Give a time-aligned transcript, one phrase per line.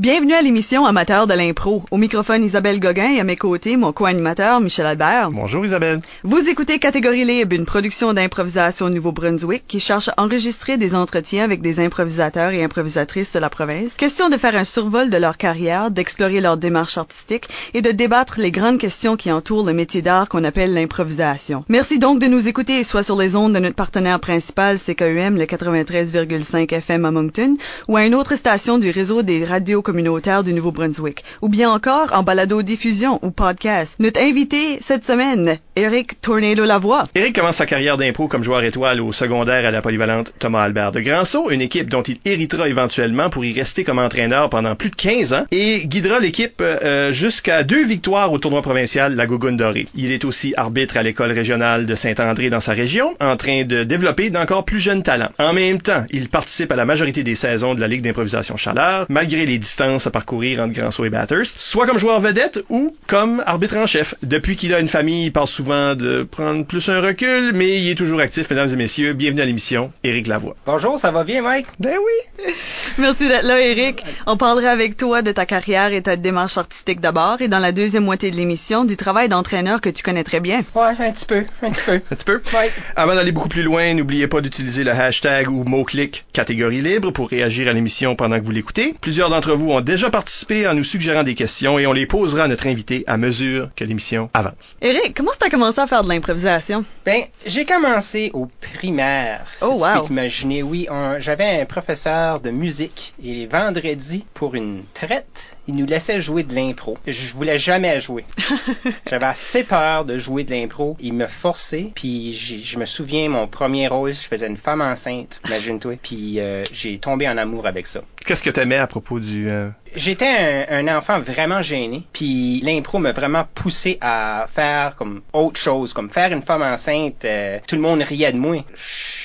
[0.00, 1.82] Bienvenue à l'émission Amateur de l'impro.
[1.90, 5.30] Au microphone Isabelle Gauguin et à mes côtés mon co-animateur Michel Albert.
[5.30, 6.00] Bonjour Isabelle.
[6.24, 11.44] Vous écoutez Catégorie Libre, une production d'improvisation au Nouveau-Brunswick qui cherche à enregistrer des entretiens
[11.44, 13.96] avec des improvisateurs et improvisatrices de la province.
[13.98, 18.40] Question de faire un survol de leur carrière, d'explorer leur démarche artistique et de débattre
[18.40, 21.62] les grandes questions qui entourent le métier d'art qu'on appelle l'improvisation.
[21.68, 25.44] Merci donc de nous écouter, soit sur les ondes de notre partenaire principal CKUM, le
[25.44, 30.52] 93,5 FM à Moncton, ou à une autre station du réseau des radios communautaire du
[30.52, 33.96] Nouveau-Brunswick, ou bien encore en balado-diffusion ou podcast.
[33.98, 37.08] Notre invité cette semaine, Eric Tornado Lavoie.
[37.16, 40.92] Eric commence sa carrière d'impro comme joueur étoile au secondaire à la polyvalente Thomas Albert
[40.92, 44.90] de Granceau, une équipe dont il héritera éventuellement pour y rester comme entraîneur pendant plus
[44.90, 49.56] de 15 ans et guidera l'équipe euh, jusqu'à deux victoires au tournoi provincial La Gougoune
[49.56, 49.88] Dorée.
[49.96, 53.82] Il est aussi arbitre à l'école régionale de Saint-André dans sa région, en train de
[53.82, 55.32] développer d'encore plus jeunes talents.
[55.40, 59.06] En même temps, il participe à la majorité des saisons de la Ligue d'improvisation Chaleur,
[59.08, 63.78] malgré les à parcourir entre Granceau et Bathurst, soit comme joueur vedette ou comme arbitre
[63.78, 64.14] en chef.
[64.22, 67.90] Depuis qu'il a une famille, il parle souvent de prendre plus un recul, mais il
[67.90, 69.14] est toujours actif, mesdames et messieurs.
[69.14, 70.54] Bienvenue à l'émission, Éric Lavoie.
[70.66, 71.66] Bonjour, ça va bien, Mike?
[71.78, 72.52] Ben oui.
[72.98, 74.04] Merci d'être là, Éric.
[74.26, 77.72] On parlera avec toi de ta carrière et ta démarche artistique d'abord, et dans la
[77.72, 80.60] deuxième moitié de l'émission, du travail d'entraîneur que tu connais très bien.
[80.74, 81.92] Ouais, un petit peu, un petit peu.
[82.10, 82.42] un petit peu?
[82.52, 82.70] Ouais.
[82.96, 87.30] Avant d'aller beaucoup plus loin, n'oubliez pas d'utiliser le hashtag ou mot-clic catégorie libre pour
[87.30, 88.94] réagir à l'émission pendant que vous l'écoutez.
[89.00, 92.44] Plusieurs d'entre vous ont déjà participé en nous suggérant des questions et on les posera
[92.44, 94.76] à notre invité à mesure que l'émission avance.
[94.82, 96.84] Eric, comment tu as commencé à faire de l'improvisation?
[97.04, 99.46] Ben, j'ai commencé au primaire.
[99.62, 99.88] Oh, si wow.
[99.94, 104.82] Tu peux t'imaginer, oui, on- j'avais un professeur de musique et les vendredis, pour une
[104.94, 106.98] traite, il nous laissait jouer de l'impro.
[107.06, 108.24] Je voulais jamais jouer.
[109.08, 110.96] J'avais assez peur de jouer de l'impro.
[111.00, 114.80] Il me forçait, puis j'ai- je me souviens, mon premier rôle, je faisais une femme
[114.80, 118.00] enceinte, imagine-toi, puis euh, j'ai tombé en amour avec ça.
[118.26, 119.48] Qu'est-ce que t'aimais à propos du...
[119.50, 125.22] euh, J'étais un, un enfant vraiment gêné, puis l'impro m'a vraiment poussé à faire comme
[125.32, 127.24] autre chose, comme faire une femme enceinte.
[127.24, 128.64] euh, tout le monde riait de moi.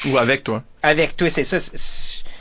[0.08, 0.64] ou avec toi?
[0.84, 1.58] Avec toi, c'est ça.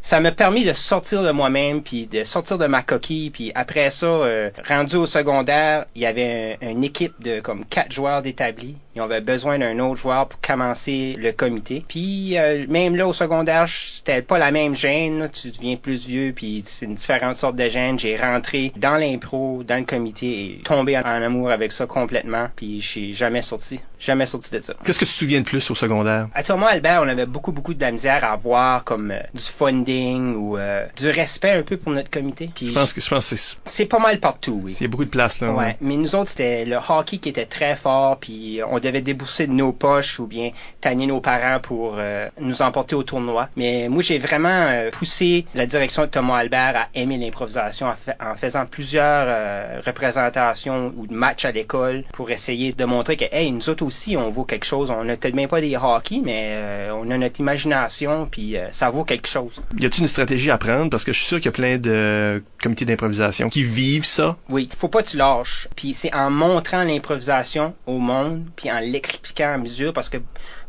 [0.06, 3.90] Ça m'a permis de sortir de moi-même, puis de sortir de ma coquille, puis après
[3.90, 8.20] ça, euh, rendu au secondaire, il y avait un- une équipe de comme quatre joueurs
[8.20, 8.76] d'établis.
[8.96, 11.84] Ils avaient besoin d'un autre joueur pour commencer le comité.
[11.86, 15.20] Puis euh, même là au secondaire, c'était pas la même gêne.
[15.20, 15.28] là.
[15.28, 17.98] Tu deviens plus vieux, puis c'est une différente sorte de gêne.
[17.98, 22.48] J'ai rentré dans l'impro, dans le comité, et tombé en, en amour avec ça complètement.
[22.56, 24.74] Puis je suis jamais sorti, jamais sorti de ça.
[24.84, 26.28] Qu'est-ce que tu te souviens de plus au secondaire?
[26.34, 29.42] À Thomas Albert, on avait beaucoup, beaucoup de la misère à avoir comme euh, du
[29.42, 32.50] funding ou euh, du respect un peu pour notre comité.
[32.54, 33.56] Puis Je pense que, je pense que c'est...
[33.64, 34.76] c'est pas mal partout, oui.
[34.80, 35.52] Il y a beaucoup de place, là.
[35.52, 39.46] Ouais, mais nous autres, c'était le hockey qui était très fort, puis on devait débourser
[39.46, 40.50] de nos poches ou bien
[40.80, 43.48] tanner nos parents pour euh, nous emporter au tournoi.
[43.56, 47.94] Mais moi, j'ai vraiment euh, poussé la direction de Thomas Albert à aimer l'improvisation en,
[47.94, 53.24] fa- en faisant plusieurs euh, représentations ou matchs à l'école pour essayer de montrer que,
[53.32, 54.90] hey, nous autres aussi, on vaut quelque chose.
[54.90, 59.04] On n'a peut-être même pas des hockey, mais on a notre imagination, puis ça vaut
[59.04, 59.60] quelque chose.
[59.78, 60.90] Y a-t-il une stratégie à prendre?
[60.90, 64.36] Parce que je suis sûr qu'il y a plein de comités d'improvisation qui vivent ça.
[64.48, 65.68] Oui, faut pas que tu lâches.
[65.76, 70.18] Puis c'est en montrant l'improvisation au monde, puis en l'expliquant à mesure, parce que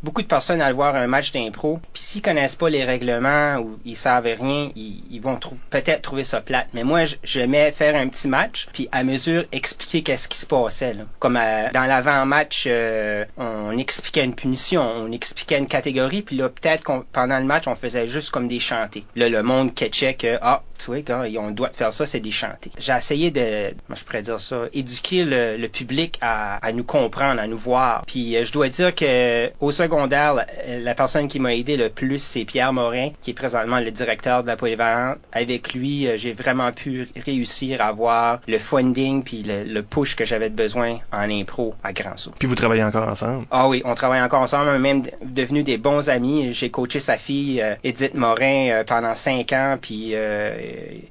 [0.04, 3.80] beaucoup de personnes allaient voir un match d'impro, puis s'ils connaissent pas les règlements ou
[3.86, 5.40] ils savent rien, ils, vont
[5.70, 6.68] peut-être trouver ça plate.
[6.74, 10.96] Mais moi, j'aimais faire un petit match, puis à mesure expliquer qu'est-ce qui se passait.
[11.20, 16.50] Comme euh, dans l'avant-match, euh, on expliquait une punition, on expliquait une catégorie, puis là
[16.50, 19.06] peut-être pendant le match, on faisait juste comme des chantés.
[19.16, 22.32] Là, le monde catchait que ah, tu vois, quand on doit faire ça, c'est des
[22.32, 22.70] chantés.
[22.78, 26.84] J'ai essayé de, moi je pourrais dire ça, éduquer le, le public à, à nous
[26.84, 28.04] comprendre, à nous voir.
[28.06, 30.46] Puis euh, je dois dire que au secondaire, la,
[30.80, 34.44] la personne qui m'a aidé le plus, c'est Pierre Morin, qui est présentement le directeur
[34.44, 35.18] de la polyvalente.
[35.32, 40.16] Avec lui, euh, j'ai vraiment pu réussir à avoir le funding puis le, le push
[40.16, 42.32] que j'avais besoin en impro à Grand Saut.
[42.38, 43.46] Puis vous travaillez encore ensemble?
[43.50, 46.54] Ah oui, on travaille encore ensemble, on est même devenus des bons amis.
[46.54, 50.56] J'ai coaché sa fille, euh, Edith Morin, euh, pendant cinq ans, puis euh,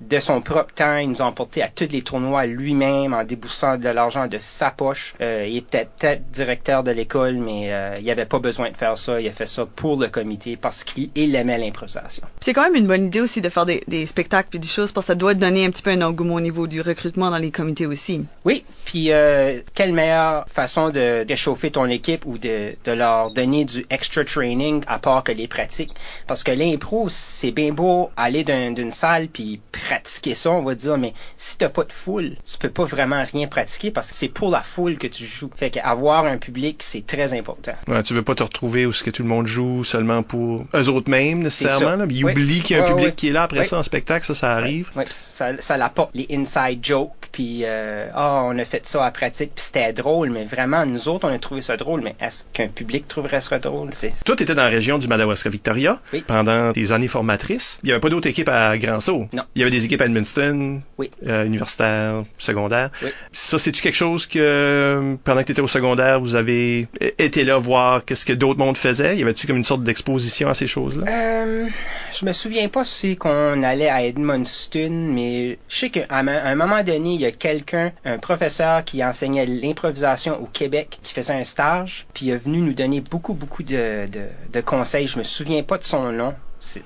[0.01, 3.77] de son propre temps, il nous a emporté à tous les tournois lui-même en déboussant
[3.79, 5.15] de l'argent de sa poche.
[5.21, 8.99] Euh, il était peut-être directeur de l'école, mais euh, il avait pas besoin de faire
[8.99, 9.21] ça.
[9.21, 12.27] Il a fait ça pour le comité parce qu'il aimait l'improvisation.
[12.41, 14.93] C'est quand même une bonne idée aussi de faire des, des spectacles puis des choses
[14.93, 17.39] parce que ça doit donner un petit peu un engouement au niveau du recrutement dans
[17.39, 18.25] les comités aussi.
[18.45, 23.65] Oui, puis euh, quelle meilleure façon de réchauffer ton équipe ou de, de leur donner
[23.65, 25.93] du extra training à part que les pratiques?
[26.27, 30.75] Parce que l'impro, c'est bien beau aller d'un- d'une salle puis pratiquer ça, on va
[30.75, 34.17] dire, mais si t'as pas de foule, tu peux pas vraiment rien pratiquer parce que
[34.17, 35.51] c'est pour la foule que tu joues.
[35.57, 37.73] Fait qu'avoir un public, c'est très important.
[37.89, 40.65] Ouais, tu veux pas te retrouver où ce que tout le monde joue seulement pour
[40.75, 42.05] eux autres mêmes nécessairement.
[42.11, 42.33] Ils Oui.
[42.33, 43.15] oublient qu'il y a un Ouais, public ouais.
[43.15, 44.91] qui est là après ça en spectacle, ça, ça arrive.
[45.11, 49.51] Ça, ça l'apporte les inside jokes, puis euh, ah, on a fait ça à pratique,
[49.57, 52.69] puis c'était drôle, mais vraiment, nous autres, on a trouvé ça drôle, mais est-ce qu'un
[52.69, 53.91] public trouverait ça drôle?
[54.25, 56.23] Toi, t'étais dans la région du Madawaska-Victoria Oui.
[56.25, 57.81] pendant tes années formatrices.
[57.83, 59.27] Il y avait pas d'autres équipes à Grand Sault.
[59.33, 59.43] Non.
[59.57, 61.11] Il y avait des équipes à Edmundston, Oui.
[61.27, 62.91] euh, universitaire, secondaire.
[63.03, 63.09] Oui.
[63.33, 66.87] Ça, c'est-tu quelque chose que, euh, pendant que tu étais au secondaire, vous avez
[67.19, 69.17] été là voir qu'est-ce que d'autres mondes faisaient?
[69.17, 71.05] Y avait-tu comme une sorte d'exposition à ces choses-là?
[71.11, 71.67] Euh,
[72.13, 76.83] je me souviens pas si qu'on allait à Edmundston, mais je sais qu'à un moment
[76.83, 81.45] donné, il y a quelqu'un, un professeur qui enseignait l'improvisation au Québec, qui faisait un
[81.45, 84.23] stage, puis il est venu nous donner beaucoup, beaucoup de, de,
[84.53, 85.07] de conseils.
[85.07, 86.35] Je me souviens pas de son nom.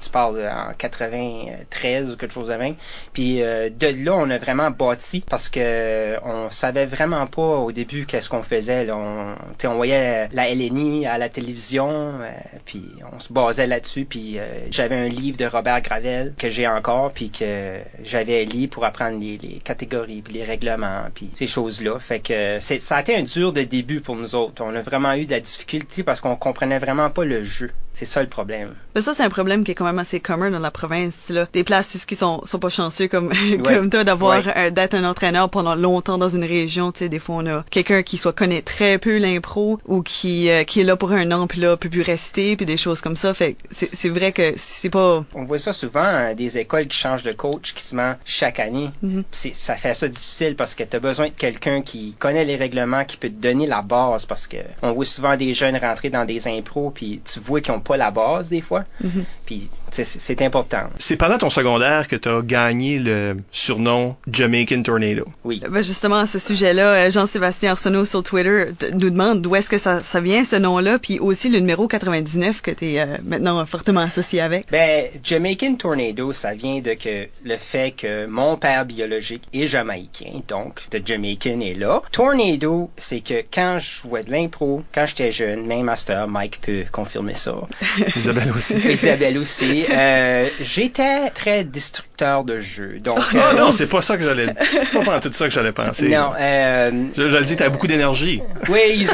[0.01, 2.75] Tu parles en 93 ou quelque chose de même.
[3.13, 7.73] Puis euh, de là, on a vraiment bâti parce que on savait vraiment pas au
[7.73, 8.89] début qu'est-ce qu'on faisait.
[8.91, 12.31] On, voyait la LNI à la télévision, euh,
[12.65, 14.05] puis on se basait là-dessus.
[14.05, 18.69] Puis euh, j'avais un livre de Robert Gravel que j'ai encore, puis que j'avais lu
[18.69, 21.99] pour apprendre les, catégories, puis les règlements, puis ces choses-là.
[21.99, 24.63] Fait que ça a été un dur de début pour nous autres.
[24.65, 27.71] On a vraiment eu de la difficulté parce qu'on comprenait vraiment pas le jeu.
[27.99, 28.75] C'est ça le problème.
[28.95, 31.31] Mais ça, c'est un problème qui est quand même assez commun dans la province.
[31.31, 31.49] Là.
[31.53, 33.33] Des places qui sont, sont pas chanceux comme,
[33.65, 34.53] comme toi d'avoir Ouais.
[34.55, 36.93] un- d'être un entraîneur pendant longtemps dans une région.
[36.93, 40.49] Tu sais, des fois, on a quelqu'un qui soit connaît très peu l'impro ou qui,
[40.49, 43.01] euh, qui est là pour un an puis là peut plus rester puis des choses
[43.01, 43.35] comme ça.
[43.35, 45.25] Fait c'est vrai que c'est pas.
[45.35, 48.91] On voit ça souvent, hein, des écoles qui changent de coach quasiment chaque année.
[49.33, 52.55] C'est- Ça fait ça difficile parce que tu as besoin de quelqu'un qui connaît les
[52.57, 56.11] règlements, qui peut te donner la base parce que on voit souvent des jeunes rentrer
[56.11, 58.85] dans des impros puis tu vois qu'ils ont pas la base des fois.
[59.03, 59.25] Mhm.
[59.47, 60.83] Puis c'est important.
[60.99, 65.25] C'est pendant ton secondaire que tu as gagné le surnom Jamaican Tornado.
[65.45, 65.61] Oui.
[65.69, 69.71] Ben justement, à ce sujet-là, euh, Jean-Sébastien Arsenault sur Twitter t- nous demande d'où est-ce
[69.71, 73.65] que ça, ça vient, ce nom-là, puis aussi le numéro 99 que tu es maintenant
[73.67, 74.67] fortement associé avec.
[74.71, 80.41] Ben, Jamaican Tornado, ça vient de que le fait que mon père biologique est jamaïcain,
[80.49, 82.03] donc de Jamaican est là.
[82.13, 86.85] Tornado, c'est que quand je jouais de l'impro, quand j'étais jeune, même master, Mike peut
[86.93, 87.55] confirmer ça.
[88.17, 88.75] Isabelle aussi.
[88.77, 89.78] Isabelle aussi.
[89.91, 93.19] Euh, J'étais très destructeur de jeu, donc.
[93.33, 94.55] Non, euh, non, c'est pas ça que j'allais.
[94.71, 96.09] C'est pas pendant tout ça que j'allais penser.
[96.09, 98.43] non, euh, Je, je le dis, t'as beaucoup d'énergie.
[98.69, 99.07] Oui,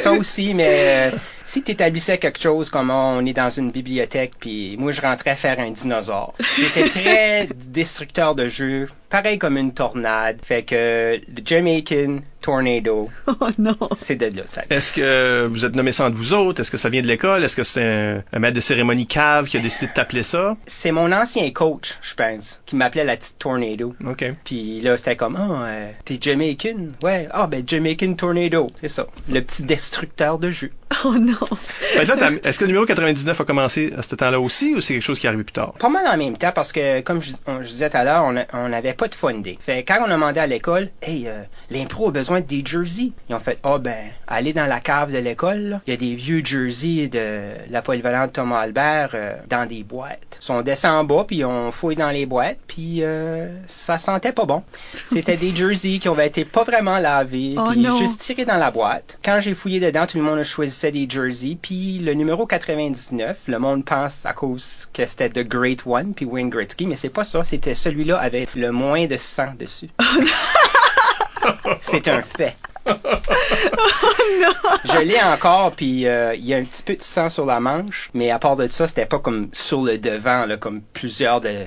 [0.00, 1.16] ça aussi, mais euh,
[1.46, 5.00] si tu établissais quelque chose comme oh, on est dans une bibliothèque, puis moi je
[5.00, 6.34] rentrais faire un dinosaure.
[6.58, 10.38] J'étais très destructeur de jeu, pareil comme une tornade.
[10.44, 13.76] Fait que le Jamaican Tornado, Oh non!
[13.96, 14.62] c'est de là ça.
[14.70, 16.60] Est-ce que vous êtes nommé ça entre vous autres?
[16.60, 17.44] Est-ce que ça vient de l'école?
[17.44, 20.56] Est-ce que c'est un, un maître de cérémonie cave qui a décidé de t'appeler ça?
[20.66, 23.94] C'est mon ancien coach, je pense, qui m'appelait la petite Tornado.
[24.04, 24.24] OK.
[24.44, 26.76] Puis là, c'était comme, ah, euh, t'es Jamaican?
[27.02, 29.06] Ouais, ah, ben Jamaican Tornado, c'est ça.
[29.30, 30.70] Le petit destructeur de jeu.
[31.04, 31.34] Oh non!
[31.36, 34.74] Fait que là, t'as- est-ce que le numéro 99 a commencé à ce temps-là aussi
[34.74, 35.72] ou c'est quelque chose qui est arrivé plus tard?
[35.78, 38.24] Pas mal en même temps parce que, comme je, on- je disais tout à l'heure,
[38.24, 39.56] on a- n'avait pas de funding.
[39.60, 43.12] Fait quand on a demandé à l'école, hey, euh, l'impro a besoin de des jerseys.
[43.28, 43.94] Ils ont fait, ah ben,
[44.26, 45.80] allez dans la cave de l'école, là.
[45.86, 47.40] il y a des vieux jerseys de
[47.70, 50.38] la polyvalente Thomas Albert euh, dans des boîtes.
[50.48, 54.44] On descend en bas, puis on fouille dans les boîtes, puis euh, ça sentait pas
[54.46, 54.62] bon.
[54.92, 57.96] C'était des jerseys qui avaient été pas vraiment lavés, Oh puis non.
[57.98, 59.18] juste tirés dans la boîte.
[59.24, 60.38] Quand j'ai fouillé dedans, tout le monde
[60.76, 65.46] choisissait des jerseys, puis le numéro 99, le monde pense à cause que c'était The
[65.46, 69.16] Great One, puis Wayne Gretzky, mais c'est pas ça, c'était celui-là avec le moins de
[69.16, 69.88] sang dessus.
[71.80, 72.56] c'est un fait.
[74.84, 77.60] Je l'ai encore, puis euh, il y a un petit peu de sang sur la
[77.60, 81.40] manche, mais à part de ça, c'était pas comme sur le devant, là, comme plusieurs
[81.40, 81.64] de.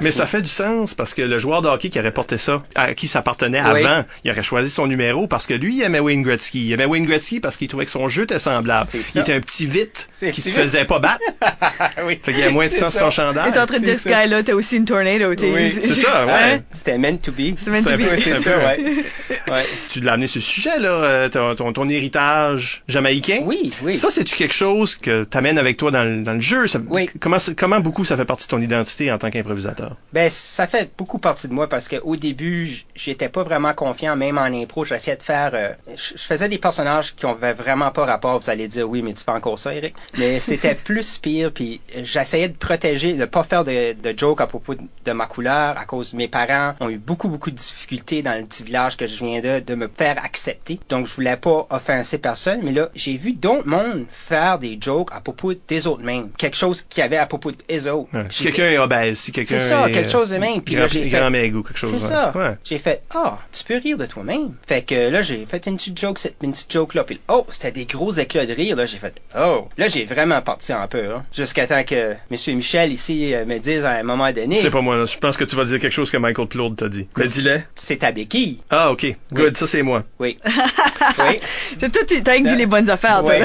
[0.00, 2.62] Mais ça fait du sens parce que le joueur de hockey qui aurait porté ça,
[2.74, 3.84] à qui ça appartenait Oui.
[3.84, 6.66] avant, il aurait choisi son numéro parce que lui, il aimait Wayne Gretzky.
[6.66, 8.88] Il aimait Wayne Gretzky parce qu'il trouvait que son jeu était semblable.
[9.14, 11.20] Il était un petit vite qui se faisait pas battre.
[12.06, 12.18] oui.
[12.22, 13.52] Fait qu'il y a moins de sang sur son chandail.
[13.52, 16.62] T'es en train de dire ce gars-là, t'as aussi une tornado, Oui, c'est ça, ouais.
[16.72, 17.56] C'était meant to be.
[17.58, 18.20] C'est meant to be.
[18.20, 19.04] C'est ça, ouais.
[19.48, 19.64] ouais.
[19.88, 23.40] Tu l'as amené sur ce sujet, là, euh, ton, ton, ton héritage jamaïcain.
[23.44, 23.96] Oui, oui.
[23.96, 26.66] Ça, c'est-tu quelque chose que t'amènes avec toi dans le, dans le jeu?
[26.66, 27.08] Ça- Oui.
[27.20, 29.96] Comment, comment beaucoup ça fait partie de ton identité en tant qu'improvisateur?
[30.12, 34.38] Ben, ça fait beaucoup partie de moi parce qu'au début, j'étais pas vraiment confiant, même
[34.38, 34.84] en impro.
[34.84, 35.50] J'essayais de faire.
[35.54, 38.38] euh, je faisais des personnages qui avaient vraiment pas rapport.
[38.40, 39.94] Vous allez dire, oui, mais tu fais encore ça, Eric.
[40.18, 44.46] Mais c'était plus pire, puis j'essayais de protéger, de pas faire de, de jokes à
[44.46, 48.22] propos de, de ma couleur à cause mes parents ont eu beaucoup, beaucoup de difficultés
[48.22, 50.49] dans le petit village que je viens de, de me faire accepter.
[50.88, 55.10] Donc, je voulais pas offenser personne, mais là, j'ai vu d'autres mondes faire des jokes
[55.12, 56.30] à propos des autres mêmes.
[56.36, 58.08] Quelque chose qu'il y avait à propos des autres.
[58.14, 58.24] Ouais.
[58.24, 60.62] Puis Si quelqu'un est obèse, si quelqu'un c'est ça, est, quelque euh, chose de même.
[60.62, 61.92] Puis là, grand, j'ai fait, ou quelque chose.
[61.98, 62.32] c'est ça.
[62.34, 62.56] Ouais.
[62.64, 64.54] J'ai fait, ah, tu peux rire de toi-même.
[64.66, 67.04] Fait que là, j'ai fait une petite joke, cette- une petite joke là.
[67.04, 68.76] Puis, oh, c'était des gros éclats de rire.
[68.76, 69.68] Là, j'ai fait, oh.
[69.78, 71.18] Là, j'ai vraiment parti en peur.
[71.18, 71.24] hein.
[71.34, 74.80] Jusqu'à temps que Monsieur Michel ici euh, me dise à un moment donné, C'est pas
[74.80, 75.04] moi, là.
[75.04, 77.06] Je pense que tu vas dire quelque chose que Michael Plourde t'a dit.
[77.16, 77.60] Mais dis-le.
[77.74, 78.60] c'est ta béquille.
[78.70, 79.14] Ah, ok.
[79.32, 79.56] Good.
[79.56, 80.04] Ça, c'est moi.
[80.18, 80.36] Oui.
[80.44, 81.36] Oui.
[81.80, 83.44] C'est t'as rien que dit les bonnes affaires, toi, Ouais.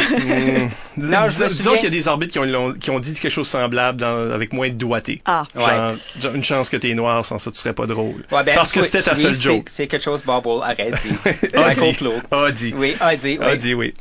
[0.97, 2.89] Dis- Non, je me dis- disons souviens- qu'il y a des arbitres qui ont, qui
[2.89, 5.21] ont dit quelque chose de semblable dans- avec moins de doigté.
[5.25, 5.43] Ah.
[5.53, 5.63] Ouais.
[6.21, 8.23] Genre, une chance que t'es noir, sans ça, tu serais pas drôle.
[8.31, 9.67] Ouais, ben, Parce que oui, c'était ta seule joke.
[9.69, 10.95] C'est quelque chose, Bubble, arrête.
[11.03, 11.53] dis.
[11.53, 11.93] A dit.
[11.93, 12.21] Plourde.
[12.31, 12.73] A dit.
[12.77, 13.45] Oui, a dit, oui.
[13.45, 13.93] A dit, oui.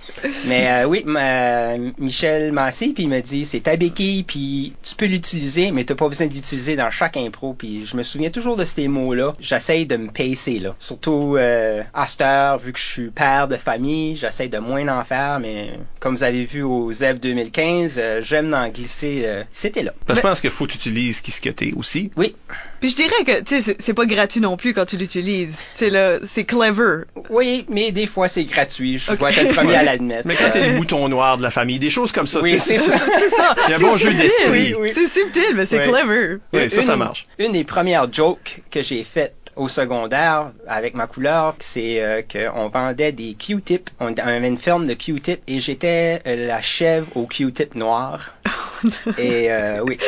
[0.46, 4.94] Mais euh, oui, ma- Michel Massé, puis il me dit c'est ta béquille, puis tu
[4.94, 7.54] peux l'utiliser, mais t'as pas besoin de l'utiliser dans chaque impro.
[7.54, 9.34] Puis je me souviens toujours de ces mots-là.
[9.40, 10.74] J'essaye de me pacer là.
[10.78, 14.86] Surtout euh, à cette heure, vu que je suis père de famille, j'essaye de moins
[14.88, 15.38] en faire.
[15.40, 19.22] Mais comme vous avez vu au ZEB 2015, euh, j'aime en glisser.
[19.24, 19.92] euh, C'était là.
[20.06, 22.10] Parce que je pense qu'il faut que tu utilises qui ce que t'es aussi.
[22.16, 22.34] Oui,
[22.80, 25.70] Puis je dirais que, tu sais, c'est- pas gratuit non plus quand tu l'utilises.
[25.76, 27.04] Tu là, c'est clever.
[27.30, 28.98] oui, mais des fois c'est gratuit.
[28.98, 30.22] Je dois être le premier à l'admettre.
[30.26, 32.52] Mais quand t'es Euh, le mouton noir de la famille, des choses comme ça, Oui,
[32.52, 32.90] tu sais, c'est
[33.30, 33.54] ça.
[33.66, 34.16] Il y a un bon jeu subtil.
[34.18, 34.50] d'esprit.
[34.50, 34.90] Oui, oui.
[34.92, 36.38] C'est subtil, mais c'est clever.
[36.52, 37.26] Oui, ça, une- ça marche.
[37.38, 42.68] Une des premières jokes que j'ai faites au secondaire avec ma couleur, c'est euh, qu'on
[42.68, 43.90] vendait des Q-tips.
[44.00, 48.34] On, on avait une ferme de Q-tips et j'étais euh, la chèvre au Q-tip noir.
[49.18, 49.98] et euh, oui,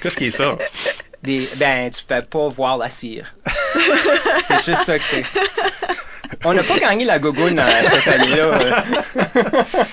[0.00, 0.56] Qu'est-ce qui est ça?
[1.22, 3.34] des, ben tu peux pas voir la cire.
[4.44, 5.24] c'est juste ça que c'est.
[6.44, 8.84] On n'a pas gagné la gogoune cette année-là.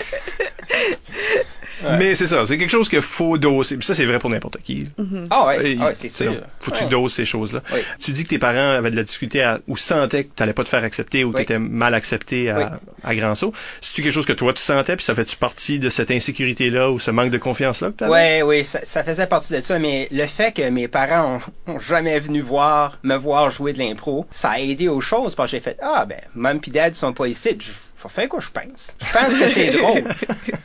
[1.83, 1.97] Ouais.
[1.97, 3.77] Mais c'est ça, c'est quelque chose qu'il faut doser.
[3.77, 4.87] Puis ça, c'est vrai pour n'importe qui.
[5.29, 6.35] Ah ouais, Et- ah ouais, c'est tu sûr.
[6.59, 7.61] Faut que tu doses ces choses-là.
[7.73, 7.79] Oui.
[7.99, 10.63] Tu dis que tes parents avaient de la difficulté à, ou sentaient que t'allais pas
[10.63, 11.45] te faire accepter ou que Oui.
[11.45, 12.63] t'étais mal accepté à, Oui.
[13.03, 13.53] à grand saut.
[13.81, 16.99] C'est-tu quelque chose que toi tu sentais puis ça fait-tu partie de cette insécurité-là ou
[16.99, 18.11] ce manque de confiance-là que t'avais?
[18.11, 21.73] Ouais, oui, ça, ça faisait partie de ça, mais le fait que mes parents ont,
[21.73, 25.51] ont jamais venu voir, me voir jouer de l'impro, ça a aidé aux choses parce
[25.51, 27.57] que j'ai fait, ah ben, mom pis dad sont pas ici,
[28.07, 28.95] vais faire quoi je pense.
[28.99, 30.03] Je pense que c'est drôle.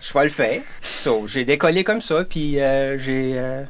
[0.02, 0.61] Je vais le faire.
[0.82, 3.64] So, j'ai décollé comme ça, puis euh, j'ai, euh,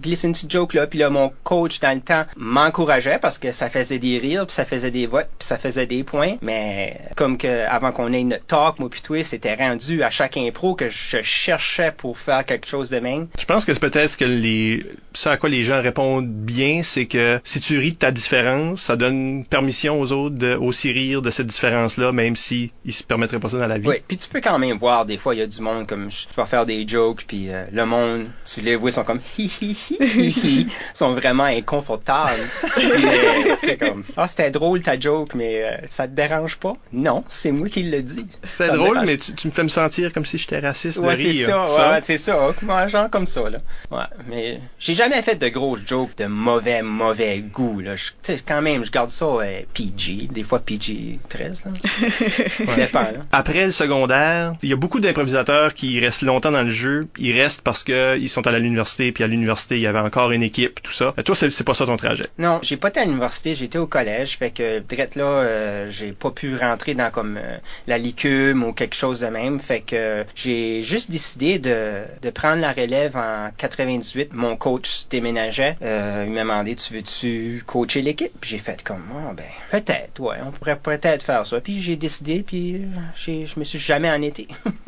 [0.00, 3.52] glissé une petite joke là, puis là, mon coach dans le temps m'encourageait parce que
[3.52, 6.98] ça faisait des rires, puis ça faisait des votes, puis ça faisait des points, mais
[7.16, 10.74] comme que avant qu'on ait notre talk, moi puis toi, c'était rendu à chaque impro
[10.74, 13.28] que je cherchais pour faire quelque chose de même.
[13.38, 16.82] Je pense que c'est peut-être ce que les, ça à quoi les gens répondent bien,
[16.82, 20.92] c'est que si tu ris de ta différence, ça donne permission aux autres de aussi
[20.92, 23.88] rire de cette différence-là, même si ils se permettraient pas ça dans la vie.
[23.88, 26.10] Oui, puis tu peux quand même voir, des fois, il y a du monde comme,
[26.10, 29.04] je je vais faire des jokes, puis euh, le monde, tu les vois, ils sont
[29.04, 32.40] comme hi hi hi hi hi, sont vraiment inconfortables.
[32.78, 36.74] Euh, c'est comme, ah, c'était drôle ta joke, mais euh, ça te dérange pas?
[36.92, 38.26] Non, c'est moi qui le dis.
[38.42, 41.16] C'est Ça drôle, mais tu, tu me fais me sentir comme si j'étais raciste Ouais,
[41.16, 41.46] de rire.
[41.46, 43.58] ça, ouais, c'est ça, un genre comme ça, là.
[43.90, 47.96] Ouais, mais j'ai jamais fait de grosses jokes de mauvais, mauvais goût, là.
[47.96, 51.72] Je- Tu quand même, je garde ça euh, PG, des fois PG 13, là.
[52.66, 53.26] Ça dépend, là.
[53.32, 57.08] Après le secondaire, il y a beaucoup d'improvisateurs qui restent longtemps dans le jeu.
[57.18, 60.32] Ils restent parce que ils sont à l'université, puis à l'université, il y avait encore
[60.32, 61.14] une équipe, tout ça.
[61.24, 62.26] Toi, c'est pas ça ton trajet?
[62.38, 66.12] Non, j'ai pas été à l'université, j'étais au collège, fait que direct là, euh, j'ai
[66.12, 69.96] pas pu rentrer dans comme euh, la licume ou quelque chose de même, fait que
[69.96, 74.32] euh, j'ai juste décidé de, de prendre la relève en 98.
[74.32, 79.04] Mon coach déménageait, euh, il m'a demandé tu veux-tu coacher l'équipe, puis j'ai fait comme
[79.12, 82.67] oh, ben peut-être, ouais, on pourrait peut-être faire ça, puis j'ai décidé, puis
[83.16, 84.48] je me suis jamais en été.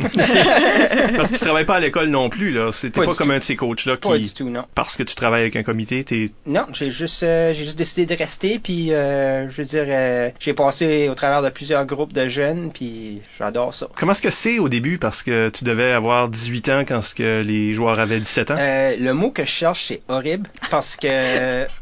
[1.16, 2.70] Parce que tu travailles pas à l'école non plus, là.
[2.72, 3.32] C'était Pas pas, comme tout.
[3.32, 4.64] un de ces coachs-là pas qui, du tout, non.
[4.74, 8.06] parce que tu travailles avec un comité, t'es, Non, j'ai juste euh, j'ai juste décidé
[8.06, 12.12] de rester puis euh, je veux dire euh, j'ai passé au travers de plusieurs groupes
[12.12, 13.88] de jeunes puis j'adore ça.
[13.96, 14.98] Comment est-ce que c'est au début?
[14.98, 18.56] Parce que tu devais avoir 18 ans quand ce que les joueurs avaient 17 ans?
[18.58, 21.64] Le mot que je cherche c'est horrible parce que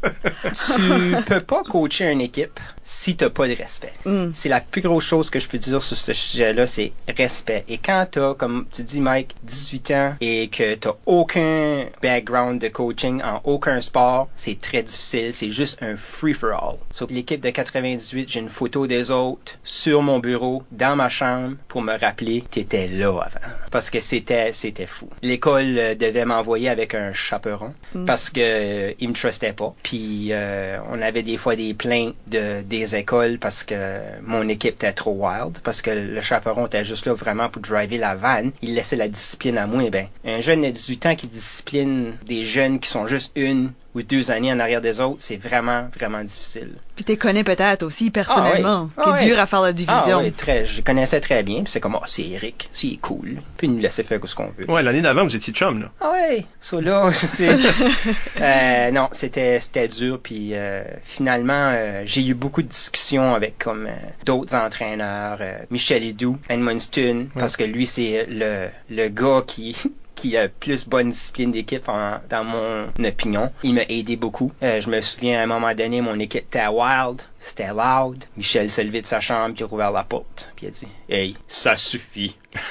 [0.43, 3.93] tu peux pas coacher une équipe si t'as pas de respect.
[4.05, 4.31] Mm.
[4.33, 7.63] C'est la plus grosse chose que je peux dire sur ce sujet-là, c'est respect.
[7.67, 12.67] Et quand t'as, comme tu dis Mike, 18 ans et que t'as aucun background de
[12.69, 15.31] coaching en aucun sport, c'est très difficile.
[15.33, 16.77] C'est juste un free-for-all.
[16.91, 21.55] So, l'équipe de 98, j'ai une photo des autres sur mon bureau, dans ma chambre,
[21.67, 23.53] pour me rappeler t'étais là avant.
[23.71, 25.09] Parce que c'était, c'était fou.
[25.21, 28.05] L'école euh, devait m'envoyer avec un chaperon Mm.
[28.05, 29.73] parce que euh, ils me trustaient pas.
[29.83, 34.75] Puis euh, on avait des fois des plaintes de des écoles parce que mon équipe
[34.75, 38.51] était trop wild, parce que le chaperon était juste là vraiment pour driver la vanne.
[38.61, 39.83] Il laissait la discipline à moi.
[39.85, 43.71] Eh ben, un jeune de 18 ans qui discipline des jeunes qui sont juste une
[43.99, 46.71] ou deux années en arrière des autres, c'est vraiment, vraiment difficile.
[46.95, 48.89] Puis tu connais peut-être aussi personnellement.
[48.97, 49.03] Ah oui.
[49.03, 49.29] qui Ah est oui.
[49.29, 50.19] dur à faire la division.
[50.19, 51.63] Ah oui, très, je connaissais très bien.
[51.63, 53.41] Puis c'est comme, oh, c'est Eric, c'est cool.
[53.57, 54.69] Puis il nous laissait faire ce qu'on veut.
[54.69, 55.91] Ouais, l'année d'avant, vous étiez chum, là.
[56.01, 57.09] Ah ouais, so là,
[58.41, 60.19] euh, non, c'était c'était dur.
[60.21, 63.91] Puis euh, finalement, euh, j'ai eu beaucoup de discussions avec comme euh,
[64.25, 69.75] d'autres entraîneurs, euh, Michel Edoux, Edmundston, parce que lui c'est le le gars qui
[70.19, 73.51] qui a plus bonne discipline d'équipe dans mon opinion.
[73.63, 74.51] Il m'a aidé beaucoup.
[74.61, 78.23] Euh, je me souviens à un moment donné, mon équipe était wild, c'était loud.
[78.35, 80.87] Michel s'est levé de sa chambre puis a ouvert la porte puis il a dit
[81.07, 82.35] "Hey, ça suffit."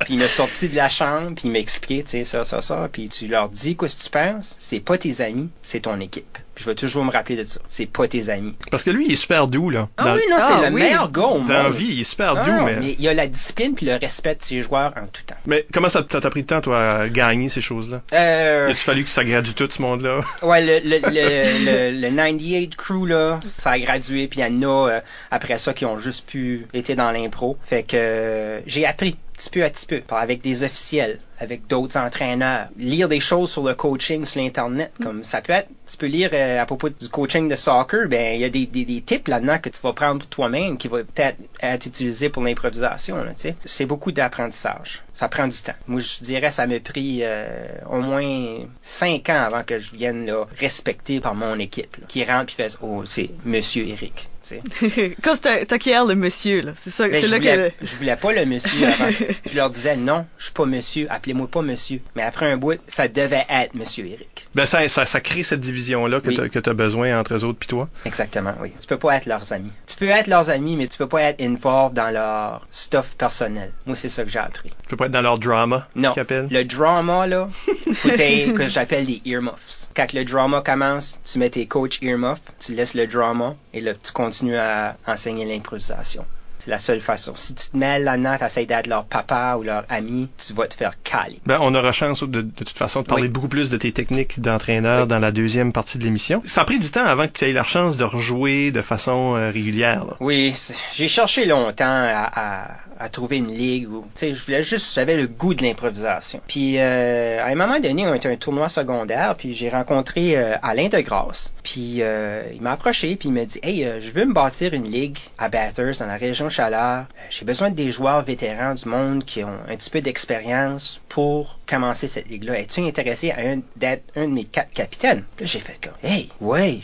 [0.00, 2.62] Puis il m'a sorti de la chambre, puis il m'a expliqué, tu sais, ça, ça,
[2.62, 2.88] ça.
[2.90, 4.54] Puis tu leur dis, quoi, ce que tu penses?
[4.60, 6.35] C'est pas tes amis, c'est ton équipe.
[6.56, 7.60] Puis je vais toujours me rappeler de ça.
[7.68, 8.54] C'est pas tes amis.
[8.70, 9.88] Parce que lui, il est super doux, là.
[9.98, 10.82] Ah Dans- oui, non, Ah c'est le oui.
[10.82, 12.92] meilleur gars au Dans la vie, il est super Ah doux, non, mais...
[12.98, 15.36] il y a la discipline puis le respect de ses joueurs en tout temps.
[15.46, 18.00] Mais comment ça t'a pris de temps, toi, à gagner ces choses-là?
[18.14, 20.20] Euh, Il a fallu que ça gradue tout ce monde-là?
[20.42, 24.46] ouais, le, le, le, le, le 98 crew, là, ça a gradué, puis il y
[24.46, 27.58] en a, euh, après ça, qui ont juste pu été dans l'impro.
[27.64, 31.66] Fait que euh, j'ai appris petit peu à petit peu, par- avec des officiels, avec
[31.66, 35.96] d'autres entraîneurs, lire des choses sur le coaching sur l'internet, comme ça peut être, tu
[35.96, 38.84] peux lire euh, à propos du coaching de soccer, ben il y a des, des,
[38.84, 42.42] des tips là-dedans que tu vas prendre pour toi-même, qui vont peut-être être utilisés pour
[42.42, 43.56] l'improvisation, tu sais.
[43.64, 45.02] C'est beaucoup d'apprentissage.
[45.16, 45.72] Ça prend du temps.
[45.88, 50.26] Moi, je dirais, ça m'a pris euh, au moins cinq ans avant que je vienne
[50.26, 54.28] là, respecté par mon équipe, là, qui rentre puis fait, oh, c'est Monsieur Eric.
[55.22, 56.72] Quand t'as t'acquiert le monsieur, là.
[56.76, 57.84] C'est ça, Mais c'est je, là voulais, que.
[57.86, 59.08] je voulais pas le monsieur avant.
[59.50, 62.00] je leur disais non, je suis pas monsieur, appelez-moi pas monsieur.
[62.14, 64.46] Mais après un bout, ça devait être monsieur Eric.
[64.54, 66.36] Ben, ça, ça, ça crée cette division-là que Oui.
[66.36, 67.88] t'as- que tu as besoin entre eux autres puis toi.
[68.04, 68.70] Exactement, oui.
[68.80, 69.72] Tu peux pas être leurs amis.
[69.88, 73.72] Tu peux être leurs amis, mais tu peux pas être involved dans leur stuff personnel.
[73.84, 74.70] Moi, c'est ça que j'ai appris.
[74.70, 76.12] Tu peux pas dans leur drama, Non.
[76.16, 77.48] Le drama, là,
[78.02, 79.88] que j'appelle des earmuffs.
[79.94, 83.92] Quand le drama commence, tu mets tes coachs earmuffs, tu laisses le drama, et là,
[83.94, 86.24] tu continues à enseigner l'improvisation.
[86.58, 87.32] C'est la seule façon.
[87.36, 90.74] Si tu te mêles là-dedans, t'essayes d'être leur papa ou leur ami, tu vas te
[90.74, 91.38] faire caler.
[91.46, 93.28] Ben, on aura chance de, de toute façon de parler Oui.
[93.28, 95.08] beaucoup plus de tes techniques d'entraîneur Oui.
[95.08, 96.40] dans la deuxième partie de l'émission.
[96.44, 99.36] Ça a pris du temps avant que tu aies la chance de rejouer de façon
[99.36, 100.04] euh, régulière.
[100.06, 100.14] là.
[100.20, 100.54] Oui,
[100.92, 104.92] j'ai cherché longtemps à, à, à trouver une ligue où, tu sais, je voulais juste,
[104.94, 106.40] j'avais le goût de l'improvisation.
[106.48, 110.36] Puis, euh, à un moment donné, on était à un tournoi secondaire, puis j'ai rencontré
[110.36, 111.52] euh, Alain de Grasse.
[111.62, 114.90] Puis, euh, il m'a approché, puis il m'a dit, hey, je veux me bâtir une
[114.90, 117.00] ligue à Bathurst dans la région Chaleur.
[117.00, 121.00] Euh, j'ai besoin de des joueurs vétérans du monde qui ont un petit peu d'expérience
[121.16, 122.60] pour commencer cette ligue-là?
[122.60, 125.24] Es-tu intéressé à un, d'être un de mes quatre capitaines?
[125.40, 126.80] Là, j'ai fait comme, hey, ouais,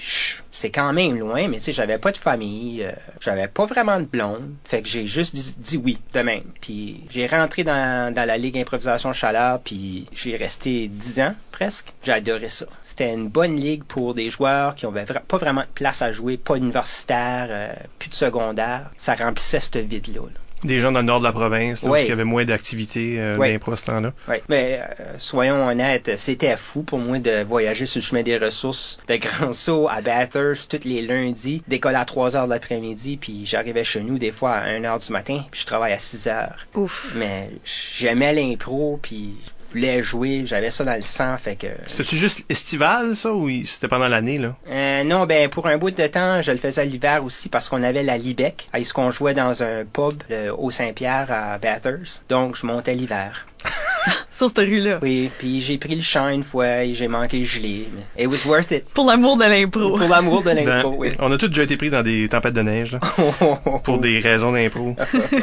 [0.51, 4.01] c'est quand même loin, mais tu sais, j'avais pas de famille, euh, j'avais pas vraiment
[4.01, 4.55] de blonde.
[4.64, 6.42] Fait que j'ai juste dit, oui de.
[6.62, 11.92] Puis j'ai rentré dans, la Ligue Improvisation Chaleur, puis j'ai resté 10 ans presque.
[12.03, 12.64] J'ai adoré ça.
[12.85, 16.38] C'était une bonne ligue pour des joueurs qui n'avaient pas vraiment de place à jouer,
[16.38, 18.90] pas universitaire, euh, plus de secondaire.
[18.97, 20.23] Ça remplissait ce vide-là.
[20.23, 20.40] là.
[20.64, 23.16] Des gens dans le nord de la province, là, où il y avait moins d'activités
[23.18, 23.51] euh, Oui.
[23.53, 24.12] d'impro à ce temps-là.
[24.29, 28.38] Oui, mais euh, soyons honnêtes, c'était fou pour moi de voyager sur le chemin des
[28.38, 33.16] ressources de Grand Saut à Bathurst tous les lundis, d'école à 3 heures de l'après-midi,
[33.16, 35.98] puis j'arrivais chez nous des fois à 1 heure du matin, puis je travaille à
[35.98, 36.66] 6 heures.
[36.75, 37.12] Ouf.
[37.16, 37.51] Mais
[37.98, 39.35] j'aimais l'impro, puis
[39.73, 41.67] voulais jouer, j'avais ça dans le sang, fait que...
[41.87, 44.57] C'était-tu juste estival, ça, ou c'était pendant l'année, là?
[44.69, 47.83] Euh, non, ben pour un bout de temps, je le faisais l'hiver aussi parce qu'on
[47.83, 52.23] avait la Libec, à ce qu'on jouait dans un pub le au Saint-Pierre à Bathurst.
[52.29, 53.47] Donc je montais l'hiver.
[54.31, 54.98] Sur cette rue-là.
[55.03, 57.87] Oui, puis j'ai pris le champ une fois et j'ai manqué le gelé.
[58.16, 58.85] mais It was worth it.
[58.94, 59.96] Pour l'amour de l'impro.
[59.96, 61.11] Pour l'amour de Ben, l'impro, oui.
[61.20, 63.01] On a tous déjà été pris dans des tempêtes de neige, là,
[63.85, 64.96] pour des raisons d'impro.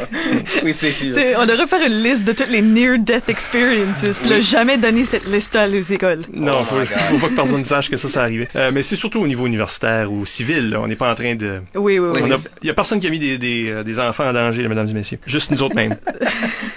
[0.64, 1.16] oui, c'est sûr.
[1.38, 4.42] On devrait faire une liste de toutes les near-death experiences, puis là, Oui.
[4.42, 6.24] jamais donner cette liste-là aux écoles.
[6.34, 8.50] Non, Oh faut, faut pas que personne sache que ça, ça arrivait.
[8.56, 10.82] Euh, mais c'est surtout au niveau universitaire ou civil, là.
[10.82, 11.62] On n'est pas en train de...
[11.76, 12.32] Oui, oui, oui.
[12.34, 12.38] A-.
[12.64, 14.70] Il y a personne qui a mis des, des, euh, des enfants en danger, là,
[14.70, 15.20] mesdames et messieurs.
[15.26, 15.96] Juste nous autres mêmes.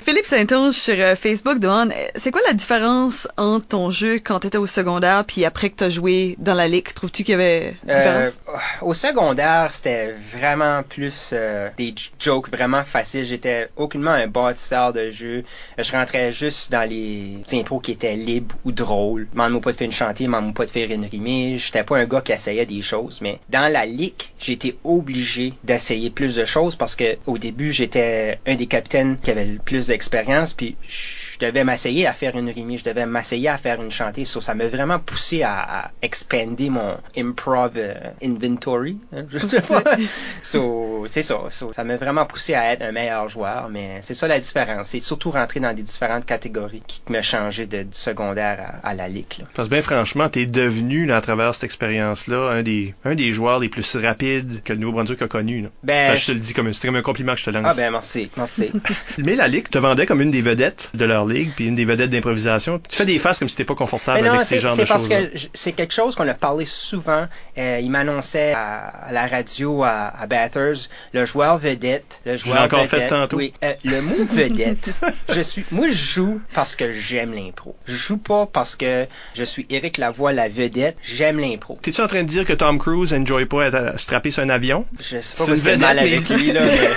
[0.05, 4.40] Philippe Saint-Onge sur euh, Facebook demande euh, c'est quoi la différence entre ton jeu quand
[4.40, 6.92] tu étais au secondaire puis après que tu as joué dans la ligue?
[6.92, 8.40] Trouves-tu qu'il y avait une Euh, différence?
[8.83, 13.25] au secondaire, c'était vraiment plus euh, des jokes vraiment faciles.
[13.25, 15.45] J'étais aucunement un bâtisseur de jeu.
[15.79, 19.29] Je rentrais juste dans les impros qui étaient libres ou drôles.
[19.35, 21.57] M'en pas de faire une chantier, m'en pas de faire une rimée.
[21.59, 26.11] J'étais pas un gars qui essayait des choses, mais dans la ligue, j'étais obligé d'essayer
[26.11, 29.87] plus de choses parce que au début, j'étais un des capitaines qui avait le plus
[29.88, 33.90] d'expérience, puis je devais m'essayer à faire une rimée, je devais m'essayer à faire une
[33.90, 34.25] chantée.
[34.25, 38.97] So, ça m'a vraiment poussé à, à expander mon improv euh, inventory.
[39.14, 39.83] hein, je sais pas.
[40.42, 41.38] so, c'est ça.
[41.51, 44.88] So, ça m'a vraiment poussé à être un meilleur joueur, mais c'est ça la différence.
[44.88, 48.95] C'est surtout rentrer dans des différentes catégories qui m'a changé de, du secondaire à, à
[48.95, 49.27] la ligue.
[49.38, 49.45] là.
[49.55, 53.33] Parce que bien franchement, t'es devenu, là, à travers cette expérience-là, un des, un des
[53.33, 55.62] joueurs les plus rapides que le Nouveau-Brunswick a connu.
[55.62, 55.68] là.
[55.83, 57.66] Ben, je te le dis comme, c'est comme un compliment que je te lance.
[57.68, 58.71] ah ben merci, merci.
[59.18, 61.85] Mais la Ligue te vendait comme une des vedettes de leur ligue, puis une des
[61.85, 62.81] vedettes d'improvisation.
[62.88, 64.87] Tu fais des faces comme si t'étais pas confortable non, avec ces genres de c'est
[64.88, 65.09] parce choses.
[65.09, 67.27] que c'est quelque chose qu'on a parlé souvent.
[67.59, 72.85] Euh, il m'annonçait à, à la radio à, à Bathurst, le joueur vedette, le encore
[72.85, 72.88] vedette.
[72.90, 73.37] fait tantôt.
[73.37, 74.92] Oui, euh, le mot vedette.
[75.29, 77.75] je suis, moi, je joue parce que j'aime l'impro.
[77.87, 80.97] Je joue pas parce que je suis Eric Lavoie, la vedette.
[81.03, 81.79] J'aime l'impro.
[81.83, 84.87] T'es-tu en train de dire que Tom Cruise enjoy pas être strapper sur un avion?
[85.01, 86.61] Je sais pas une ce qu'il y a de mal avec lui là.
[86.64, 86.90] mais-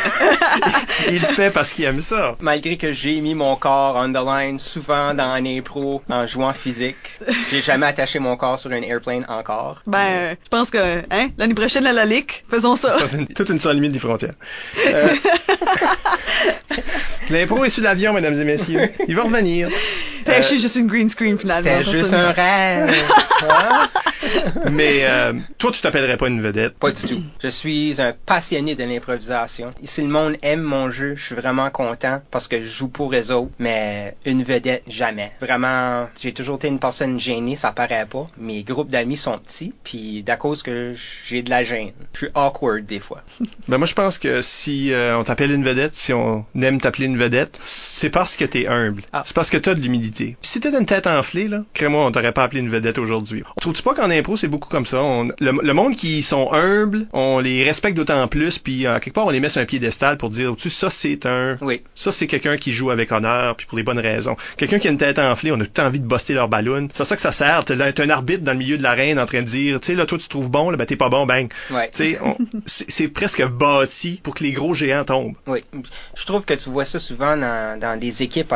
[1.09, 2.35] Il le fait parce qu'il aime ça.
[2.39, 4.14] Malgré que j'ai mis mon corps on
[4.57, 7.19] souvent dans un impro en jouant physique,
[7.51, 9.81] j'ai jamais attaché mon corps sur un airplane encore.
[9.87, 12.97] Ben, euh, je pense que hein, l'année prochaine à la ligue, faisons ça.
[12.99, 14.33] Ça, c'est une- toute une sans limite des frontières.
[14.87, 15.07] Euh,
[17.29, 18.91] L'impro est sur l'avion, mesdames et messieurs.
[19.07, 19.69] Il va revenir.
[20.27, 21.71] Je suis juste une green screen finalement.
[21.83, 22.93] C'est juste un rêve.
[23.47, 23.89] Hein?
[24.71, 26.73] Mais euh, toi, tu t'appellerais pas une vedette.
[26.79, 27.21] Pas du tout.
[27.43, 29.73] Je suis un passionné de l'improvisation.
[29.83, 33.13] Si le monde aime mon jeu, je suis vraiment content parce que je joue pour
[33.13, 35.31] eux autres, mais une vedette, jamais.
[35.41, 38.29] Vraiment, j'ai toujours été une personne gênée, ça paraît pas.
[38.37, 40.93] Mes groupes d'amis sont petits, puis d'à cause que
[41.25, 41.91] j'ai de la gêne.
[42.13, 43.21] Je suis awkward des fois.
[43.67, 47.07] Ben moi, je pense que si euh, on t'appelle une vedette, si on aime t'appeler
[47.07, 49.01] une vedette, c'est parce que t'es humble.
[49.11, 49.23] Ah.
[49.25, 50.37] C'est parce que t'as de l'humilité.
[50.41, 53.43] Si t'étais une tête enflée, là, crée-moi, on t'aurait pas appelé une vedette aujourd'hui.
[53.59, 55.01] Trouves-tu pas qu'en impro, c'est beaucoup comme ça?
[55.01, 59.13] On- le, le monde qui sont humbles, on les respecte d'autant plus, puis euh, quelque
[59.15, 61.57] part, on les met sur un piédestal pour dire, tu ça, c'est un...
[61.61, 61.81] Oui.
[61.95, 64.35] Ça, c'est quelqu'un qui joue avec honneur, puis pour les bonnes raisons.
[64.57, 66.87] Quelqu'un qui a une tête enflée, on a tout envie de buster leur ballon.
[66.93, 67.65] C'est ça que ça sert.
[67.65, 70.05] T'as un arbitre dans le milieu de l'arène en train de dire, tu sais, là,
[70.05, 71.51] toi, tu trouves bon, là, ben, t'es pas bon, bang.
[71.71, 71.89] Ouais.
[72.21, 75.35] On- c'est c'est presque bâti pour que les gros géants tombent.
[75.47, 75.63] Oui,
[76.15, 78.55] je trouve que tu vois ça souvent dans, dans des équipes où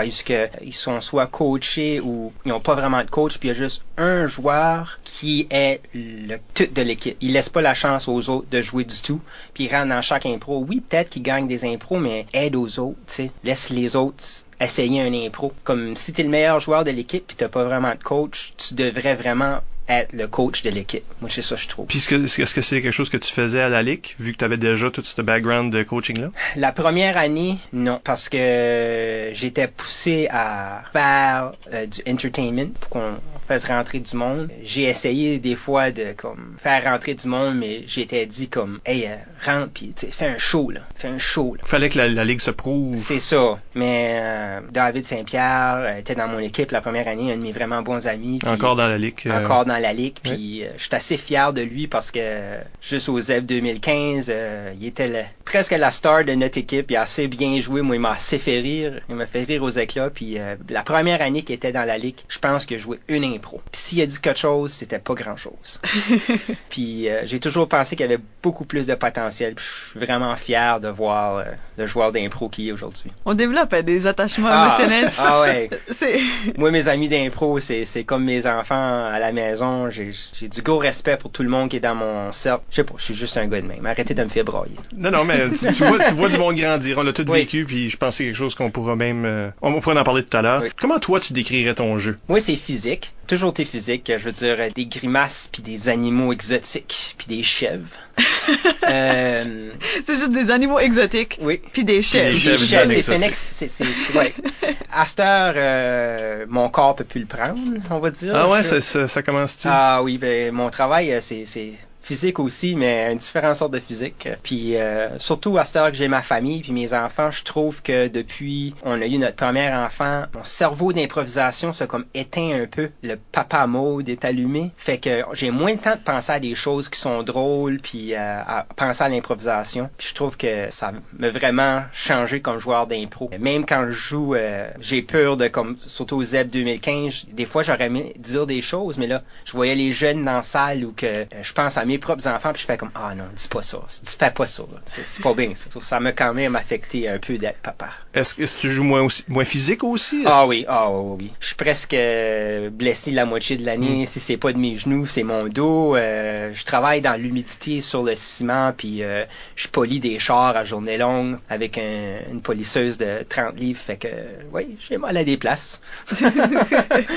[0.62, 3.58] ils sont soit coachés ou ils n'ont pas vraiment de coach, puis il y a
[3.58, 7.18] juste un joueur qui est le tout de l'équipe.
[7.20, 9.20] Il laisse pas la chance aux autres de jouer du tout,
[9.54, 10.66] puis il rentre dans chaque impro.
[10.66, 13.32] Oui, peut-être qu'il gagne des impros, mais aide aux autres, tu sais.
[13.44, 14.24] Laisse les autres
[14.62, 15.52] essayer un impro.
[15.66, 18.54] Comme si tu es le meilleur joueur de l'équipe puis t'as pas vraiment de coach,
[18.56, 21.04] tu devrais vraiment être le coach de l'équipe.
[21.22, 21.88] Moi, c'est ça je trouve.
[21.88, 24.46] Puis est-ce que c'est quelque chose que tu faisais à la Ligue, vu que tu
[24.46, 26.32] avais déjà tout ce background de coaching-là?
[26.56, 33.16] La première année, non, parce que j'étais poussé à faire euh, du entertainment pour qu'on
[33.50, 34.50] fasse rentrer du monde.
[34.64, 39.08] J'ai essayé des fois de comme faire rentrer du monde, mais j'étais dit comme, hey,
[39.08, 41.64] euh, rentre puis fais un show là, fais un show là.
[41.66, 42.96] Fallait que la, la Ligue se prouve.
[42.98, 43.60] C'est ça.
[43.74, 47.52] Mais euh, David Saint-Pierre euh, était dans mon équipe la première année, un de mes
[47.52, 48.38] vraiment bons amis.
[48.46, 49.28] Encore dans la Ligue.
[49.28, 50.18] encore dans la ligue.
[50.24, 54.74] Puis euh, je suis assez fier de lui parce que juste au ZEB 2015, euh,
[54.80, 56.92] il était le- presque la star de notre équipe.
[56.92, 57.82] Il a assez bien joué.
[57.82, 59.02] Moi, il m'a assez fait rire.
[59.10, 60.10] Il m'a fait rire aux éclats.
[60.10, 63.00] Puis euh, la première année qu'il était dans la ligue, je pense qu'il a joué
[63.08, 63.62] une impro.
[63.72, 65.80] Puis s'il a dit quelque chose, c'était pas grand-chose.
[66.70, 69.56] Puis euh, j'ai toujours pensé qu'il avait beaucoup plus de potentiel.
[69.56, 71.44] Puis je suis vraiment fier de voir euh,
[71.78, 73.12] le joueur d'impro qu'il est aujourd'hui.
[73.26, 75.12] On développe euh, des attachements Ah, émotionnels.
[75.18, 75.70] ah ouais.
[76.58, 79.69] Moi, mes amis d'impro, c'est comme mes enfants à la maison.
[79.90, 82.64] J'ai, j'ai du gros respect pour tout le monde qui est dans mon cercle.
[82.70, 83.86] Je sais pas, je suis juste un gars de même.
[83.86, 84.76] Arrêtez de me faire broyer.
[84.96, 86.98] Non, non, mais tu, tu vois, tu vois du monde grandir.
[86.98, 87.40] On l'a tout Oui.
[87.42, 89.26] vécu, puis je pense que c'est quelque chose qu'on pourra même...
[89.26, 90.62] euh, on pourra en parler tout à l'heure.
[90.64, 90.70] Oui.
[90.80, 92.18] Comment toi, tu décrirais ton jeu?
[92.28, 93.14] Moi, c'est physique.
[93.30, 94.12] Toujours été physique.
[94.18, 97.96] Je veux dire, des grimaces, puis des animaux exotiques, puis des chèvres.
[98.90, 99.70] euh,
[100.06, 101.38] c'est juste des animaux exotiques.
[101.42, 101.62] oui.
[101.72, 102.36] Puis des chèvres.
[102.38, 102.54] c'est,
[102.98, 103.24] exotiques.
[103.28, 104.34] ex- c'est, c'est- c'est- ouais.
[104.92, 107.60] À cette heure, euh, mon corps peut plus le prendre,
[107.92, 108.36] on va dire.
[108.36, 109.68] Ah ouais, Je- ça, ça, commence-tu?
[109.70, 111.74] Ah oui, ben mon travail, euh, c'est, c'est
[112.10, 114.28] physique aussi, mais une différente sorte de physique.
[114.42, 117.84] Puis euh, surtout à cette heure que j'ai ma famille puis mes enfants, je trouve
[117.84, 122.66] que depuis on a eu notre premier enfant, mon cerveau d'improvisation s'est comme éteint un
[122.66, 122.90] peu.
[123.04, 126.56] Le papa mode est allumé, fait que j'ai moins de temps de penser à des
[126.56, 129.92] choses qui sont drôles puis euh, à penser à l'improvisation.
[130.00, 133.30] Puis je trouve que ça m'a vraiment changé comme joueur d'impro.
[133.40, 137.62] Même quand je joue, euh, j'ai peur de comme surtout au ZEB 2015, des fois
[137.62, 140.92] j'aurais aimé dire des choses, mais là je voyais les jeunes dans la salle ou
[140.92, 143.48] que euh, je pense à mes propres enfants puis je fais comme ah non dis
[143.48, 145.70] pas ça, dis fais pas ça, c'est pas bien ça.
[145.82, 147.90] Ça m'a quand même affecté un peu d'être papa.
[148.14, 150.24] Est-ce que tu joues moins aussi, moins physique aussi?
[150.26, 151.32] Ah oui, ah oui, oui.
[151.40, 154.04] Je suis presque euh, blessé la moitié de l'année.
[154.04, 154.06] Mm.
[154.06, 155.96] Si c'est pas de mes genoux, c'est mon dos.
[155.96, 160.66] Euh, je travaille dans l'humidité sur le ciment, puis euh, je polis des chars à
[160.66, 163.80] journée longue avec un- une polisseuse de 30 livres.
[163.80, 164.08] Fait que,
[164.52, 165.82] oui, j'ai mal à des places.
[166.08, 166.34] C'est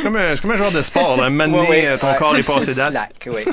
[0.03, 1.17] comme comme un joueur de sport.
[1.17, 1.25] là.
[1.25, 2.17] Un moment donné, Ouais, ouais, ton ouais.
[2.19, 3.11] corps est passé date.
[3.27, 3.45] Oui.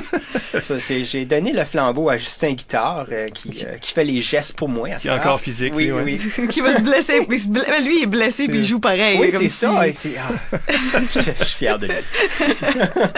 [0.60, 4.20] Ça, c'est, j'ai donné le flambeau à Justin Guitare, euh, qui, euh, qui fait les
[4.20, 4.88] gestes pour moi.
[4.88, 6.18] à Qui est encore physique, Oui, lui, ouais.
[6.38, 6.48] oui.
[6.48, 7.24] qui va se blesser.
[7.28, 9.18] puis se ble- Lui, il est blessé puis il joue pareil.
[9.20, 9.72] Oui, c'est si- ça.
[9.76, 9.86] ah,
[11.14, 11.94] je, je suis fier de lui.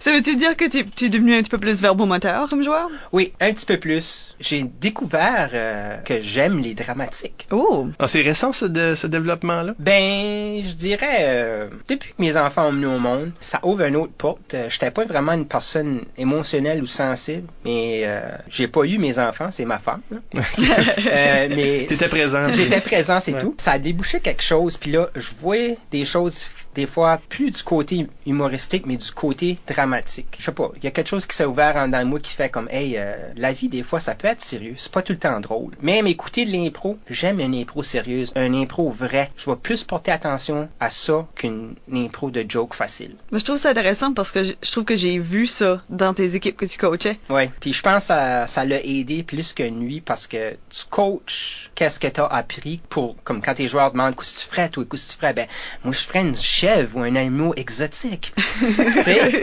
[0.00, 2.88] Ça veut-tu dire que tu es devenu un petit peu plus verbomoteur comme joueur?
[3.12, 4.34] Oui, un petit peu plus.
[4.40, 7.46] J'ai découvert euh, que j'aime les dramatiques.
[7.50, 7.88] Oh!
[7.98, 9.74] Ah, c'est récent ce, de- ce développement-là?
[9.78, 13.96] Ben, je dirais, euh, depuis que mes enfants ont venu au monde, ça ouvre une
[13.96, 14.54] autre porte.
[14.68, 19.50] J'étais pas vraiment une personne émotionnelle ou sensible, mais euh, j'ai pas eu mes enfants,
[19.50, 20.00] c'est ma femme.
[20.10, 20.18] là.
[21.10, 22.50] Euh, mais T'étais présent.
[22.52, 23.40] J'étais présent, c'est Ouais.
[23.40, 23.54] tout.
[23.58, 26.42] Ça a débouché quelque chose, puis là, je voyais des choses
[26.74, 30.36] des fois plus du côté humoristique, mais du côté dramatique.
[30.38, 32.32] Je sais pas, il y a quelque chose qui s'est ouvert en dans moi qui
[32.32, 35.12] fait comme, hey, euh, la vie des fois ça peut être sérieux, c'est pas tout
[35.12, 35.72] le temps drôle.
[35.82, 39.30] Même écouter de l'impro, j'aime une impro sérieuse, un impro vrai.
[39.36, 43.14] Je vais plus porter attention à ça qu'une impro de joke facile.
[43.32, 46.12] Mais je trouve ça intéressant parce que je je trouve que j'ai vu ça dans
[46.12, 47.18] tes équipes que tu coachais.
[47.30, 47.50] Ouais.
[47.60, 51.70] Puis je pense que ça, ça l'a aidé plus que nuit parce que tu coaches
[51.74, 54.68] qu'est-ce que tu as appris pour, comme quand tes joueurs demandent qu'est-ce que tu ferais,
[54.68, 55.48] toi, qu'est-ce que tu ferais, ben,
[55.84, 58.32] moi, je ferais une chèvre ou un animal exotique.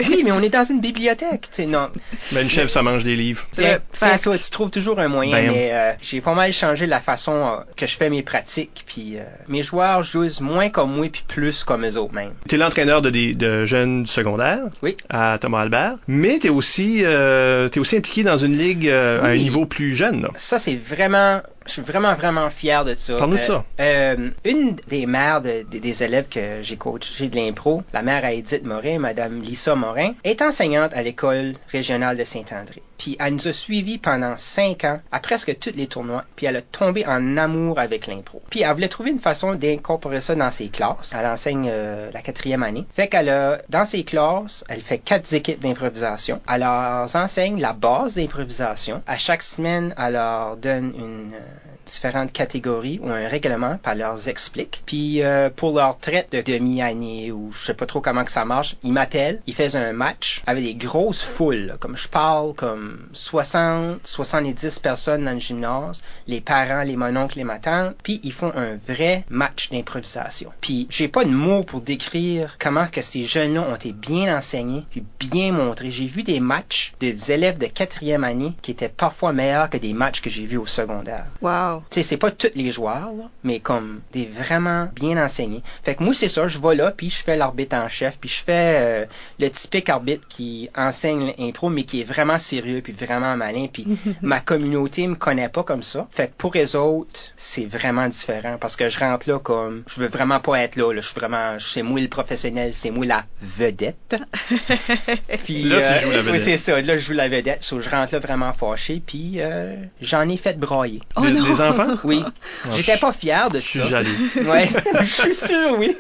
[0.09, 1.47] Oui, mais on est dans une bibliothèque.
[1.51, 1.89] Tu sais, non.
[2.31, 3.47] Ben, une chèvre, ça mange des livres.
[3.55, 5.51] Tiens, tiens, toi, tu trouves toujours un moyen, Ben.
[5.51, 8.83] mais euh, j'ai pas mal changé la façon euh, que je fais mes pratiques.
[8.85, 12.33] Puis euh, mes joueurs jouent moins comme moi, puis plus comme eux autres même.
[12.47, 14.97] Tu es l'entraîneur de, des- de jeunes du secondaire Oui.
[15.09, 19.21] à Thomas Albert, mais tu es aussi, euh, t'es aussi impliqué dans une ligue euh,
[19.23, 20.21] à un niveau plus jeune.
[20.21, 20.29] Là.
[20.35, 23.17] Ça, c'est vraiment, je suis vraiment, vraiment fier de ça.
[23.17, 23.65] Parle-nous de Euh, ça.
[23.79, 28.23] euh, une des mères de- de- des élèves que j'ai coaché de l'impro, la mère
[28.23, 32.81] à Edith Morin, Madame Lisa Morin, est enseignante à l'école régionale de Saint-André.
[32.97, 36.23] Puis elle nous a suivis pendant cinq ans à presque tous les tournois.
[36.35, 38.41] Puis elle a tombé en amour avec l'impro.
[38.49, 41.13] Puis elle voulait trouver une façon d'incorporer ça dans ses classes.
[41.17, 42.85] Elle enseigne euh, la quatrième année.
[42.93, 46.41] Fait qu'elle a, dans ses classes, elle fait quatre équipes d'improvisation.
[46.51, 49.01] Elle leur enseigne la base d'improvisation.
[49.07, 51.39] À chaque semaine, elle leur donne une euh,
[51.85, 54.83] différentes catégories ou un règlement, puis elle leur explique.
[54.85, 58.45] Puis euh, pour leur traite de demi-année ou je sais pas trop comment que ça
[58.45, 62.53] marche, ils m'appellent, ils font un match avec des grosses foules, là, comme je parle,
[62.53, 68.33] comme 60, 70 personnes dans le gymnase, les parents, les mononcles, les matantes, puis ils
[68.33, 70.51] font un vrai match d'improvisation.
[70.61, 74.85] Puis j'ai pas de mots pour décrire comment que ces jeunes-là ont été bien enseignés,
[74.89, 75.91] puis bien montrés.
[75.91, 79.93] J'ai vu des matchs des élèves de quatrième année qui étaient parfois meilleurs que des
[79.93, 81.25] matchs que j'ai vus au secondaire.
[81.41, 81.83] Wow.
[81.89, 85.63] Tu sais, c'est pas tous les joueurs, là, mais comme des vraiment bien enseignés.
[85.83, 88.29] Fait que moi, c'est ça, je vais là, puis je fais l'arbitre en chef, puis
[88.29, 89.05] je fais euh,
[89.39, 93.85] le typique arbitre qui enseigne l'impro, mais qui est vraiment sérieux, puis vraiment malin, puis
[94.21, 96.07] ma communauté me connaît pas comme ça.
[96.11, 99.99] Fait que pour les autres, c'est vraiment différent, parce que je rentre là comme, je
[100.01, 101.01] veux vraiment pas être là, là.
[101.01, 104.15] je suis vraiment, c'est moi le professionnel, c'est moi la vedette.
[105.45, 106.41] Puis, Là, tu euh, joues la oui, vedette.
[106.41, 109.75] c'est ça, là, je joue la vedette, so, je rentre là vraiment fâché, puis euh,
[110.01, 111.01] j'en ai fait brailler.
[111.15, 111.95] Oh des enfants?
[112.03, 112.23] Oui.
[112.65, 113.85] Ah, J'étais pas fier de Je suis ça.
[113.85, 114.09] jaloux.
[114.45, 114.67] Ouais,
[115.01, 115.95] je suis sûr, oui.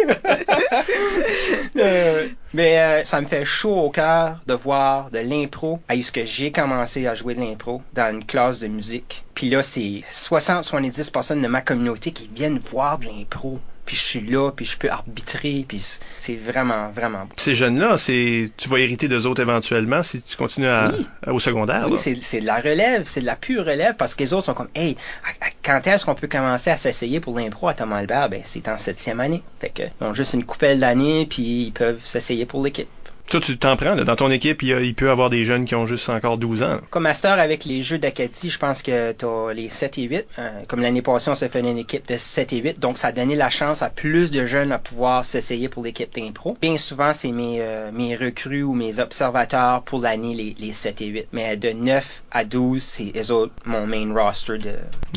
[1.77, 6.09] Euh, mais euh, ça me fait chaud au cœur de voir de l'impro à ce
[6.09, 9.25] que j'ai commencé à jouer de l'impro dans une classe de musique.
[9.33, 13.59] Puis là, c'est 60-70 personnes de ma communauté qui viennent voir de l'impro.
[13.85, 15.79] Puis je suis là, puis je peux arbitrer, puis
[16.19, 17.35] c'est vraiment, vraiment beau.
[17.37, 21.05] Ces jeunes-là, c'est, tu vas hériter d'eux autres éventuellement si tu continues à, Oui.
[21.25, 21.87] à- au secondaire.
[21.89, 24.45] Oui, c'est c'est de la relève, c'est de la pure relève parce que les autres
[24.45, 27.73] sont comme, hey, à- à- quand est-ce qu'on peut commencer à s'essayer pour l'impro à
[27.75, 28.29] Thomas Albert?
[28.29, 29.43] Ben, c'est en septième année.
[29.59, 32.87] Fait que, ils ont juste une coupelle d'années puis ils peuvent s'essayer pour l'équipe.
[33.29, 34.03] Toi, tu t'en prends, là.
[34.03, 36.37] Dans ton équipe, il, y a- il peut avoir des jeunes qui ont juste encore
[36.37, 36.75] 12 ans.
[36.75, 36.81] là.
[36.91, 40.25] Comme ma sœur avec les jeux d'Acadie, je pense que t'as les 7 et 8.
[40.37, 42.79] Euh, comme l'année passée, on s'est fait une équipe de 7 et 8.
[42.79, 46.13] Donc, ça a donné la chance à plus de jeunes à pouvoir s'essayer pour l'équipe
[46.13, 46.55] d'impro.
[46.61, 51.01] Bien souvent, c'est mes, euh, mes recrues ou mes observateurs pour l'année, les, les 7
[51.01, 51.27] et 8.
[51.33, 54.69] Mais de 9 à 12, c'est eux autres, mon main roster de...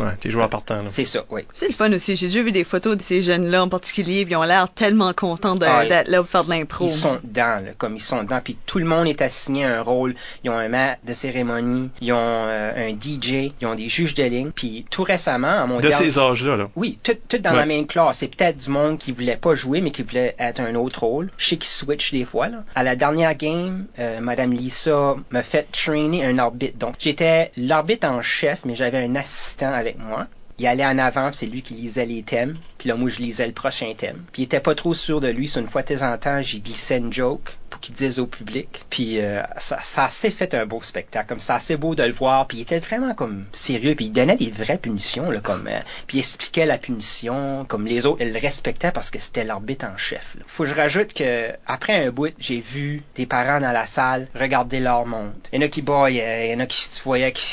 [0.03, 0.88] Ouais, tes joueurs partants, là.
[0.88, 1.42] C'est ça, oui.
[1.53, 2.16] C'est le fun aussi.
[2.16, 5.12] J'ai déjà vu des photos de ces jeunes-là en particulier, puis ils ont l'air tellement
[5.12, 6.87] contents de- Ah, d'être là pour faire de l'impro.
[6.87, 8.41] Ils sont dedans, là, comme ils sont dedans.
[8.43, 10.15] Puis tout le monde est assigné un rôle.
[10.45, 14.15] Ils ont un maître de cérémonie, ils ont euh, un DJ, ils ont des juges
[14.15, 14.51] de ligne.
[14.53, 16.69] Puis tout récemment, à mon De ces âges-là, là.
[16.77, 17.57] Oui, tout, tout dans Ouais.
[17.57, 18.19] la même classe.
[18.19, 21.31] C'est peut-être du monde qui voulait pas jouer, mais qui voulait être un autre rôle.
[21.37, 22.49] Je sais qu'ils switch des fois.
[22.49, 22.65] Là.
[22.75, 26.79] À la dernière game, euh, Madame Lisa m'a fait trainer un arbitre.
[26.79, 30.27] Donc, j'étais l'arbitre en chef, mais j'avais un assistant avec moi.
[30.59, 32.57] Il allait en avant, c'est lui qui lisait les thèmes.
[32.79, 34.25] Puis là, moi, je lisais le prochain thème.
[34.33, 35.47] Puis il était pas trop sûr de lui.
[35.47, 38.27] So, une fois de temps en temps, j'y glissais une joke pour qu'il dise au
[38.27, 38.85] public.
[38.90, 41.29] Puis euh, ça, ça s'est fait un beau spectacle.
[41.29, 42.49] Comme ça, assez beau de le voir.
[42.49, 43.94] Puis il était vraiment comme sérieux.
[43.94, 45.31] Puis il donnait des vraies punitions.
[45.31, 47.64] Là, comme, euh, puis il expliquait la punition.
[47.68, 50.35] Comme les autres, ils le respectaient parce que c'était l'arbitre en chef.
[50.37, 50.42] là.
[50.49, 54.27] Faut que je rajoute que après un bout, j'ai vu des parents dans la salle
[54.35, 55.35] regarder leur monde.
[55.53, 56.49] Il y en a qui boyaient.
[56.49, 57.47] Il y en a qui voyais qui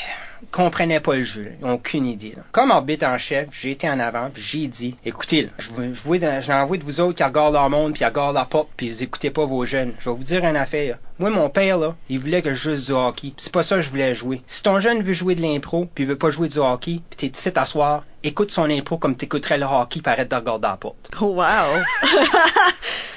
[0.50, 1.52] comprenaient pas le jeu.
[1.60, 2.34] Ils ont aucune idée.
[2.52, 6.40] Comme arbitre en chef, j'ai été en avant, puis j'ai dit, écoutez, je, je, dans-
[6.40, 9.02] je n'envoie de vous autres qui regardent leur monde, puis regardent la porte, puis vous
[9.02, 9.92] écoutez pas vos jeunes.
[9.98, 10.98] Je vais vous dire une affaire.
[11.18, 13.28] Moi, mon père, là, il voulait que je joue du hockey.
[13.28, 14.42] Puis C'est pas ça que je voulais jouer.
[14.46, 17.16] Si ton jeune veut jouer de l'impro, puis il veut pas jouer du hockey, puis
[17.30, 20.76] t'es ici t'asseoir, écoute son impro comme t'écouterais le hockey, puis arrête de regarder la
[20.76, 21.10] porte.
[21.20, 21.44] Oh, wow!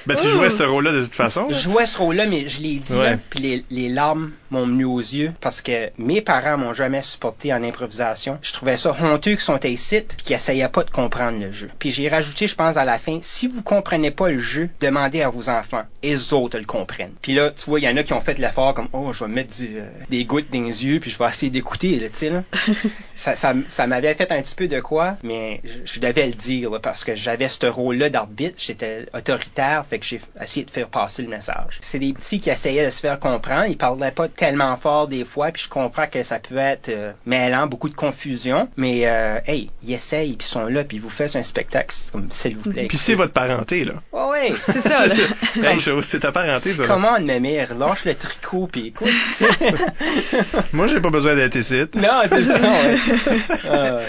[0.07, 0.29] Ben, tu Ouh.
[0.31, 1.47] jouais ce rôle-là de toute façon.
[1.49, 3.11] Je jouais ce rôle-là, mais je l'ai dit, Ouais.
[3.11, 7.01] là, puis les, les larmes m'ont venu aux yeux parce que mes parents m'ont jamais
[7.03, 8.39] supporté en improvisation.
[8.41, 11.67] Je trouvais ça honteux qu'ils sont ici puis qu'ils essayaient pas de comprendre le jeu.
[11.77, 15.21] Puis j'ai rajouté, je pense, à la fin, si vous comprenez pas le jeu, demandez
[15.21, 15.83] à vos enfants.
[16.01, 17.13] Et les autres le comprennent.
[17.21, 19.23] Puis là, tu vois, il y en a qui ont fait l'effort comme, oh, je
[19.23, 22.09] vais mettre du, euh, des gouttes dans les yeux puis je vais essayer d'écouter, là,
[22.09, 22.43] tu sais, là.
[23.15, 26.33] ça, ça, ça m'avait fait un petit peu de quoi, mais je, je devais le
[26.33, 30.71] dire là, parce que j'avais ce rôle-là d'arbitre, j'étais autoritaire, fait que j'ai essayé de
[30.71, 31.79] faire passer le message.
[31.81, 35.25] C'est des petits qui essayaient de se faire comprendre, ils parlaient pas tellement fort des
[35.25, 39.39] fois, puis je comprends que ça peut être euh, mêlant, beaucoup de confusion, mais euh,
[39.45, 42.31] hey, ils essayent, puis ils sont là, puis ils vous faites un spectacle, c'est comme
[42.31, 42.87] s'il vous plaît.
[42.87, 43.93] Puis c'est votre parenté, là.
[44.11, 44.53] Ouais, ouais.
[44.65, 45.15] C'est ça, là.
[45.63, 46.83] Hey, c'est ta parenté, ça.
[46.83, 46.87] là.
[46.87, 49.07] Comment ma mère, lâche le tricot, puis écoute.
[50.73, 51.81] Moi, j'ai pas besoin d'être ici.
[51.95, 52.95] non, c'est ça, ouais.
[53.69, 54.03] Ah, ouais.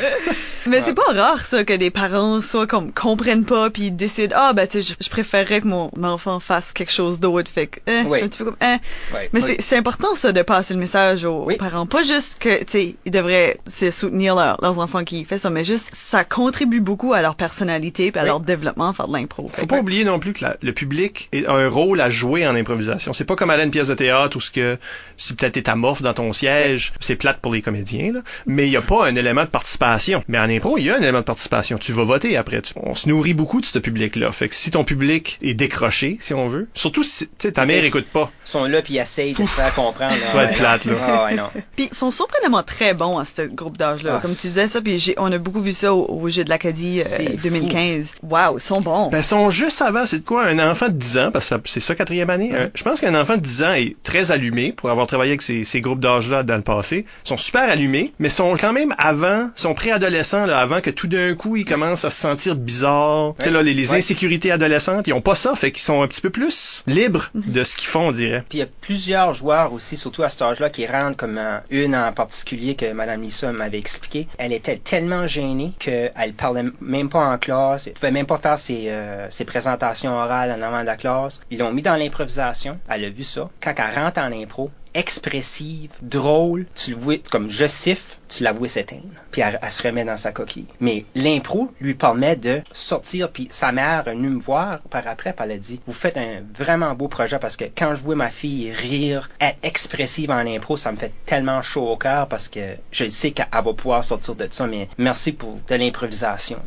[0.66, 4.52] Mais c'est pas rare, ça, que des parents soit comme comprennent pas puis décident ah
[4.52, 8.02] ben tu sais je, préférerais que mon enfant fasse quelque chose d'autre fait que eh,
[8.02, 8.18] je Oui.
[8.18, 9.14] suis un petit peu comme eh.
[9.14, 9.30] Ouais.
[9.32, 9.56] Mais Oui.
[9.58, 11.56] c'est important ça de passer le message aux Oui.
[11.56, 15.38] parents pas juste que tu sais ils devraient se soutenir leur- leurs enfants qui font
[15.38, 18.28] ça mais juste ça contribue beaucoup à leur personnalité puis à Oui.
[18.28, 19.50] leur développement faire de l'impro.
[19.52, 22.54] Faut pas oublier non plus que la- le public a un rôle à jouer en
[22.54, 23.12] improvisation.
[23.14, 24.78] C'est pas comme aller à une pièce de théâtre où ce que
[25.16, 28.20] si peut-être t'es amorphe dans ton siège, c'est plate pour les comédiens, là.
[28.46, 30.24] mais il y a pas un élément de participation.
[30.28, 31.78] Mais en impro, il y a un élément de participation.
[31.78, 32.62] Tu vas voter après.
[32.62, 34.32] Tu- On se nourrit beaucoup de ce public-là.
[34.32, 38.06] Fait que si ton public est décroché, si on veut, surtout si ta mère écoute
[38.12, 38.30] pas.
[38.46, 40.14] Ils sont là, puis ils essayent de se faire comprendre.
[40.34, 40.36] là.
[40.36, 40.92] Ouais, plate, là.
[41.02, 41.50] Ah, ouais, non.
[41.76, 44.14] Puis ils sont surprenamment très bons à ce groupe d'âge-là.
[44.16, 46.44] Ah, Comme tu disais ça, puis j'ai- on a beaucoup vu ça au, au jeu
[46.44, 47.36] de l'Acadie euh, C'est fou.
[47.42, 48.14] 2015.
[48.22, 49.08] Wow, ils sont bons.
[49.10, 50.44] Ben, sont juste avant, c'est de quoi?
[50.44, 52.50] Un enfant de 10 ans, parce que c'est ça quatrième année.
[52.54, 55.42] Euh, je pense qu'un enfant de 10 ans est très allumé pour avoir travaillé avec
[55.42, 57.04] ces, ces groupes d'âge-là dans le passé.
[57.24, 61.06] Ils sont super allumés, mais sont quand même avant, sont préadolescents, là, avant que tout
[61.08, 63.34] d'un coup, ils commencent à se sentir bizarres.
[63.38, 63.98] Tu sais, là, les, les Ouais.
[63.98, 67.64] insécurités adolescentes, ils ont pas ça, fait qu'ils sont un petit peu plus libres de
[67.64, 68.44] ce qu'ils font, on dirait.
[68.48, 71.96] Puis il y a plusieurs joueurs aussi, surtout à cet âge-là, qui rentrent comme une
[71.96, 74.28] en particulier que Mme Lissa m'avait expliqué.
[74.38, 78.58] Elle était tellement gênée qu'elle parlait même pas en classe, elle pouvait même pas faire
[78.58, 81.40] ses, euh, ses présentations orales en avant de la classe.
[81.50, 83.24] Ils l'ont mis dans l'improvisation, elle a vu
[83.60, 88.52] Quand elle rentre en impro, expressive, drôle, tu le vois, comme je siffle, tu la
[88.52, 90.66] vois s'éteindre, puis elle, elle se remet dans sa coquille.
[90.80, 95.32] Mais l'impro lui permet de sortir, puis sa mère est venue me voir par après,
[95.32, 98.14] puis elle a dit, vous faites un vraiment beau projet parce que quand je vois
[98.14, 102.48] ma fille rire, être expressive en impro, ça me fait tellement chaud au cœur parce
[102.48, 106.58] que je sais qu'elle va pouvoir sortir de ça, mais merci pour de l'improvisation,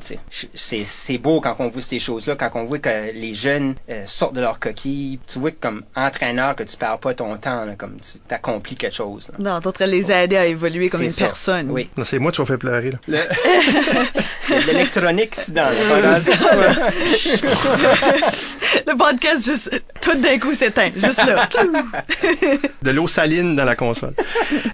[0.53, 4.33] C'est, beau quand on voit ces choses-là, quand on voit que les jeunes euh, sortent
[4.33, 7.99] de leur coquille, tu vois comme entraîneur que tu perds pas ton temps, là, comme
[7.99, 9.29] tu t'accomplis quelque chose.
[9.29, 9.35] là.
[9.39, 11.25] Non, t'es en train de les aider à évoluer comme C'est une ça.
[11.25, 11.67] personne.
[11.69, 11.89] Oui.
[11.97, 13.19] Non, C'est moi qui vas faire pleurer, là.
[14.67, 15.77] L'électronique ici dans le
[18.87, 19.69] Le podcast, juste,
[20.01, 21.47] tout d'un coup s'éteint, juste là.
[22.81, 24.13] De l'eau saline dans la console.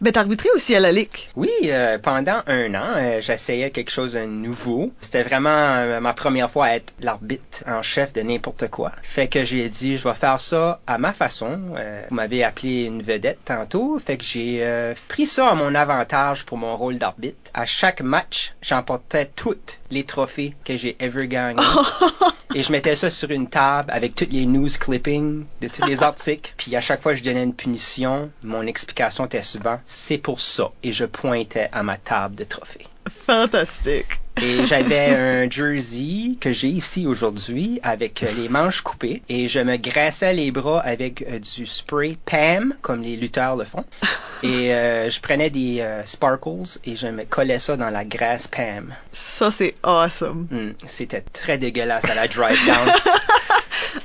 [0.02, 1.10] Ben, t'as arbitré aussi à la Ligue.
[1.36, 4.92] Oui, euh, pendant un an, euh, j'essayais quelque chose de nouveau.
[5.02, 8.92] C'était vraiment euh, ma première fois à être l'arbitre en chef de n'importe quoi.
[9.04, 11.60] Fait que j'ai dit, je vais faire ça à ma façon.
[11.78, 14.00] Euh, vous m'avez appelé une vedette tantôt.
[14.00, 17.38] Fait que j'ai euh, pris ça à mon avantage pour mon rôle d'arbitre.
[17.54, 21.62] À chaque match, j'emportais toutes les trophées que j'ai ever gagnés.
[22.56, 26.02] Et je mettais ça sur une table avec toutes les news clippings de tous les
[26.04, 26.54] articles.
[26.58, 30.42] Puis à chaque fois que je donnais une punition, mon explication était souvent c'est pour
[30.42, 30.72] ça.
[30.84, 32.88] Et je pointais à ma table de trophées.
[33.26, 34.20] Fantastique.
[34.42, 35.10] Et j'avais
[35.46, 40.34] un jersey que j'ai ici aujourd'hui avec euh, les manches coupées et je me graissais
[40.34, 43.86] les bras avec euh, du spray Pam comme les lutteurs le font.
[44.42, 48.48] Et euh, je prenais des euh, sparkles et je me collais ça dans la graisse
[48.48, 48.94] Pam.
[49.12, 50.48] Ça, c'est awesome.
[50.50, 52.90] Hmm, C'était très dégueulasse à la drive down.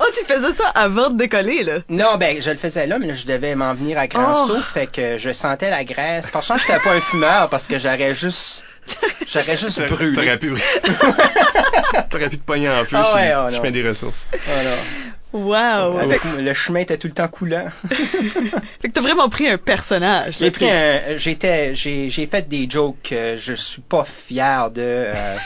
[0.00, 1.80] Oh, tu faisais ça avant de décoller, là?
[1.90, 4.46] Non, ben je le faisais là, mais là, je devais m'en venir à grand Oh.
[4.48, 6.30] saut, fait que je sentais la graisse.
[6.30, 8.64] Par chance, j'étais pas un fumeur parce que j'aurais juste,
[9.26, 10.14] j'aurais juste brûlé.
[10.14, 10.52] T'aurais pu,
[12.10, 13.56] t'aurais pu te pogner en feu Ah ouais, oh non.
[13.56, 14.26] chemin des ressources.
[14.46, 14.76] Voilà.
[15.34, 15.98] Wow.
[15.98, 17.66] Avec- le chemin était tout le temps coulant.
[17.88, 20.36] Fait que t'as vraiment pris un personnage.
[20.38, 24.80] J'ai pris un, j'étais, j'ai, j'ai fait des jokes que je suis pas fier de.
[24.80, 25.36] euh,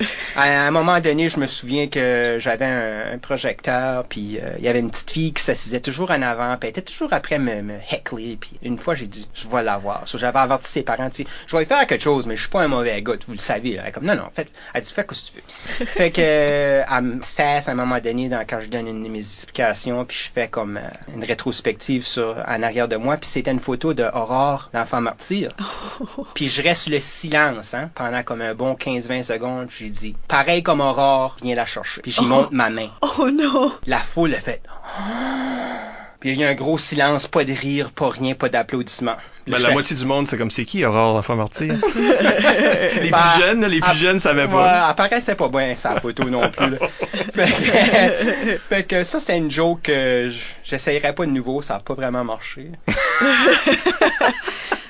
[0.36, 4.64] à un moment donné, je me souviens que j'avais un, un projecteur, puis euh, il
[4.64, 7.38] y avait une petite fille qui s'assisait toujours en avant, puis elle était toujours après
[7.38, 10.08] me, me heckler, puis une fois j'ai dit, je vais l'avoir.
[10.08, 12.50] So, j'avais averti ses parents, tu je vais lui faire quelque chose, mais je suis
[12.50, 13.76] pas un mauvais gars, vous le savez.
[13.76, 13.82] Là.
[13.84, 15.42] Elle est comme, non, non, fait, elle dit, fais ce que tu
[15.78, 15.86] veux.
[15.86, 19.04] fait que, euh, elle me cesse à un moment donné dans, quand je donne une
[19.04, 23.16] de mes explications, puis je fais comme euh, une rétrospective sur en arrière de moi,
[23.16, 25.52] puis c'était une photo de Aurore, l'enfant martyr.
[26.34, 30.14] Puis je reste le silence, hein, pendant comme un bon 15-20 secondes, puis j'ai dit,
[30.28, 32.00] pareil comme Aurore, viens la chercher.
[32.02, 32.24] Puis j'y Oh.
[32.24, 32.88] montre ma main.
[33.18, 33.70] Oh non.
[33.86, 34.72] La foule a fait, puis
[36.26, 39.16] il y a eu un gros silence, pas de rire, pas rien, pas d'applaudissements.
[39.46, 41.74] Ben, la moitié du monde, c'est comme c'est qui, Aurore, l'enfant martyr?
[43.00, 44.88] les Bah, plus jeunes, là, les plus ah, jeunes savaient Ouais, pas.
[44.90, 46.70] elle paraissait pas bien, sa photo non plus.
[46.70, 46.78] là.
[47.34, 50.32] fait, que, fait que ça, c'était une joke que
[50.64, 52.70] j'essayerais pas de nouveau, ça a pas vraiment marché.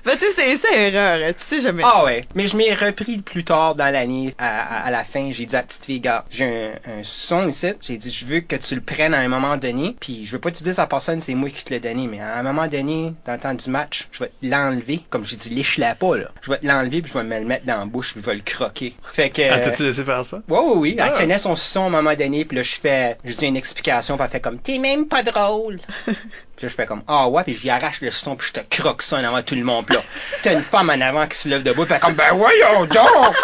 [0.05, 1.19] Ben, tu sais, c'est ça, erreur.
[1.21, 1.33] hein.
[1.37, 1.83] Tu sais jamais.
[1.85, 5.33] Ah ouais, mais je m'ai repris plus tard dans l'année, à, à- à la fin,
[5.33, 8.25] j'ai dit à la petite fille, gars, j'ai un, un son ici, j'ai dit, je
[8.25, 10.75] veux que tu le prennes à un moment donné, puis je veux pas te dire
[10.79, 13.33] à la personne, c'est moi qui te l'ai donné, mais à un moment donné, dans
[13.33, 16.29] le temps du match, je vais te l'enlever, comme j'ai dit, lèche-la pas, là.
[16.43, 18.27] Je vais te l'enlever, puis je vais me le mettre dans la bouche, puis je
[18.27, 18.95] vais le croquer.
[19.13, 19.43] Fait que...
[19.51, 20.41] Ah, T'as-tu laissé faire ça?
[20.49, 20.97] Oui, oui, oui.
[20.99, 21.11] Elle Ah.
[21.11, 24.17] tenait son son à un moment donné, puis là, je fais, je dis une explication,
[24.17, 25.81] puis elle fait comme, t'es même pas drôle.
[26.07, 26.15] puis
[26.63, 28.77] là, je fais comme, ah ouais, puis je lui arrache le son, puis je te
[28.81, 29.85] croque ça en avant tout le monde.
[29.87, 30.03] Puis là,
[30.43, 32.85] t'as une femme en avant qui se lève debout, puis elle fait comme, ben voyons
[32.87, 33.35] donc!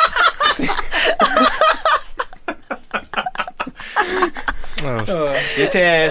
[4.85, 6.11] Ah, Euh, J'étais,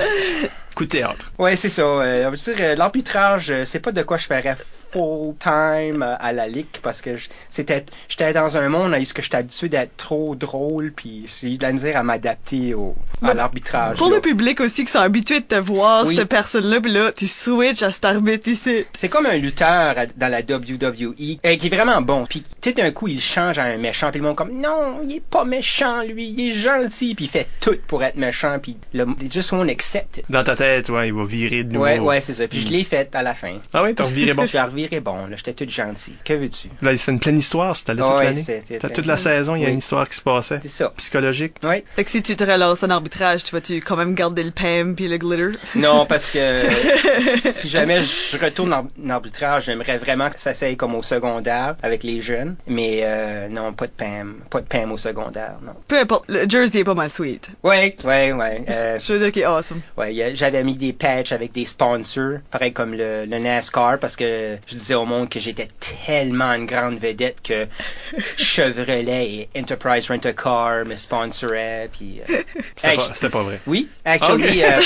[0.76, 1.32] coup de théâtre.
[1.38, 1.82] ouais, c'est ça.
[1.82, 4.55] euh, on va dire, euh, l'arbitrage, euh, c'est pas de quoi je ferais
[4.91, 9.13] full time euh, à la ligue, parce que je- c'était, j'étais dans un monde où
[9.13, 12.95] que j'étais habitué d'être trop drôle, puis j'ai eu de la misère à m'adapter au,
[13.22, 13.97] à l'arbitrage.
[13.97, 14.15] Pour là.
[14.15, 16.15] le public aussi qui sont habitués de te voir, Oui.
[16.17, 18.86] cette personne-là, puis là, tu switches à cet arbitre ici.
[18.97, 22.26] C'est comme un lutteur à- dans la WWE euh, qui est vraiment bon.
[22.26, 24.11] Puis tout d'un coup, il change à un méchant.
[24.11, 27.15] Puis le monde comme non, il est pas méchant lui, il est gentil.
[27.15, 28.57] Puis il fait tout pour être méchant.
[28.61, 30.26] Puis le just won't accept it.
[30.30, 31.86] Dans ta tête, ouais, il va virer de nouveau.
[31.86, 32.47] Ouais, ouais, c'est ça.
[32.47, 32.72] Puis je Mm.
[32.72, 33.53] l'ai fait à la fin.
[33.74, 34.45] Ah ouais, t'as reviré bon.
[34.51, 35.26] Je l'ai reviré bon.
[35.28, 36.14] Là, j'étais tout gentil.
[36.24, 36.70] Que veux-tu?
[36.82, 38.39] Là, c'était une pleine histoire, c'était là toute Ouais, l'année.
[38.43, 39.74] c'était- C'était toute la saison, il y a Oui.
[39.74, 40.59] une histoire qui se passait.
[40.62, 40.93] C'est ça.
[40.97, 41.55] Psychologique.
[41.64, 41.84] Ouais.
[41.95, 44.95] Fait que si tu te relances en arbitrage, tu vas-tu quand même garder le PAM
[44.95, 45.57] puis le glitter?
[45.76, 46.62] Non, parce que
[47.53, 52.03] si jamais je retourne en, arbitrage, j'aimerais vraiment que ça s'aille comme au secondaire avec
[52.03, 52.55] les jeunes.
[52.68, 54.36] Mais euh, non, pas de PAM.
[54.49, 55.74] Pas de PAM au secondaire, non.
[55.88, 57.49] Peu importe, le jersey est pas mal sweet.
[57.64, 58.66] Ouais, ouais, ouais.
[58.70, 59.82] Euh, Je veux dire qu'il est awesome.
[59.97, 64.16] Ouais, a- j'avais mis des patchs avec des sponsors, pareil comme le, le NASCAR, parce
[64.18, 65.70] que je disais au monde que j'étais
[66.06, 67.68] tellement une grande vedette que
[68.38, 72.22] Chevrolet et Enterprise Rent a Car me sponsoraient, puis...
[72.30, 72.41] euh,
[72.76, 73.60] C'était pas, c'était pas vrai.
[73.68, 74.70] oui, actually, Ok.
[74.72, 74.82] euh,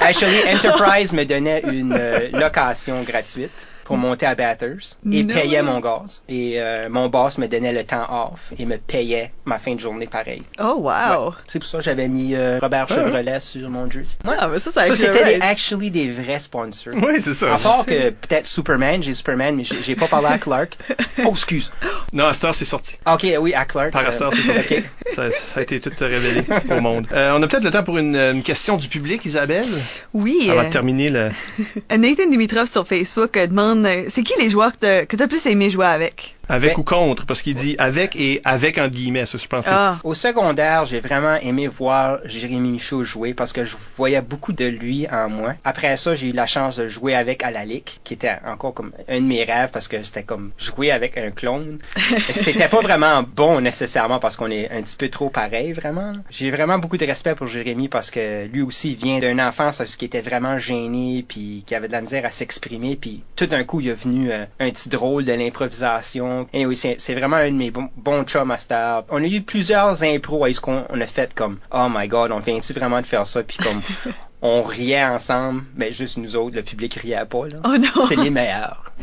[0.00, 5.62] actually, Enterprise me donnait une euh, location gratuite pour monter à Batters et No payait
[5.62, 6.22] mon gaz.
[6.28, 9.80] Et euh, mon boss me donnait le temps off et me payait ma fin de
[9.80, 10.42] journée pareil.
[10.60, 11.28] Oh, wow.
[11.28, 11.34] Ouais.
[11.46, 12.88] C'est pour ça que j'avais mis euh, Robert.
[12.88, 14.16] Chevrolet sur mon jersey.
[14.24, 14.34] Ouais.
[14.38, 16.94] Ah, mais ça, ça, Ça, c'était actually des vrais sponsors.
[16.94, 17.54] Oui, c'est ça.
[17.54, 20.76] À part que peut-être Superman, j'ai Superman, mais j'ai pas parlé à Clark.
[21.24, 21.70] Oh, excuse.
[22.12, 22.98] Non, à heure, c'est sorti.
[23.06, 23.92] Ok, oui, à Clark.
[23.92, 24.74] Par euh, Astor, c'est sorti.
[24.78, 24.84] ok.
[25.14, 27.06] Ça, ça a été tout révélé au monde.
[27.12, 29.68] Euh, on a peut-être le temps pour une, une question du public, Isabelle,
[30.12, 30.48] Oui.
[30.50, 31.30] avant euh, de terminer le...
[31.96, 33.46] Nathan Dimitrov sur Facebook euh,
[33.76, 36.36] euh, c'est qui les joueurs que que t'as plus aimé jouer avec?
[36.48, 37.26] Avec Ben- ou contre?
[37.26, 39.96] Parce qu'il dit avec et avec entre guillemets, ça, je pense que Ah.
[40.04, 44.64] Au secondaire, j'ai vraiment aimé voir Jérémy Michaud jouer parce que je voyais beaucoup de
[44.66, 45.54] lui en moi.
[45.64, 49.20] Après ça, j'ai eu la chance de jouer avec Alalik, qui était encore comme un
[49.20, 51.78] de mes rêves parce que c'était comme jouer avec un clone.
[52.30, 56.12] C'était pas vraiment bon nécessairement parce qu'on est un petit peu trop pareil vraiment.
[56.30, 59.82] J'ai vraiment beaucoup de respect pour Jérémy parce que lui aussi il vient d'une enfance
[59.96, 63.64] qui était vraiment gêné puis qui avait de la misère à s'exprimer puis tout d'un
[63.64, 66.33] coup il est venu euh, un petit drôle de l'improvisation.
[66.52, 69.04] Et oui, c'est c'est vraiment un de mes bons, bons chums à heure.
[69.10, 72.32] On a eu plusieurs impros à ce qu'on on a fait comme oh my god,
[72.32, 73.42] on vient-tu vraiment de faire ça?
[73.42, 73.82] Puis comme
[74.42, 77.56] on riait ensemble, mais juste nous autres, le public riait pas là.
[77.64, 78.06] Oh non.
[78.08, 78.92] C'est les meilleurs.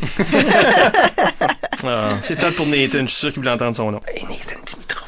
[1.84, 4.00] Ah, c'est peut-être pour Nathan, je suis sûr qu'il voulait entendre son nom.
[4.14, 5.01] Et Nathan Dimitrov.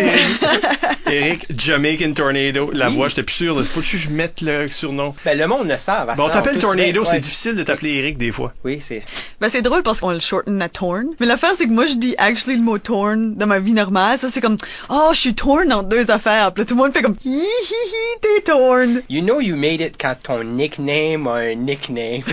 [1.07, 2.71] Eric Jamaican Tornado.
[2.73, 2.97] La Oui.
[3.09, 3.63] j'étais plus sûr.
[3.67, 5.15] Faut que je mette le surnom?
[5.23, 6.17] Ben, le monde le savent.
[6.17, 7.21] Bon, on ça, t'appelle Tornado, c'est ouais.
[7.21, 8.55] difficile de t'appeler Eric des fois.
[8.65, 9.03] Oui, c'est.
[9.39, 11.05] Ben, c'est drôle parce qu'on le shorten à torn.
[11.21, 14.17] Mais l'affaire, c'est que moi, je dis actually le mot torn dans ma vie normale.
[14.17, 14.57] Ça, c'est comme,
[14.89, 16.53] oh, je suis torn entre deux affaires.
[16.53, 19.03] Puis là, tout le monde fait comme, hi hi hi, t'es torn.
[19.11, 22.23] You know you made it quand ton nickname a un nickname.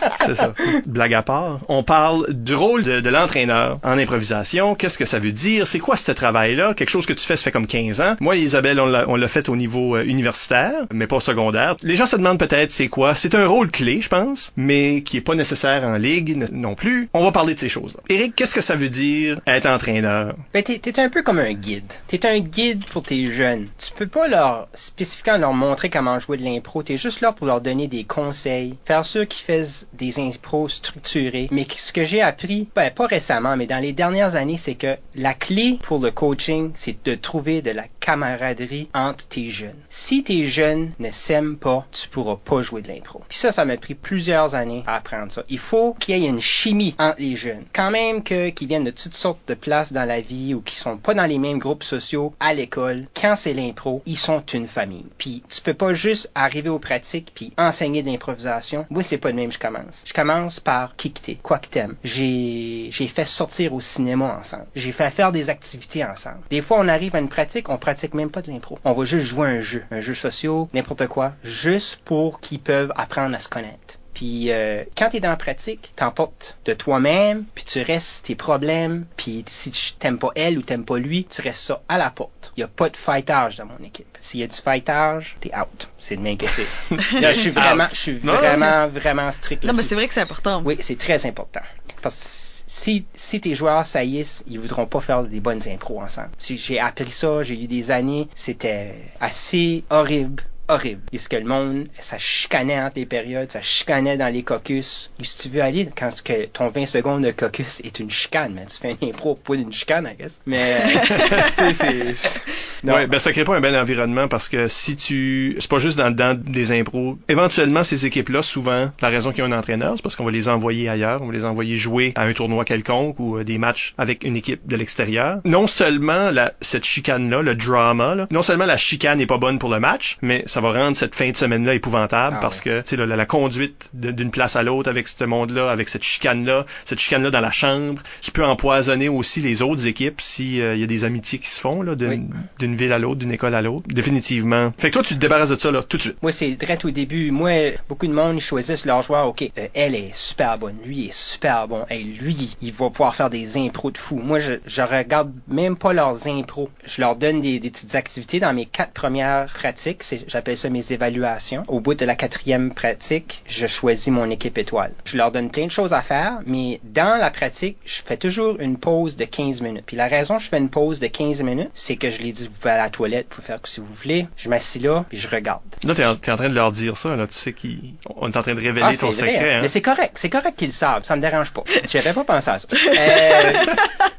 [0.25, 0.53] C'est ça.
[0.85, 1.59] Blague à part.
[1.67, 4.75] On parle du rôle de, l'entraîneur en improvisation.
[4.75, 5.67] Qu'est-ce que ça veut dire?
[5.67, 6.73] C'est quoi ce travail-là?
[6.73, 8.15] Quelque chose que tu fais, ça fait comme 15 ans.
[8.19, 11.75] Moi et Isabelle, on l'a, fait au niveau euh, universitaire, mais pas secondaire.
[11.83, 13.15] Les gens se demandent peut-être c'est quoi.
[13.15, 17.09] C'est un rôle clé, je pense, mais qui est pas nécessaire en ligue non plus.
[17.13, 18.01] On va parler de ces choses-là.
[18.09, 20.35] Eric, qu'est-ce que ça veut dire être entraîneur?
[20.53, 21.91] Ben, t'es, un peu comme un guide.
[22.07, 23.67] T'es un guide pour tes jeunes.
[23.77, 26.83] Tu peux pas leur, spécifiquement leur montrer comment jouer de l'impro.
[26.83, 28.75] T'es juste là pour leur donner des conseils.
[28.85, 31.47] Faire sûr qu'ils fassent des impros structurés.
[31.51, 34.95] Mais ce que j'ai appris, ben, pas récemment, mais dans les dernières années, c'est que
[35.15, 39.75] la clé pour le coaching, c'est de trouver de la camaraderie entre tes jeunes.
[39.89, 43.21] Si tes jeunes ne s'aiment pas, tu pourras pas jouer de l'impro.
[43.29, 45.43] Puis ça, ça m'a pris plusieurs années à apprendre ça.
[45.49, 47.63] Il faut qu'il y ait une chimie entre les jeunes.
[47.73, 50.75] Quand même que qu'ils viennent de toutes sortes de places dans la vie ou qui
[50.75, 54.67] sont pas dans les mêmes groupes sociaux à l'école, quand c'est l'impro, ils sont une
[54.67, 55.05] famille.
[55.17, 58.85] Puis tu peux pas juste arriver aux pratiques puis enseigner de l'improvisation.
[58.89, 60.00] Moi, c'est pas de même je commence.
[60.05, 61.95] Je commence par t'es, quoi que t'aimes.
[62.03, 64.65] J'ai j'ai fait sortir au cinéma ensemble.
[64.75, 66.39] J'ai fait faire des activités ensemble.
[66.49, 68.79] Des fois, on arrive à une pratique, on pratique même pas de l'impro.
[68.83, 72.91] On va juste jouer un jeu, un jeu social, n'importe quoi, juste pour qu'ils peuvent
[72.95, 73.99] apprendre à se connaître.
[74.13, 78.35] Puis euh, quand tu es dans la pratique, t'emportes de toi-même, puis tu restes tes
[78.35, 81.97] problèmes, puis si tu t'aimes pas elle ou t'aimes pas lui, tu restes ça à
[81.97, 82.40] la porte.
[82.57, 84.17] Il y a pas de fightage dans mon équipe.
[84.19, 85.89] S'il y a du fightage, t'es out.
[85.99, 86.67] C'est le même que c'est.
[87.21, 90.13] Je suis vraiment, je suis Non, non, vraiment, vraiment strict Non, mais c'est vrai que
[90.13, 90.61] c'est important.
[90.63, 91.61] Oui, c'est très important.
[92.01, 96.29] Parce que si, si tes joueurs saillissent, ils voudront pas faire des bonnes impros ensemble.
[96.39, 100.43] Si j'ai appris ça, j'ai eu des années, c'était assez horrible.
[100.71, 101.01] Horrible.
[101.11, 105.11] Parce que le monde, ça chicanait entre les périodes, ça chicanait dans les caucus.
[105.21, 108.65] Si tu veux aller, quand que ton 20 secondes de caucus est une chicane, mais
[108.67, 110.39] tu fais une impro pour une chicane, I guess.
[110.45, 112.41] Mais, euh, tu sais, c'est...
[112.83, 112.93] Non.
[112.93, 115.97] Ouais, ben ça crée pas un bel environnement parce que si tu c'est pas juste
[115.97, 117.17] dans, dans des impros.
[117.27, 120.31] Éventuellement ces équipes-là, souvent, la raison qu'il y a un entraîneur, c'est parce qu'on va
[120.31, 123.57] les envoyer ailleurs, on va les envoyer jouer à un tournoi quelconque ou euh, des
[123.57, 125.41] matchs avec une équipe de l'extérieur.
[125.45, 129.59] Non seulement la, cette chicane-là, le drama, là, non seulement la chicane n'est pas bonne
[129.59, 132.81] pour le match, mais ça va rendre cette fin de semaine-là épouvantable Ah parce que
[132.81, 136.65] tu sais la, la conduite d'une place à l'autre avec ce monde-là, avec cette chicane-là,
[136.85, 140.83] cette chicane-là dans la chambre, qui peut empoisonner aussi les autres équipes si euh, y
[140.83, 142.29] a des amitiés qui se font d'une
[142.61, 142.75] Oui.
[142.75, 143.85] ville à l'autre, d'une école à l'autre.
[143.87, 144.71] Définitivement.
[144.77, 146.17] Fait que toi, tu te débarrasses de ça là tout de suite.
[146.21, 147.31] Moi, c'est direct au début.
[147.31, 149.27] Moi, beaucoup de monde, ils choisissent leur joueur.
[149.27, 150.75] OK, euh, elle est super bonne.
[150.85, 151.85] Lui est super bon.
[151.89, 154.17] Hey, lui, il va pouvoir faire des impros de fou.
[154.17, 156.69] Moi, je, je regarde même pas leurs impros.
[156.85, 160.03] Je leur donne des, des petites activités dans mes quatre premières pratiques.
[160.41, 161.65] J'appelle ça mes évaluations.
[161.67, 164.91] Au bout de la quatrième pratique, je choisis mon équipe étoile.
[165.05, 168.59] Je leur donne plein de choses à faire, mais dans la pratique, je fais toujours
[168.59, 169.83] une pause de 15 minutes.
[169.85, 172.31] Puis la raison que je fais une pause de 15 minutes, c'est que je les
[172.31, 174.25] dis vous pouvez aller à la toilette, vous pouvez faire ce que vous voulez.
[174.35, 175.61] Je m'assis là, puis je regarde.
[175.83, 177.27] Là, t'es en, es en train de leur dire ça, là.
[177.27, 179.61] Tu sais qu'on est en train de révéler Ah, ton vrai, secret, hein?
[179.61, 181.63] Mais c'est correct, c'est correct qu'ils le savent, ça me dérange pas.
[181.87, 182.67] J'avais pas pensé à ça.
[182.73, 183.65] Euh,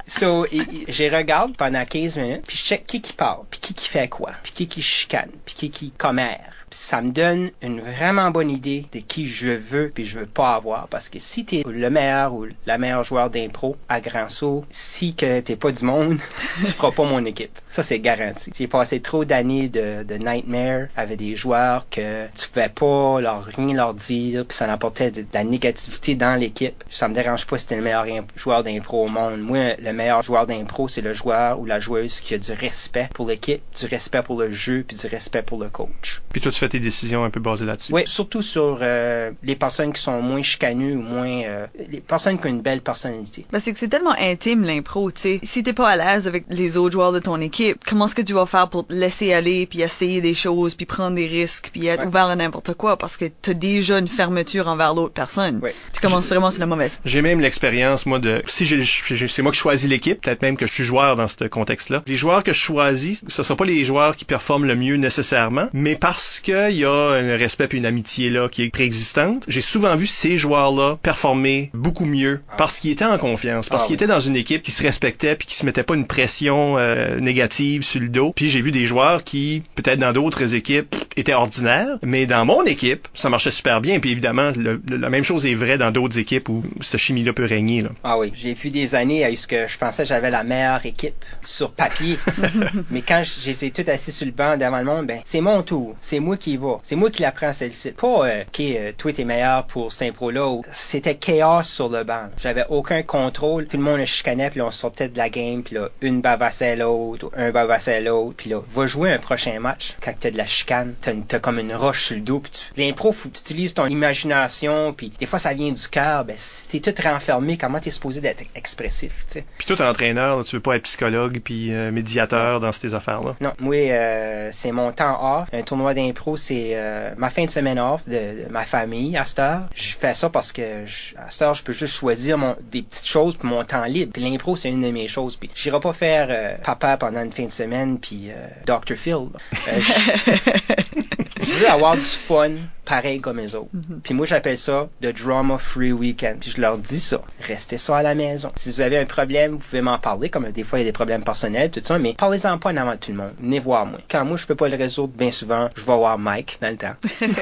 [0.06, 0.46] so,
[0.86, 4.06] j'ai regarde pendant 15 minutes, puis je check qui qui parle, puis qui qui fait
[4.06, 6.51] quoi, puis qui qui chicane, puis qui qui commère.
[6.51, 10.26] Puis ça me donne une vraiment bonne idée de qui je veux puis je veux
[10.26, 14.28] pas avoir parce que si t'es le meilleur ou la meilleure joueur d'impro à grand
[14.28, 16.18] saut, si que t'es pas du monde,
[16.56, 17.58] tu feras pas mon équipe.
[17.68, 18.50] Ça c'est garanti.
[18.54, 23.74] J'ai passé trop d'années de, nightmare avec des joueurs que tu pouvais pas leur rien
[23.74, 26.82] leur dire puis ça apportait de, la négativité dans l'équipe.
[26.90, 28.06] Ça me dérange pas si t'es le meilleur
[28.36, 29.40] joueur d'impro au monde.
[29.40, 33.08] Moi, le meilleur joueur d'impro, c'est le joueur ou la joueuse qui a du respect
[33.14, 36.22] pour l'équipe, du respect pour le jeu puis du respect pour le coach.
[36.66, 37.92] Fais tes décisions un peu basées là-dessus.
[37.92, 41.42] Oui, surtout sur euh, les personnes qui sont moins chicanues ou moins...
[41.44, 43.44] euh, les personnes qui ont une belle personnalité.
[43.52, 45.40] Ben, c'est que c'est tellement intime l'impro, tu sais.
[45.42, 48.22] Si t'es pas à l'aise avec les autres joueurs de ton équipe, comment est-ce que
[48.22, 51.70] tu vas faire pour te laisser aller, puis essayer des choses, puis prendre des risques,
[51.72, 52.06] puis être Ouais.
[52.06, 55.60] ouvert à n'importe quoi, parce que t'as déjà une fermeture envers l'autre personne.
[55.62, 55.74] Ouais.
[55.92, 56.98] Tu commences vraiment sur la mauvaise.
[57.04, 60.72] J'ai même l'expérience, moi, de si c'est moi qui choisis l'équipe, peut-être même que je
[60.72, 62.02] suis joueur dans ce contexte-là.
[62.06, 65.68] Les joueurs que je choisis, ce sont pas les joueurs qui performent le mieux nécessairement,
[65.72, 69.60] mais parce qu'il y a un respect et une amitié là qui est préexistante, j'ai
[69.60, 73.92] souvent vu ces joueurs-là performer beaucoup mieux parce qu'ils étaient en confiance, parce Ah qu'ils
[73.94, 74.04] oui.
[74.04, 77.18] étaient dans une équipe qui se respectait puis qui se mettait pas une pression euh,
[77.20, 78.32] négative sur le dos.
[78.34, 82.64] Puis j'ai vu des joueurs qui, peut-être dans d'autres équipes, étaient ordinaires, mais dans mon
[82.64, 84.00] équipe, ça marchait super bien.
[84.00, 87.32] Puis évidemment, le- le- la même chose est vraie dans d'autres équipes où cette chimie-là
[87.32, 87.82] peut régner.
[87.82, 87.90] Là.
[88.04, 90.84] Ah oui, j'ai vu des années où ce que je pensais que j'avais la meilleure
[90.86, 92.16] équipe sur papier.
[92.90, 95.62] Mais quand j- j'étais tout assis sur le banc devant le monde, ben c'est mon
[95.62, 97.92] tour, c'est moi qui y va, c'est moi qui la prends celle-ci.
[97.92, 100.46] Pas euh, OK, euh, toi t'es meilleur pour impro-là.
[100.48, 102.26] ou- C'était chaos sur le banc.
[102.42, 103.66] J'avais aucun contrôle.
[103.66, 106.76] Tout le monde chicanait, puis là, on sortait de la game, puis là, une bavassait
[106.76, 109.94] l'autre, un bavassait l'autre, puis là, va jouer un prochain match.
[110.02, 110.94] Quand t'as de la chicane,
[111.28, 112.80] t'as, comme une roche sur le dos, puis tu...
[112.80, 116.24] l'impro, faut que tu utilises ton imagination, puis des fois ça vient du cœur.
[116.24, 119.44] Ben si t'es tout renfermé, comment t'es supposé d'être expressif, tu sais?
[119.58, 122.94] Puis toi, t'es entraîneur, là, tu veux pas être psychologue puis euh, médiateur dans ces
[122.94, 123.36] affaires-là?
[123.40, 125.48] Non, moi, euh, c'est mon temps off.
[125.52, 128.12] Un tournoi d'impro, c'est euh, ma fin de semaine off de,
[128.46, 129.62] de ma famille à cette heure.
[129.74, 132.82] Je fais ça parce que je- à cette heure, je peux juste choisir mon, des
[132.82, 134.12] petites choses pour mon temps libre.
[134.12, 135.36] Puis l'impro, c'est une de mes choses.
[135.36, 138.34] Puis j'irai pas faire euh, papa pendant une fin de semaine puis euh,
[138.66, 138.96] Dr.
[138.96, 139.28] Phil.
[141.42, 142.50] Je veux avoir du fun
[142.92, 143.70] pareil comme les autres.
[144.02, 146.40] Puis moi, j'appelle ça The Drama Free Weekend.
[146.40, 147.22] Puis je leur dis ça.
[147.48, 148.50] Restez ça à la maison.
[148.54, 150.28] Si vous avez un problème, vous pouvez m'en parler.
[150.28, 151.98] Comme des fois, il y a des problèmes personnels, tout ça.
[151.98, 153.32] Mais parlez-en pas en avant de tout le monde.
[153.40, 153.98] Venez voir moi.
[154.10, 156.76] Quand moi, je peux pas le résoudre bien souvent, je vais voir Mike dans le
[156.76, 156.94] temps.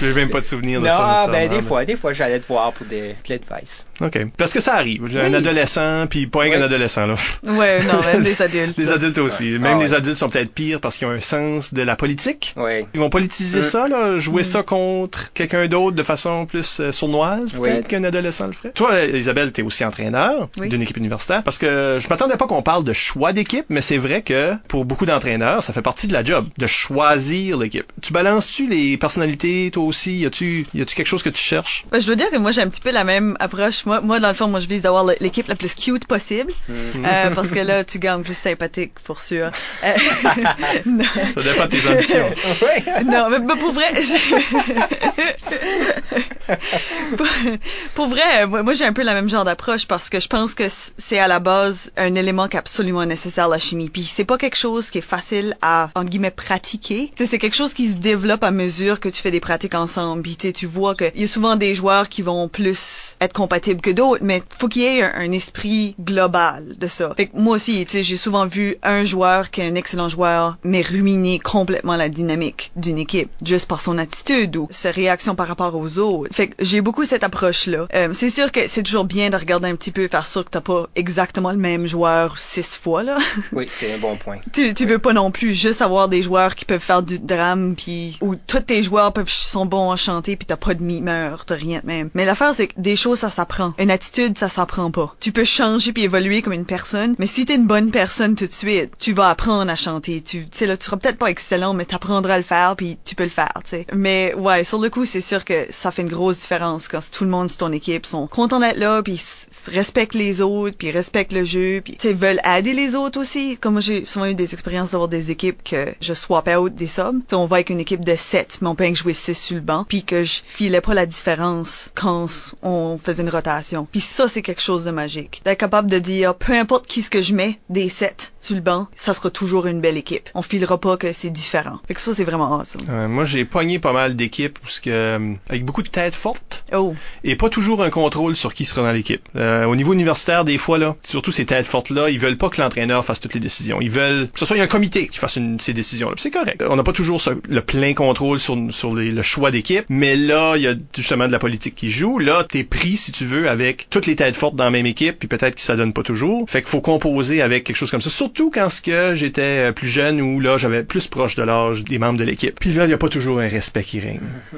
[0.00, 1.26] Je n'ai même pas de souvenir de non, ça.
[1.28, 3.86] ben nécessairement, des mais- fois, des fois, j'allais te voir pour des de l'advice.
[4.00, 4.18] OK.
[4.36, 5.06] Parce que ça arrive.
[5.06, 6.54] J'ai un adolescent, puis pas un Oui.
[6.54, 7.14] adolescent, là.
[7.44, 8.76] Ouais, non, même des adultes.
[8.76, 9.52] Les adultes aussi.
[9.54, 9.58] Ouais.
[9.58, 12.52] Même Ah les adultes sont peut-être pires parce qu'ils ont un sens de la politique.
[12.56, 12.86] Oui.
[12.94, 13.62] Ils vont politiser Mm.
[13.62, 17.70] ça, là, jouer ça contre quelqu'un d'autre de façon plus euh, sournoise, Oui.
[17.70, 18.72] peut-être qu'un adolescent le ferait?
[18.72, 20.68] Toi, Isabelle, t'es aussi entraîneur Oui.
[20.68, 23.98] d'une équipe universitaire, parce que je m'attendais pas qu'on parle de choix d'équipe, mais c'est
[23.98, 27.86] vrai que pour beaucoup d'entraîneurs, ça fait partie de la job, de choisir l'équipe.
[28.02, 30.18] Tu balances-tu les personnalités, toi aussi?
[30.18, 31.84] Y a-tu, y a-tu quelque chose que tu cherches?
[31.92, 33.86] Ben, je dois dire que moi j'ai un petit peu la même approche.
[33.86, 37.30] Moi, moi dans le fond, moi je vise d'avoir l'équipe la plus cute possible, Euh,
[37.34, 39.50] parce que là tu gagnes plus sympathique pour sûr.
[39.84, 39.92] Euh,
[41.34, 42.26] Ça dépend de tes ambitions.
[42.62, 42.82] oui.
[43.06, 44.02] non, mais, mais pour vrai,
[47.94, 50.64] pour, vrai, moi, j'ai un peu la même genre d'approche parce que je pense que
[50.68, 53.88] c'est à la base un élément qui est absolument nécessaire la chimie.
[53.88, 57.10] Puis c'est pas quelque chose qui est facile à entre guillemets pratiquer.
[57.16, 60.22] C'est quelque chose qui se développe à mesure que tu fais des pratiques ensemble.
[60.22, 63.90] Puis tu vois qu'il y a souvent des joueurs qui vont plus être compatibles que
[63.90, 67.14] d'autres, mais faut qu'il y ait un, esprit global de ça.
[67.16, 71.38] Que moi aussi, j'ai souvent vu un joueur qui est un excellent joueur, mais ruiner
[71.38, 75.98] complètement la dynamique d'une équipe juste par son attitude ou ses réactions par rapport aux
[75.98, 76.34] autres.
[76.34, 77.86] Fait que j'ai beaucoup cette approche-là.
[77.94, 80.50] Euh, c'est sûr que c'est toujours bien de regarder un petit peu, faire sûr que
[80.50, 83.18] t'as pas exactement le même joueur six fois là.
[83.52, 84.38] Oui, c'est un bon point.
[84.52, 87.74] tu, tu veux pas non plus juste avoir des joueurs qui peuvent faire du drame
[87.76, 91.44] puis où tous tes joueurs peuvent sont bons à chanter puis t'as pas de mimeur,
[91.44, 92.10] t'as rien de même.
[92.14, 93.74] Mais l'affaire c'est que des choses ça s'apprend.
[93.78, 95.14] Une attitude ça s'apprend pas.
[95.20, 98.46] Tu peux changer puis évoluer comme une personne, mais si t'es une bonne personne tout
[98.46, 100.22] de suite, tu vas apprendre à chanter.
[100.22, 102.98] Tu tu sais là tu seras peut-être pas excellent mais t'apprendras à le faire puis
[103.04, 103.85] tu peux le faire, tu sais.
[103.92, 107.24] Mais ouais, sur le coup, c'est sûr que ça fait une grosse différence quand tout
[107.24, 109.20] le monde sur ton équipe sont contents d'être là, puis
[109.68, 113.56] respectent les autres, puis respectent le jeu, puis veulent aider les autres aussi.
[113.58, 117.20] Comme j'ai souvent eu des expériences d'avoir des équipes que je swap out des subs.
[117.20, 119.34] Tu sais, on va avec une équipe de 7, mais on peut que jouer 6
[119.34, 122.26] sur le banc, puis que je filais pas la différence quand
[122.62, 123.86] on faisait une rotation.
[123.90, 125.42] Puis ça, c'est quelque chose de magique.
[125.44, 128.60] D'être capable de dire, peu importe qui ce que je mets des 7 sur le
[128.60, 130.28] banc, ça sera toujours une belle équipe.
[130.34, 131.78] On filera pas que c'est différent.
[131.86, 132.82] Fait que ça, c'est vraiment awesome.
[132.88, 136.94] Euh, moi, j'ai pogné pas mal d'équipes euh, avec beaucoup de têtes fortes Oh.
[137.22, 139.20] et pas toujours un contrôle sur qui sera dans l'équipe.
[139.36, 142.60] Euh, au niveau universitaire, des fois, là, surtout ces têtes fortes-là, ils veulent pas que
[142.60, 143.80] l'entraîneur fasse toutes les décisions.
[143.80, 146.14] Ils veulent que ce soit un comité qui fasse une, ces décisions-là.
[146.18, 146.62] C'est correct.
[146.68, 150.16] On n'a pas toujours ce- le plein contrôle sur, sur les- le choix d'équipe, mais
[150.16, 152.18] là, il y a justement de la politique qui joue.
[152.18, 155.18] Là, t'es pris, si tu veux, avec toutes les têtes fortes dans la même équipe,
[155.18, 156.48] puis peut-être que ça donne pas toujours.
[156.48, 158.10] Fait qu'il faut composer avec quelque chose comme ça.
[158.10, 161.84] Surtout quand ce que j'étais euh, plus jeune ou là, j'avais plus proche de l'âge
[161.84, 162.58] des membres de l'équipe.
[162.58, 163.65] Puis là, il y a pas toujours un respect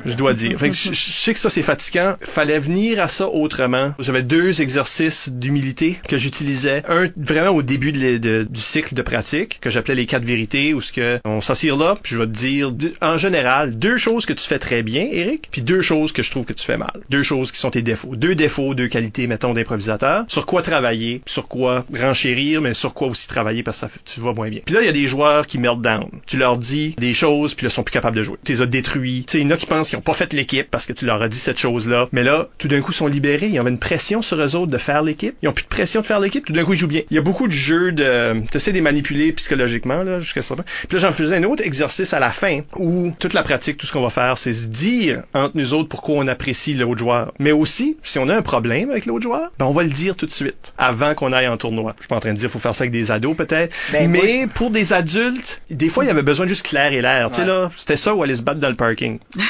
[0.04, 0.59] Je dois dire.
[0.59, 2.16] Fait que je, sais que ça, c'est fatigant.
[2.20, 3.94] Fallait venir à ça autrement.
[3.98, 6.82] J'avais deux exercices d'humilité que j'utilisais.
[6.88, 10.92] Un, vraiment au début du cycle de pratique, que j'appelais les quatre vérités, où ce
[10.92, 14.44] que on s'assire là, puis je vais te dire, en général, deux choses que tu
[14.44, 17.00] fais très bien, Eric, puis deux choses que je trouve que tu fais mal.
[17.11, 18.16] Deux choses qui sont tes défauts.
[18.16, 20.24] Deux défauts, deux qualités, mettons, d'improvisateur.
[20.28, 24.20] Sur quoi travailler, sur quoi renchérir, mais sur quoi aussi travailler parce que ça, tu
[24.20, 24.61] vas moins bien.
[24.64, 26.09] Puis là, il y a des joueurs qui melt down.
[26.26, 28.36] Tu leur dis des choses, puis ils sont plus capables de jouer.
[28.44, 28.97] Tu les as détruits.
[29.03, 30.92] Tu sais, il y en a qui pensent qu'ils ont pas fait l'équipe parce que
[30.92, 32.09] tu leur as dit cette chose-là.
[32.12, 33.46] Mais là, tout d'un coup, ils sont libérés.
[33.46, 35.34] Il y avait une pression sur eux autres de faire l'équipe.
[35.42, 36.44] Ils ont plus de pression de faire l'équipe.
[36.44, 37.03] Tout d'un coup, ils jouent bien.
[37.11, 38.34] Il y a beaucoup de jeux de...
[38.51, 40.64] Tu essaies de les manipuler psychologiquement, là, jusqu'à ce moment.
[40.88, 43.86] Puis là, j'en faisais un autre exercice à la fin où toute la pratique, tout
[43.86, 47.32] ce qu'on va faire, c'est se dire entre nous autres pourquoi on apprécie l'autre joueur.
[47.38, 50.16] Mais aussi, si on a un problème avec l'autre joueur, ben on va le dire
[50.16, 51.94] tout de suite, avant qu'on aille en tournoi.
[51.96, 54.11] Je suis pas en train de dire faut faire ça avec des ados peut-être, Ben,
[54.11, 57.03] moi, mais pour des adultes, des fois il y avait besoin de juste clair et
[57.03, 57.30] l'air.
[57.30, 59.18] Tu sais là, c'était ça ou aller se battre dans le parking.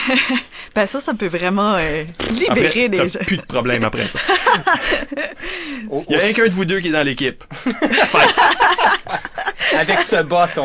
[0.75, 3.19] Ben ça, ça peut vraiment euh, libérer Après, des t'as gens.
[3.27, 4.19] plus de problème après ça.
[5.91, 7.43] Il y a rien qu'un de vous deux qui est dans l'équipe.
[9.77, 10.65] Avec ce bâton.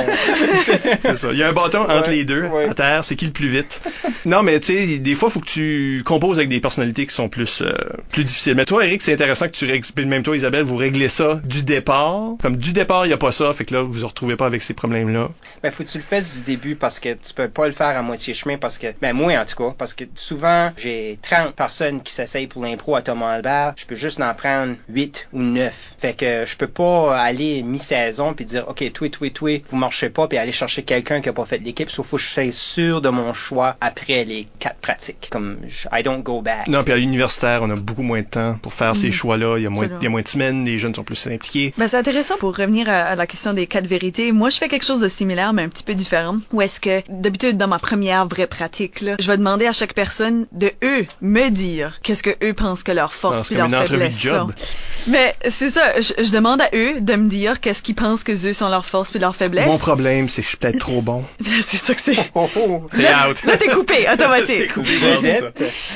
[0.99, 1.31] C'est ça.
[1.31, 2.69] Il y a un bâton entre Ouais, les deux ouais.
[2.69, 3.05] à terre.
[3.05, 3.81] C'est qui le plus vite?
[4.25, 7.13] Non, mais tu sais, des fois, il faut que tu composes avec des personnalités qui
[7.13, 7.73] sont plus euh,
[8.11, 8.55] plus difficiles.
[8.55, 11.63] Mais toi, Eric, c'est intéressant que tu règles, même toi, Isabelle, vous réglez ça du
[11.63, 12.31] départ.
[12.41, 14.45] Comme du départ, il n'y a pas ça, fait que là, vous vous retrouvez pas
[14.45, 15.29] avec ces problèmes-là.
[15.61, 17.97] Ben, faut que tu le fasses du début parce que tu peux pas le faire
[17.97, 21.53] à moitié chemin parce que, ben, moi, en tout cas, parce que souvent, j'ai 30
[21.53, 23.73] personnes qui s'essayent pour l'impro à Thomas Albert.
[23.77, 25.95] Je peux juste en prendre 8 ou 9.
[25.99, 30.09] Fait que je peux pas aller mi-saison puis dire, OK, toi, toi, toi, vous marchez
[30.09, 31.89] pas puis aller chercher quelqu'un qui a pas fait l'équipe.
[31.91, 35.27] Sauf faut que je sois sûr de mon choix après les quatre pratiques.
[35.29, 36.67] Comme, je- I don't go back.
[36.67, 39.11] Non, puis à l'universitaire, on a beaucoup moins de temps pour faire ces Mhm.
[39.13, 39.57] choix-là.
[39.57, 41.73] Il y a moins, il y a moins de semaines, les jeunes sont plus impliqués.
[41.77, 44.31] Ben, c'est intéressant pour revenir à, à la question des quatre vérités.
[44.31, 46.37] Moi, je fais quelque chose de similaire, mais un petit peu différent.
[46.53, 49.93] Où est-ce que, d'habitude, dans ma première vraie pratique, là, je vais demander à chaque
[49.93, 54.19] personne de eux me dire qu'est-ce que eux pensent que leur force comme leur faiblesse
[54.19, 54.51] sont.
[55.07, 58.31] Mais c'est ça, je, je demande à eux de me dire qu'est-ce qu'ils pensent que
[58.31, 59.65] eux sont leurs forces puis leurs faiblesses.
[59.65, 61.23] Mon problème, c'est que je suis peut-être trop bon.
[61.61, 62.17] c'est ça que c'est.
[62.35, 62.83] Oh, oh.
[62.95, 63.43] T'es out.
[63.43, 64.67] Là, t'es coupé, automatique.
[64.67, 64.91] T'es coupé.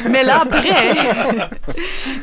[0.10, 1.50] Mais là après,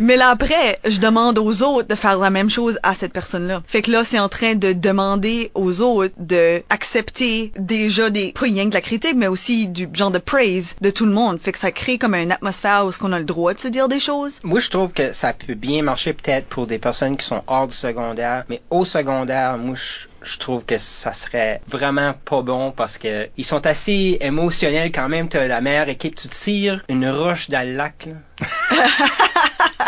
[0.00, 3.62] mais là après, je demande aux autres de faire la même chose à cette personne-là.
[3.66, 8.42] Fait que là, c'est en train de demander aux autres de accepter déjà des, pas
[8.42, 11.40] rien que de la critique, mais aussi du genre de praise de tout le monde.
[11.40, 14.00] Fait que ça crée comme une atmosphère où a le droit de se dire des
[14.00, 14.40] choses.
[14.42, 17.68] Moi, je trouve que ça peut bien marcher peut-être pour des personnes qui sont hors
[17.68, 22.96] du secondaire, mais au secondaire, moi, je, trouve que ça serait vraiment pas bon parce
[22.96, 25.28] que ils sont assez émotionnels quand même.
[25.28, 28.08] T'as la meilleure équipe, tu tires une roche dans le lac.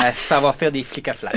[0.02, 1.34] Euh, ça va faire des flics à flac.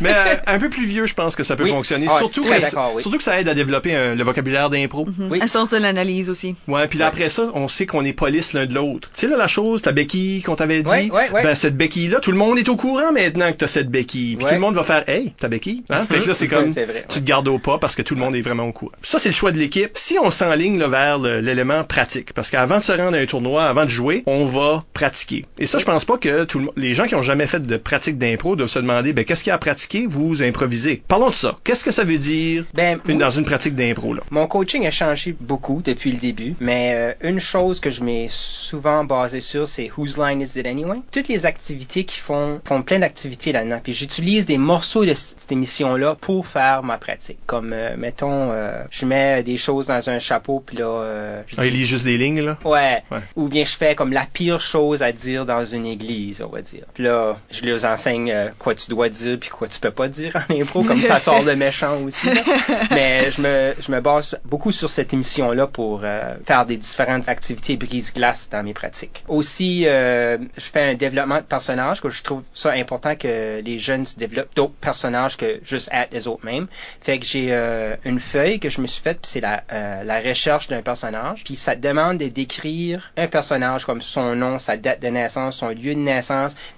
[0.00, 1.70] Mais euh, un peu plus vieux, je pense que ça peut Oui.
[1.70, 2.06] fonctionner.
[2.08, 3.02] Ah, surtout, très que, oui.
[3.02, 5.04] surtout que ça aide à développer un- le vocabulaire d'impro.
[5.06, 5.28] Mhm.
[5.30, 5.40] Oui.
[5.42, 6.54] Un sens de l'analyse aussi.
[6.68, 9.10] Ouais, puis après ça, on sait qu'on est police l'un de l'autre.
[9.14, 11.42] Tu sais, là, la chose, ta béquille qu'on t'avait dit, Ouais, ouais, ouais.
[11.42, 14.36] ben, cette béquille-là, tout le monde est au courant maintenant que t'as cette béquille.
[14.36, 14.50] Puis Ouais.
[14.52, 15.84] tout le monde va faire, hey, ta béquille.
[15.90, 16.06] Hein?
[16.08, 18.20] Fait que là, c'est comme, vrai, tu te gardes au pas parce que tout le
[18.20, 18.92] monde est vraiment au courant.
[19.02, 19.90] Ça, c'est le choix de l'équipe.
[19.94, 23.84] Si on s'enligne vers l'élément pratique, parce qu'avant de se rendre à un tournoi, avant
[23.84, 25.44] de jouer, on va pratiquer.
[25.58, 27.64] Et ça, je pense pas que tout le mo- les gens qui ont jamais fait
[27.66, 30.06] de pratique d'impro doivent se demander, ben, qu'est-ce qu'il y a à pratiquer?
[30.06, 31.02] Vous improvisez.
[31.08, 31.58] Parlons de ça.
[31.64, 34.22] Qu'est-ce que ça veut dire Ben, une- dans une pratique d'impro, là?
[34.30, 38.28] Mon coaching a changé beaucoup depuis le début, mais euh, une chose que je m'ai
[38.30, 40.98] souvent basé sur, c'est Whose Line Is It Anyway?
[41.10, 43.80] Toutes les activités qui font, font plein d'activités là-dedans.
[43.82, 47.38] Puis j'utilise des morceaux de cette émission-là pour faire ma pratique.
[47.46, 51.42] Comme, euh, mettons, euh, je mets des choses dans un chapeau, puis là...
[51.48, 52.58] je Ah, il lit juste des lignes, là?
[52.64, 53.02] Ouais.
[53.10, 53.18] Ouais.
[53.36, 56.02] Ou bien je fais comme la pire chose à dire dans une église,
[56.44, 56.84] on va dire.
[56.94, 59.90] Puis là, je leur leur enseigne euh, quoi tu dois dire puis quoi tu peux
[59.90, 62.26] pas dire en impro, comme ça sort le méchant aussi.
[62.26, 62.42] là.
[62.90, 67.28] Mais je me, je me base beaucoup sur cette émission-là pour euh, faire des différentes
[67.28, 69.24] activités brise-glace dans mes pratiques.
[69.28, 73.78] Aussi, euh, je fais un développement de personnages, que je trouve ça important que les
[73.78, 76.66] jeunes se développent d'autres personnages que juste être les autres mêmes.
[77.00, 79.62] Fait que j'ai euh, une feuille que je me suis faite, puis c'est la,
[80.04, 81.42] la recherche d'un personnage.
[81.44, 85.68] Puis ça demande de décrire un personnage comme son nom, sa date de naissance, son
[85.68, 86.11] lieu de naissance.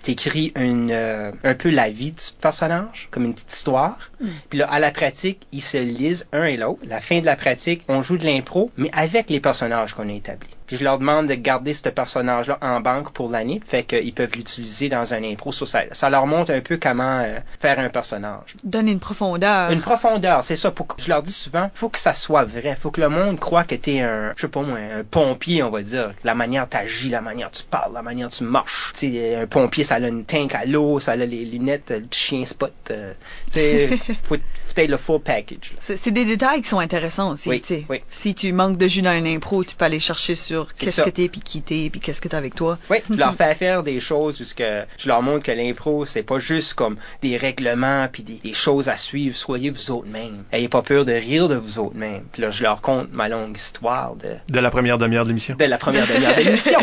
[0.02, 4.10] T'écris une euh, un peu la vie du personnage, comme une petite histoire.
[4.48, 6.80] Puis là, à la pratique, ils se lisent un et l'autre.
[6.84, 10.12] La fin de la pratique, on joue de l'impro, mais avec les personnages qu'on a
[10.12, 10.50] établis.
[10.76, 14.88] Je leur demande de garder ce personnage-là en banque pour l'année, fait qu'ils peuvent l'utiliser
[14.88, 15.82] dans un impro sur ça.
[15.92, 18.56] Ça leur montre un peu comment euh, faire un personnage.
[18.64, 19.70] Donne une profondeur.
[19.70, 20.70] Une profondeur, c'est ça.
[20.70, 22.76] Pour je leur dis souvent, faut que ça soit vrai.
[22.80, 25.70] Faut que le monde croit que t'es un, je sais pas moi, un pompier, on
[25.70, 26.12] va dire.
[26.24, 28.92] La manière t'agis, la manière tu parles, la manière tu marches.
[28.94, 32.06] Tu sais, un pompier, ça a une tank à l'eau, ça a les lunettes, le
[32.10, 32.72] chien spot.
[32.90, 33.12] Euh,
[33.52, 34.00] tu
[34.76, 35.72] le full package.
[35.78, 37.48] C'est des détails qui sont intéressants aussi.
[37.48, 38.00] Oui, oui.
[38.06, 41.10] Si tu manques de jus dans un impro, tu peux aller chercher sur qu'est-ce que
[41.10, 42.78] t'es, puis qui t'es, puis qu'est-ce que t'as avec toi.
[42.90, 46.22] Oui, je leur fais faire des choses où que je leur montre que l'impro, c'est
[46.22, 49.36] pas juste comme des règlements puis des, des choses à suivre.
[49.36, 50.44] Soyez vous autres mêmes.
[50.52, 52.24] Ayez pas peur de rire de vous autres mêmes.
[52.32, 55.56] Puis là, je leur conte ma longue histoire de, De la première demi-heure de l'émission.
[55.56, 56.78] de la première demi-heure de l'émission.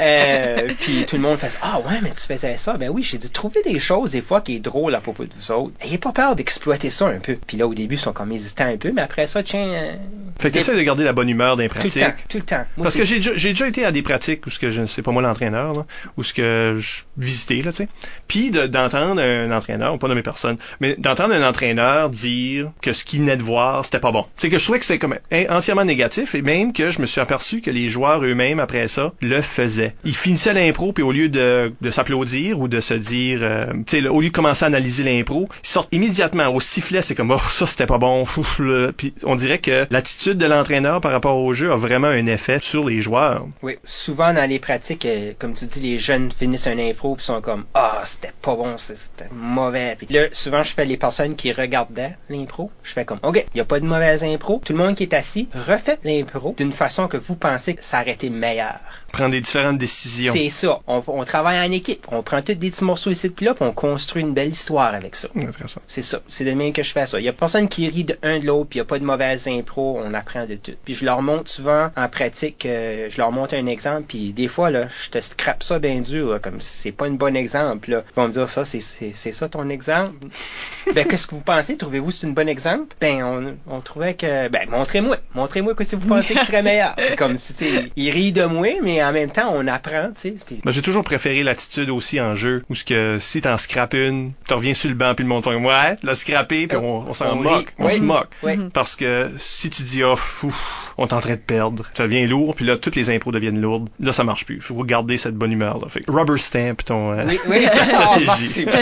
[0.00, 2.76] Euh, puis tout le monde fait Ah ouais, mais tu faisais ça.
[2.76, 5.30] Ben oui, j'ai dit trouvez des choses des fois qui est drôle à propos de
[5.36, 5.72] vous autres.
[5.80, 7.29] Ayez pas peur d'exploiter ça un peu.
[7.46, 9.66] Puis là, au début, ils sont comme hésitants un peu, mais après ça, tiens.
[9.68, 9.96] euh,
[10.38, 12.44] Fait que t'essaies de garder la bonne humeur dans les tout le temps, tout le
[12.44, 12.64] temps.
[12.76, 15.12] Moi, Parce que j'ai déjà, été à des pratiques où ce que je c'est pas
[15.12, 15.84] moi l'entraîneur
[16.16, 17.88] où ce que je visitais là, tu sais.
[18.30, 22.92] Puis de- d'entendre un entraîneur, on pas nommer personne, mais d'entendre un entraîneur dire que
[22.92, 24.24] ce qu'il venait de voir, c'était pas bon.
[24.38, 25.16] C'est que je trouvais que c'est comme
[25.48, 29.12] entièrement négatif et même que je me suis aperçu que les joueurs eux-mêmes après ça
[29.20, 29.96] le faisaient.
[30.04, 34.00] Ils finissaient l'impro puis au lieu de, de s'applaudir ou de se dire euh, tu
[34.00, 37.32] sais au lieu de commencer à analyser l'impro, ils sortent immédiatement au sifflet, c'est comme
[37.32, 38.24] oh ça c'était pas bon.
[38.96, 42.60] Puis on dirait que l'attitude de l'entraîneur par rapport au jeu a vraiment un effet
[42.62, 43.46] sur les joueurs.
[43.62, 47.24] Oui, souvent dans les pratiques, euh, comme tu dis, les jeunes finissent un impro puis
[47.24, 49.96] sont comme ah c'était pas bon, c'était mauvais.
[50.10, 53.60] Là, souvent je fais les personnes qui regardaient l'impro, je fais comme ok, il y
[53.60, 57.08] a pas de mauvaise impro, tout le monde qui est assis, refaites l'impro d'une façon
[57.08, 58.80] que vous pensez que ça aurait été meilleur.
[59.12, 60.32] Prendre des différentes décisions.
[60.32, 63.46] C'est ça, on, on travaille en équipe, on prend tous des petits morceaux ici puis
[63.46, 65.28] là, puis on construit une belle histoire avec ça.
[65.34, 65.80] Intéressant.
[65.88, 66.20] C'est ça.
[66.28, 67.18] C'est de même que je fais ça.
[67.18, 68.98] Il y a personne qui rit de un de l'autre, puis il y a pas
[68.98, 70.72] de mauvaise impro, on apprend de tout.
[70.84, 74.48] Puis je leur montre souvent en pratique, euh, je leur montre un exemple, puis des
[74.48, 77.36] fois là, je te scrape ça bien dur, là, comme si c'est pas un bon
[77.36, 77.90] exemple.
[77.90, 78.04] Là.
[78.08, 80.12] Ils vont me dire ça, c'est ça ton exemple?
[80.94, 81.76] ben qu'est-ce que vous pensez?
[81.76, 82.94] Trouvez-vous que c'est un bon exemple?
[83.00, 86.62] Ben on, on trouvait que ben montrez-moi, montrez-moi que si vous pensez que ce serait
[86.62, 86.94] meilleur.
[87.16, 87.54] comme si
[87.96, 90.56] ils rient de moi, mais en même temps on apprend, tu sais.
[90.64, 94.32] Ben, j'ai toujours préféré l'attitude aussi en jeu, où ce que si t'en scrapes une,
[94.46, 97.14] tu reviens sur le banc puis le monde fait ouais, l'a scrappé puis on, on
[97.14, 97.74] s'en On moque, rit.
[97.78, 97.92] on Oui.
[97.96, 98.28] se moque.
[98.42, 98.52] Oui.
[98.72, 100.54] Parce que si tu dis oh fou,
[100.98, 103.60] on est en train de perdre, ça devient lourd puis là toutes les impros deviennent
[103.60, 104.60] lourdes, là ça marche plus.
[104.60, 105.88] Faut garder cette bonne humeur là.
[105.88, 108.66] Fait rubber stamp ton euh, Oui, oui, Ah, stratégie.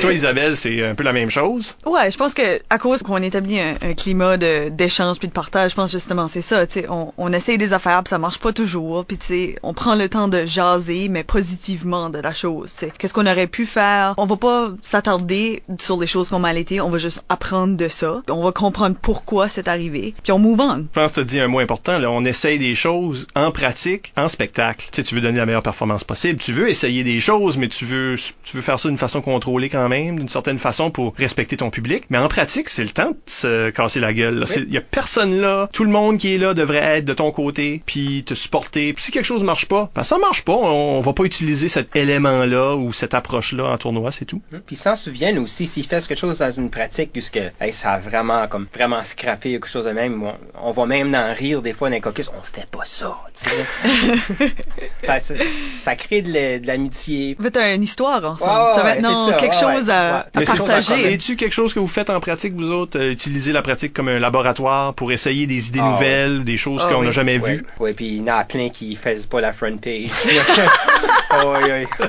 [0.00, 1.76] Toi Isabelle, c'est un peu la même chose?
[1.86, 5.32] Ouais, je pense que à cause qu'on établit un, un climat de d'échange puis de
[5.32, 6.66] partage, je pense justement c'est ça.
[6.66, 9.58] Tu sais, on, on essaye des affaires, puis ça marche pas toujours, puis tu sais,
[9.62, 12.72] on prend le temps de jaser, mais positivement de la chose.
[12.72, 14.14] Tu sais, qu'est-ce qu'on aurait pu faire?
[14.16, 17.76] On va pas s'attarder sur les choses qui ont mal été, on va juste apprendre
[17.76, 18.22] de ça.
[18.28, 20.86] On va comprendre pourquoi c'est arrivé, puis on move on.
[20.94, 24.12] Je pense que tu dit un mot important, là, on essaye des choses en pratique,
[24.16, 24.88] en spectacle.
[24.92, 27.68] Tu sais, tu veux donner la meilleure performance possible, tu veux essayer des choses, mais
[27.68, 31.14] tu veux tu veux faire ça d'une façon contrôlée quand même, d'une certaine façon pour
[31.16, 32.04] respecter ton public.
[32.10, 34.44] Mais en pratique, c'est le temps de se casser la gueule.
[34.56, 37.30] Il y a personne là, tout le monde qui est là devrait être de ton
[37.32, 38.92] côté, puis te supporter.
[38.92, 40.52] Puis si quelque chose marche pas, ben ça marche pas.
[40.52, 44.40] On, on va pas utiliser cet élément-là ou cette approche-là en tournoi, c'est tout.
[44.50, 47.92] Puis ils s'en souviennent aussi, s'ils font quelque chose dans une pratique, puisque hey, ça
[47.94, 50.34] a vraiment comme vraiment scrappé quelque chose de même, on,
[50.68, 53.16] on va même en rire des fois dans les caucus, on fait pas ça,
[55.02, 55.34] ça, ça,
[55.82, 57.36] ça crée de la- de l'amitié.
[57.40, 58.74] Faites une histoire ensemble.
[58.74, 60.94] Ça va c'est ça, quelque ouais, chose ouais, à, partager.
[61.02, 64.08] c'est-tu quelque chose que vous faites en pratique, vous autres, euh, utiliser la pratique comme
[64.08, 67.12] un laboratoire pour essayer des idées Ah, nouvelles, des choses Ah, qu'on n'a oui.
[67.14, 67.66] jamais Ouais, vues?
[67.80, 70.10] ouais, puis il y en a plein qui faisaient pas la front page.
[71.44, 72.08] oh, oui, oui.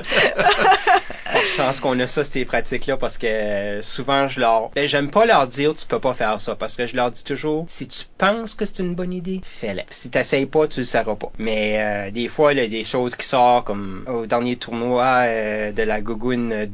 [1.56, 4.70] Je pense qu'on a ça, ces pratiques-là, parce que euh, souvent, je leur...
[4.74, 7.24] Ben, j'aime pas leur dire, tu peux pas faire ça, parce que je leur dis
[7.24, 9.82] toujours, si tu penses que c'est une bonne idée, fais-le.
[9.90, 11.30] Si t'essayes pas, tu le sauras pas.
[11.38, 15.04] Mais euh, des fois, il y a des choses qui sortent, comme au dernier tournoi
[15.24, 16.66] euh, de la Gogoon euh,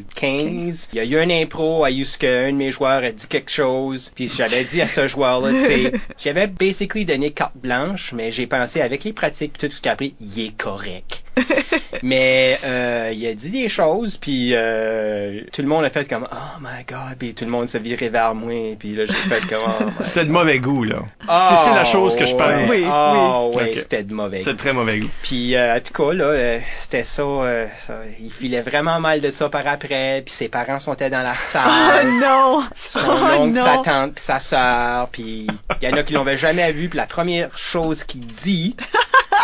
[0.00, 3.26] 2015, il y a eu un impro à Yusuke, un de mes joueurs a dit
[3.26, 8.12] quelque chose, puis j'avais dit à ce joueur-là, tu sais, j'avais basically donné carte blanche,
[8.12, 11.24] mais j'ai pensé avec les pratiques, tout ce qu'il a appris, il est correct.
[12.02, 16.26] Mais euh, il a dit des choses, puis euh, tout le monde a fait comme
[16.32, 19.46] Oh my God, puis tout le monde s'est viré vers moi, puis là j'ai fait
[19.48, 21.00] comme oh C'était de mauvais goût, là.
[21.28, 22.46] Oh, c'est c'est la chose que je pense.
[22.48, 22.66] ouais.
[22.68, 23.72] Oui, Oh, oui.
[23.76, 25.10] c'était de mauvais de très mauvais goût.
[25.22, 29.20] Puis euh, en tout cas là, euh, c'était ça, euh, ça, Il filait vraiment mal
[29.20, 32.10] de ça par après, puis ses parents sont dans la Oh salle.
[32.20, 32.62] non!
[32.74, 33.82] Son Oh oncle, sa non!
[33.82, 35.46] tante, puis sa sœur, puis
[35.82, 38.76] il y en a qui l'ont jamais vu, puis la première chose qu'il dit,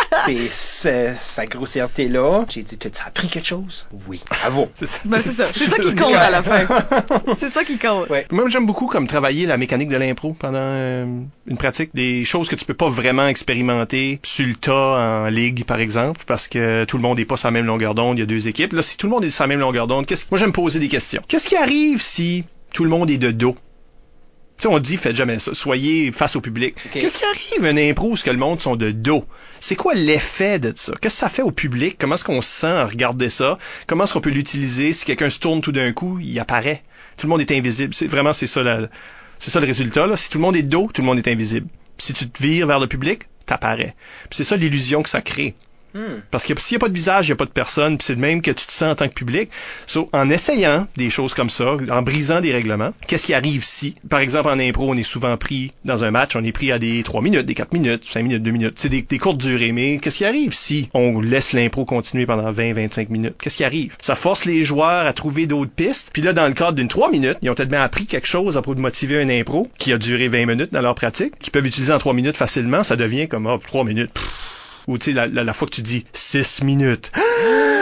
[0.25, 2.45] c'est ce- sa grossièreté-là.
[2.49, 3.87] J'ai dit, t'as-tu appris quelque chose?
[4.07, 4.21] Oui.
[4.29, 4.69] Bravo.
[4.75, 4.99] C'est ça.
[5.05, 5.45] Ben, c'est ça.
[5.53, 6.65] C'est ça qui compte à la fin.
[7.37, 8.09] C'est ça qui compte.
[8.09, 8.25] Ouais.
[8.31, 11.05] Moi, j'aime beaucoup comme travailler la mécanique de l'impro pendant euh,
[11.47, 15.63] une pratique, des choses que tu peux pas vraiment expérimenter sur le tas en ligue,
[15.65, 18.21] par exemple, parce que tout le monde est pas sur la même longueur d'onde, il
[18.21, 18.73] y a deux équipes.
[18.73, 20.79] Là, si tout le monde est sur la même longueur d'onde, qu'est-ce moi j'aime poser
[20.79, 21.21] des questions.
[21.27, 22.43] Qu'est-ce qui arrive si
[22.73, 23.55] tout le monde est de dos?
[24.57, 25.53] Tu sais, on dit, faites jamais ça.
[25.53, 26.75] Soyez face au public.
[26.91, 29.23] Qu'est-ce qui arrive à un impro où ce que le monde sont de dos?
[29.59, 30.93] C'est quoi l'effet de ça?
[30.99, 31.97] Qu'est-ce que ça fait au public?
[31.99, 33.59] Comment est-ce qu'on se sent à regarder ça?
[33.85, 34.93] Comment est-ce qu'on peut l'utiliser?
[34.93, 36.81] Si quelqu'un se tourne tout d'un coup, il apparaît.
[37.17, 37.93] Tout le monde est invisible.
[37.93, 38.87] C'est vraiment, c'est ça la-
[39.37, 40.15] c'est ça le résultat, là.
[40.15, 41.67] Si tout le monde est de dos, tout le monde est invisible.
[41.99, 43.95] Si tu te vires vers le public, t'apparais.
[44.31, 45.53] C'est ça l'illusion que ça crée.
[45.93, 46.21] Hmm.
[46.31, 48.15] Parce que s'il n'y a pas de visage, il n'y a pas de personne, c'est
[48.15, 49.49] de même que tu te sens en tant que public.
[49.85, 53.95] So, en essayant des choses comme ça, en brisant des règlements, qu'est-ce qui arrive si,
[54.09, 56.79] par exemple en impro, on est souvent pris dans un match, on est pris à
[56.79, 59.71] des 3 minutes, des 4 minutes, 5 minutes, 2 minutes, c'est des, des courtes durées,
[59.71, 63.35] mais qu'est-ce qui arrive si on laisse l'impro continuer pendant 20-25 minutes?
[63.39, 63.95] Qu'est-ce qui arrive?
[64.01, 67.11] Ça force les joueurs à trouver d'autres pistes, puis là, dans le cadre d'une 3
[67.11, 69.97] minutes, ils ont tellement appris quelque chose à propos de motiver un impro qui a
[69.97, 73.27] duré 20 minutes dans leur pratique, qu'ils peuvent utiliser en 3 minutes facilement, ça devient
[73.27, 74.11] comme, oh, 3 minutes,
[74.87, 77.11] ou tu sais, la, la, la fois que tu dis 6 minutes.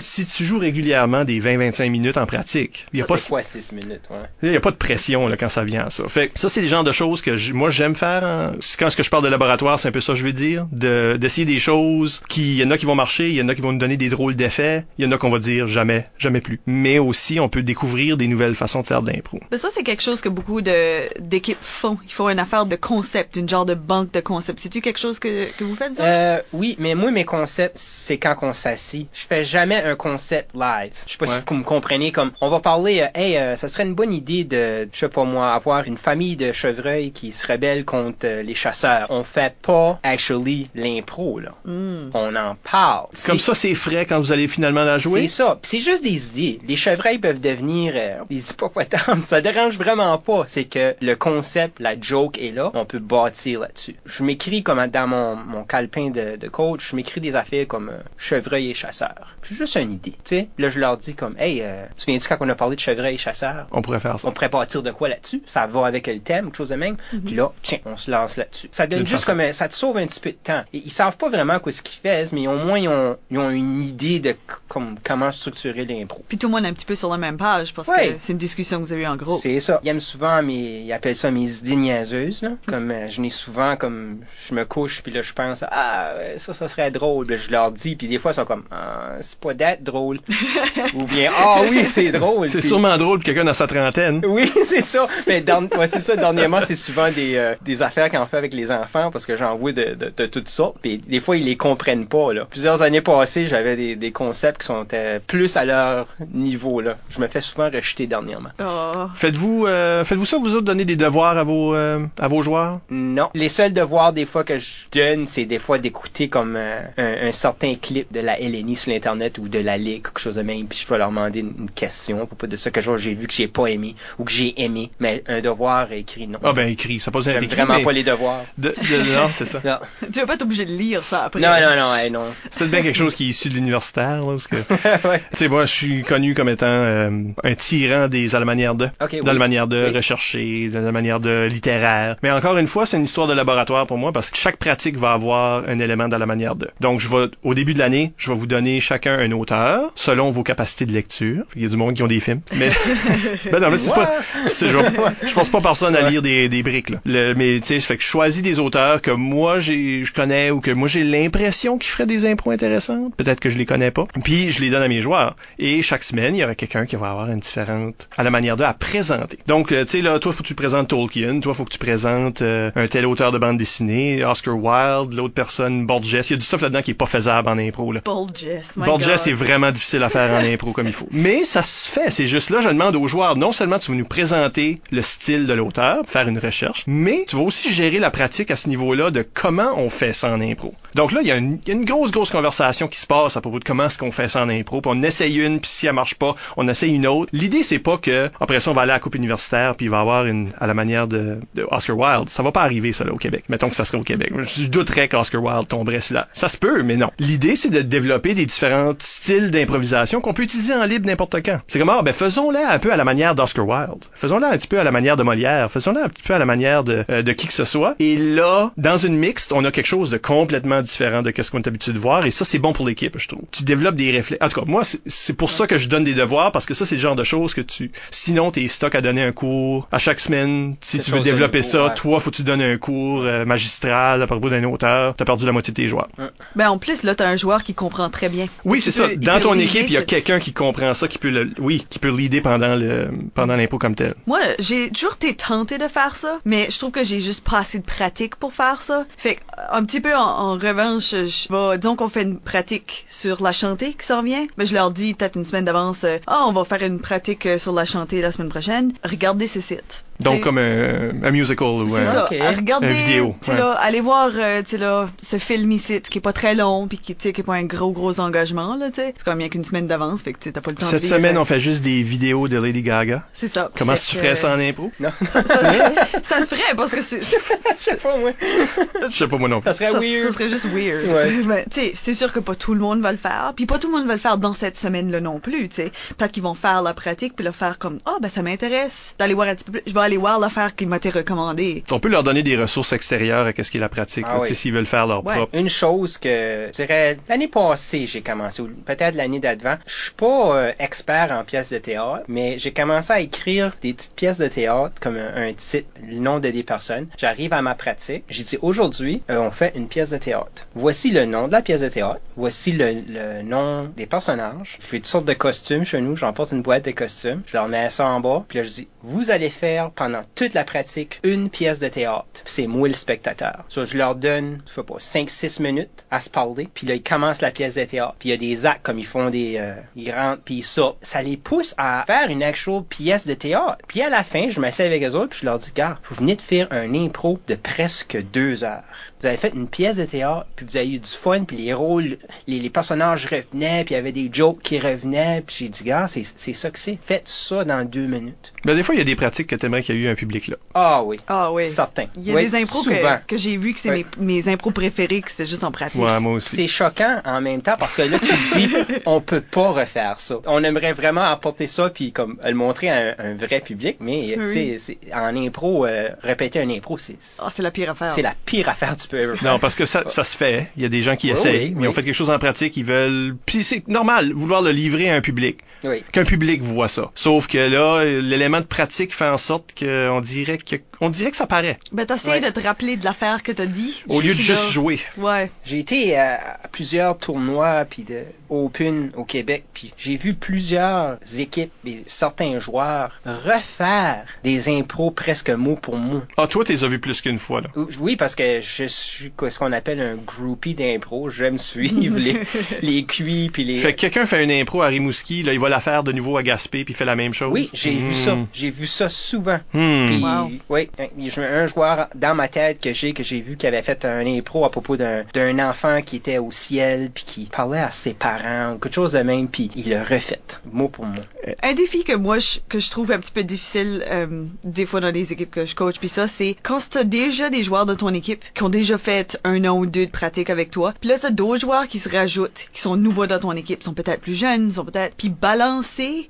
[0.00, 3.28] si tu joues régulièrement des 20-25 minutes en pratique, il n'y a, Ça, pas- c'est
[3.28, 4.18] quoi 6 minutes, ouais.
[4.42, 6.08] il y a pas de pression là, quand ça vient à ça.
[6.08, 8.52] Fait que ça, c'est le genre de choses que j- moi j'aime faire.
[8.78, 10.66] Quand ce que je parle de laboratoire, c'est un peu ça que je veux dire.
[10.72, 13.48] De, d'essayer des choses qui, il y en a qui vont marcher, il y en
[13.48, 15.68] a qui vont nous donner des drôles d'effets, il y en a qu'on va dire
[15.68, 16.60] jamais, jamais plus.
[16.66, 19.40] Mais aussi, on peut découvrir des nouvelles façons de faire de l'impro.
[19.50, 20.72] Mais ça, c'est quelque chose que beaucoup de,
[21.20, 21.98] d'équipes font.
[22.06, 24.60] Ils font une affaire de concept, une genre de banque de concept.
[24.60, 26.02] C'est-tu quelque chose que, que vous faites, vous?
[26.02, 29.08] Euh, oui, mais moi, mes concepts, c'est quand on s'assit.
[29.12, 30.92] Je fais jamais un concept live.
[31.06, 31.32] Je sais pas Ouais.
[31.36, 34.12] si vous me comprenez, comme, on va parler, euh, hey, euh, ça serait une bonne
[34.12, 38.26] idée de, je sais pas moi, avoir une famille de chevreuils qui se rebellent contre
[38.26, 39.06] euh, les chasseurs.
[39.10, 41.52] On fait pas, actually, l'impro, là.
[41.64, 42.10] Hmm.
[42.14, 43.06] On en parle.
[43.26, 45.22] Comme ça, c'est frais quand vous allez finalement la jouer?
[45.28, 45.58] C'est ça.
[45.62, 46.60] Puis c'est juste des idées.
[46.66, 49.22] Les chevreuils peuvent devenir euh, des hippopotames.
[49.24, 50.44] Ça dérange vraiment pas.
[50.48, 52.70] C'est que le concept, la joke est là.
[52.74, 53.96] On peut bâtir là-dessus.
[54.04, 57.88] Je m'écris comme dans mon, mon calepin de, de coach, je m'écris des affaires comme
[57.90, 59.36] euh, chevreuil et chasseur.
[59.52, 60.12] C'est juste une idée.
[60.24, 62.76] Tu sais, là je leur dis comme, hey, euh, tu viens-tu quand on a parlé
[62.76, 63.66] de chevreuil et chasseur?
[63.70, 64.28] On pourrait faire ça.
[64.28, 65.42] On pourrait bâtir de quoi là-dessus?
[65.46, 66.96] Ça va avec le thème, quelque chose de même?
[67.24, 68.68] Puis là, tiens, on se lance là-dessus.
[68.72, 69.32] Ça donne juste façon.
[69.32, 70.62] comme un- ça te sauve un petit peu de temps.
[70.72, 73.38] Et ils savent pas vraiment quoi ce qu'ils font, mais au moins ils ont, ils
[73.38, 74.34] ont une idée de
[74.68, 76.24] comme comment structurer l'impro.
[76.28, 78.14] Puis tout le monde est un petit peu sur la même page parce Ouais.
[78.14, 79.36] que c'est une discussion que vous avez eue en gros.
[79.36, 79.80] C'est ça.
[79.84, 82.50] Ils aiment souvent mes, ils appellent ça mes idées niaiseuses, là.
[82.66, 86.54] Comme, euh, je n'ai souvent, comme, je me couche, puis là, je pense, ah, ça,
[86.54, 87.26] ça serait drôle.
[87.26, 89.82] Puis là, je leur dis, puis des fois, ils sont comme, ah, c'est pas d'être
[89.82, 90.18] drôle.
[90.94, 92.48] Ou bien, ah oui, c'est drôle.
[92.48, 94.22] C'est Puis- sûrement drôle pour quelqu'un dans sa trentaine.
[94.26, 95.06] Oui, c'est ça.
[95.26, 96.16] Mais dans, ouais, c'est ça.
[96.16, 99.54] Dernièrement, c'est souvent des, euh, des affaires qu'on fait avec les enfants parce que j'en
[99.56, 100.76] vois de, de, de toutes sortes.
[100.82, 102.32] Puis des fois, ils les comprennent pas.
[102.32, 102.44] Là.
[102.50, 106.80] Plusieurs années passées, j'avais des, des concepts qui sont euh, plus à leur niveau.
[106.80, 106.96] Là.
[107.10, 108.50] Je me fais souvent rejeter dernièrement.
[108.60, 109.06] Oh.
[109.14, 112.80] Faites-vous, euh, faites-vous ça vous autres donner des devoirs à vos, euh, à vos joueurs?
[112.90, 113.28] Non.
[113.34, 117.28] Les seuls devoirs des fois que je donne, c'est des fois d'écouter comme euh, un,
[117.28, 120.42] un certain clip de la LNI sur l'internet ou de la ligue, quelque chose de
[120.42, 123.26] même, puis je vais leur demander une, question à propos de ça que j'ai vu
[123.26, 126.38] que j'ai pas aimé ou que j'ai aimé, mais un devoir écrit non.
[126.42, 128.42] Ah ben écrit, ça pose un J'aime écrit, vraiment mais pas les devoirs.
[128.58, 129.60] de, de- non, c'est ça.
[129.64, 129.78] Non,
[130.12, 131.40] Tu vas pas être obligé de lire ça après.
[131.40, 132.24] non, non, non, hey, non.
[132.50, 134.56] C'est bien quelque chose qui est issu de l'universitaire, là, parce que,
[135.08, 135.20] ouais.
[135.32, 137.10] tu sais, moi, je suis connu comme étant euh,
[137.42, 139.96] un tyran des à la manière de, Ok, dans la manière de Oui.
[139.96, 142.16] rechercher, dans la manière de littéraire.
[142.22, 144.96] Mais encore une fois, c'est une histoire de laboratoire pour moi, parce que chaque pratique
[144.96, 146.68] va avoir un élément dans la manière de.
[146.80, 150.30] Donc, je vais, au début de l'année, je vais vous donner chacun un auteur, selon
[150.30, 151.44] vos capacités de lecture.
[151.56, 152.40] Il y a du monde qui ont des films.
[152.54, 152.70] Mais,
[153.52, 154.12] ben non, mais c'est pas,
[154.48, 154.78] c'est, je,
[155.22, 156.98] je force pas personne à lire des, des briques, là.
[157.04, 160.50] Le- mais, tu sais, fait que je choisis des auteurs que moi, j'ai, je connais
[160.50, 163.14] ou que moi, j'ai l'impression qu'ils feraient des impros intéressantes.
[163.16, 164.06] Peut-être que je les connais pas.
[164.12, 165.36] Puis, Puis je les donne à mes joueurs.
[165.58, 168.56] Et chaque semaine, il y aura quelqu'un qui va avoir une différente à la manière
[168.56, 169.38] de à présenter.
[169.46, 171.78] Donc, euh, tu sais, là, toi, faut que tu présentes Tolkien, toi, faut que tu
[171.78, 176.12] présentes euh, un tel auteur de bande dessinée, Oscar Wilde, l'autre personne, Borges.
[176.12, 177.92] Il y a du stuff là-dedans qui est pas faisable en impro.
[177.92, 178.00] Là.
[178.04, 178.46] Borges,
[178.76, 179.26] my Borges God.
[179.26, 181.08] est vraiment difficile à faire en impro comme il faut.
[181.10, 182.10] Mais ça se fait.
[182.10, 185.46] C'est juste là, je demande aux joueurs, non seulement tu vas nous présenter le style
[185.46, 189.10] de l'auteur, faire une recherche, mais tu vas aussi gérer la pratique à ce niveau-là
[189.10, 190.74] de comment on fait ça en impro.
[190.94, 193.06] Donc là, il y, a une, il y a une grosse, grosse conversation qui se
[193.06, 194.80] passe à propos de comment est-ce qu'on fait ça en impro.
[194.80, 197.30] Puis on essaye une, puis si elle marche pas, on essaye une autre.
[197.32, 199.90] L'idée, c'est pas que après ça, on va aller à la coupe universitaire, puis il
[199.90, 202.28] va y avoir une à la manière de, de Oscar Wilde.
[202.28, 203.44] Ça va pas arriver, ça, là, au Québec.
[203.48, 204.32] Mettons que ça serait au Québec.
[204.40, 206.28] Je douterais qu'Oscar Wilde tomberait sur là.
[206.32, 207.10] Ça se peut, mais non.
[207.18, 211.60] L'idée, c'est de développer des différents styles d'improvisation qu'on peut utiliser en libre n'importe quand.
[211.68, 214.04] C'est comme, ah, ben faisons-la un peu à la manière d'Oscar Wilde.
[214.14, 215.70] Faisons-la un petit peu à la manière de Molière.
[215.70, 217.94] Faisons-la un petit peu à la manière de, euh, de qui que ce soit.
[217.98, 221.58] Et là, dans une mixte, on a quelque chose de complètement différent de ce qu'on
[221.58, 222.26] est habitué de voir.
[222.26, 223.42] Et ça, c'est bon pour l'équipe, je trouve.
[223.50, 224.44] Tu développes des réflexes.
[224.44, 226.84] En tout cas, moi, c'est- pour ça que je donne des devoirs, parce que ça,
[226.84, 227.90] c'est le genre de choses que tu...
[228.10, 230.76] Sinon, t'es stock à donner un cours à chaque semaine.
[230.80, 231.94] Si tu veux développer ça, ouais.
[231.94, 235.14] toi, faut que tu donnes un cours euh, magistral à propos d'un auteur.
[235.16, 236.08] T'as perdu la moitié de tes joueurs.
[236.54, 238.46] Ben, en plus, là, t'as un joueur qui comprend très bien.
[238.64, 239.08] Oui, c'est ça.
[239.16, 241.98] Dans ton équipe, il y a quelqu'un qui comprend ça, qui peut le, oui, qui
[241.98, 244.14] peut leader pendant le, pendant l'impôt comme tel.
[244.26, 247.58] Moi, j'ai toujours été tentée de faire ça, mais je trouve que j'ai juste pas
[247.58, 249.06] assez de pratique pour faire ça.
[249.16, 253.04] Fait que, un petit peu en, en revanche, je vais, disons qu'on fait une pratique
[253.08, 256.18] sur la chantée qui s'en vient, mais je leur dis peut-être une semaine d'avance, euh,
[256.26, 258.92] ah, on va faire une pratique euh, sur la chantée la semaine prochaine.
[259.04, 260.04] Regardez ces sites.
[260.20, 262.04] Donc, comme un, un musical ou C'est un...
[262.04, 262.28] ça.
[262.30, 263.58] Regardez, Un vidéo, tu sais ouais.
[263.58, 266.86] là, allez voir, euh, tu sais là, ce film ici, qui est pas très long,
[266.86, 269.14] puis qui, tu sais, qui est pas un gros gros engagement là, tu sais.
[269.16, 270.86] C'est comme bien qu'une semaine d'avance, fait que tu sais, t'as pas le temps.
[270.86, 273.24] Cette de semaine, euh, on fait juste des vidéos de Lady Gaga.
[273.32, 273.70] C'est ça.
[273.76, 274.90] Comment tu ferais ça euh, en impro?
[275.00, 275.42] Non, ça,
[276.22, 278.32] ça se ferait parce que c'est je sais pas, moi.
[279.08, 279.70] Je sais pas moi non plus.
[279.70, 280.28] Ça serait ça, weird.
[280.28, 281.06] ça serait juste weird.
[281.06, 281.30] Ouais.
[281.46, 283.78] Mais, tu sais, c'est sûr que pas tout le monde va le faire, puis pas
[283.78, 285.92] tout le monde va le faire dans cette semaine-là non plus, tu sais.
[286.16, 289.34] Peut-être qu'ils vont faire la pratique puis le faire comme ah ben ça m'intéresse d'aller
[289.34, 289.82] voir un petit peu plus.
[289.86, 291.84] Je vais aller voir l'affaire qui m'a été recommandée.
[291.90, 294.48] On peut leur donner des ressources extérieures à ce qui est la pratique, Ah oui.
[294.48, 295.36] tu sais, s'ils veulent faire leur Ouais.
[295.36, 295.56] propre.
[295.56, 299.76] Une chose que je dirais l'année passée j'ai commencé peut-être l'année d'avant.
[299.86, 303.94] Je suis pas euh, expert en pièces de théâtre, mais j'ai commencé à écrire des
[303.94, 307.08] petites pièces de théâtre comme un, un titre, le nom de des personnes.
[307.16, 308.24] J'arrive à ma pratique.
[308.28, 310.66] J'ai dit aujourd'hui euh, on fait une pièce de théâtre.
[310.74, 312.20] Voici le nom de la pièce de théâtre.
[312.36, 314.78] Voici le, nom des personnages.
[314.80, 316.16] Je fais toutes sortes de costumes chez nous.
[316.16, 317.42] J'emporte une boîte de costumes.
[317.46, 318.44] Je leur mets ça en bas.
[318.48, 322.26] Puis là je dis vous allez faire pendant toute la pratique une pièce de théâtre.
[322.44, 323.64] C'est moi le spectateur.
[323.68, 326.68] So, je leur donne, je sais pas, 5-6 minutes à se parler.
[326.72, 328.14] Puis là, ils commencent la pièce de théâtre.
[328.18, 329.56] Puis il y a des actes comme ils font des...
[329.58, 330.98] euh, ils rentrent, puis sortent.
[331.02, 333.78] Ça les pousse à faire une actual pièce de théâtre.
[333.88, 336.16] Puis à la fin, je m'assieds avec eux autres, puis je leur dis, gars, vous
[336.16, 338.84] venez de faire un impro de presque deux heures.
[339.22, 341.72] Vous avez fait une pièce de théâtre, puis vous avez eu du fun, puis les
[341.72, 342.18] rôles,
[342.48, 345.42] les, les personnages revenaient, puis il y avait des jokes qui revenaient.
[345.46, 346.98] Puis j'ai dit, gars, c'est c'est ça que c'est.
[347.00, 348.52] Faites ça dans deux minutes.
[348.64, 350.14] Mais des fois, il y a des pratiques que t'aimerais qu'il y ait eu un
[350.14, 350.56] public là.
[350.74, 351.20] Ah oui.
[351.28, 351.66] Ah oui.
[351.66, 352.06] Certain.
[352.16, 354.70] Il y a Oui, des impros que, que j'ai vu que c'est mes, mes impros
[354.72, 356.00] préférés, que c'est juste en pratique.
[356.02, 356.56] Ouais, moi aussi.
[356.56, 360.18] C'est choquant en même temps parce que là tu te dis on peut pas refaire
[360.18, 360.36] ça.
[360.46, 364.34] On aimerait vraiment apporter ça puis comme le montrer à un, un vrai public, mais
[364.36, 364.46] Oui.
[364.48, 368.10] tu sais c'est- en impro euh, répéter un impro c'est Ah, c'est la pire affaire.
[368.10, 369.11] c'est la pire affaire que
[369.42, 370.68] Non, parce que ça, ça se fait.
[370.76, 371.94] Il y a des gens qui Oui, essayent, oui, mais ils ont oui.
[371.94, 373.36] fait quelque chose en pratique, ils veulent...
[373.46, 375.58] Puis c'est normal, vouloir le livrer à un public.
[375.84, 376.04] Oui.
[376.12, 377.10] Qu'un public voit ça.
[377.14, 381.36] Sauf que là, l'élément de pratique fait en sorte qu'on dirait que on dirait que
[381.36, 381.78] ça paraît.
[381.90, 382.40] Ben, t'essayes Ouais.
[382.40, 384.04] de te rappeler de l'affaire que t'as dit.
[384.08, 385.00] Au lieu de juste là- jouer.
[385.18, 385.50] Ouais.
[385.64, 391.18] J'ai été à, à plusieurs tournois puis de Open au Québec puis j'ai vu plusieurs
[391.38, 396.22] équipes et certains joueurs refaire des impros presque mot pour mot.
[396.36, 397.68] Ah, toi, t'es as vu plus qu'une fois, là.
[398.00, 401.30] Oui, parce que je suis ce qu'on appelle un groupie d'impro.
[401.30, 402.36] J'aime suivre les,
[402.82, 403.76] les cuits puis les.
[403.78, 406.36] Fait que quelqu'un fait une impro à Rimouski, là, il va la faire de nouveau
[406.36, 407.52] à Gaspé, puis il fait la même chose?
[407.52, 408.14] Oui, j'ai vu Hmm.
[408.14, 408.36] ça.
[408.52, 409.58] J'ai vu ça souvent.
[409.72, 410.06] Hmm.
[410.06, 410.50] Puis, Wow.
[410.68, 410.90] oui,
[411.38, 414.64] un, joueur dans ma tête que j'ai que j'ai vu qui avait fait un impro
[414.64, 418.74] à propos d'un d'un enfant qui était au ciel puis qui parlait à ses parents
[418.74, 421.20] ou quelque chose de même puis il le refait mot pour mot.
[421.62, 425.00] Un défi que moi je, que je trouve un petit peu difficile euh, des fois
[425.00, 427.94] dans les équipes que je coach puis ça c'est quand t'as déjà des joueurs de
[427.94, 431.08] ton équipe qui ont déjà fait un an ou deux de pratique avec toi puis
[431.08, 434.20] là t'as d'autres joueurs qui se rajoutent qui sont nouveaux dans ton équipe sont peut-être
[434.20, 435.61] plus jeunes sont peut-être puis balancer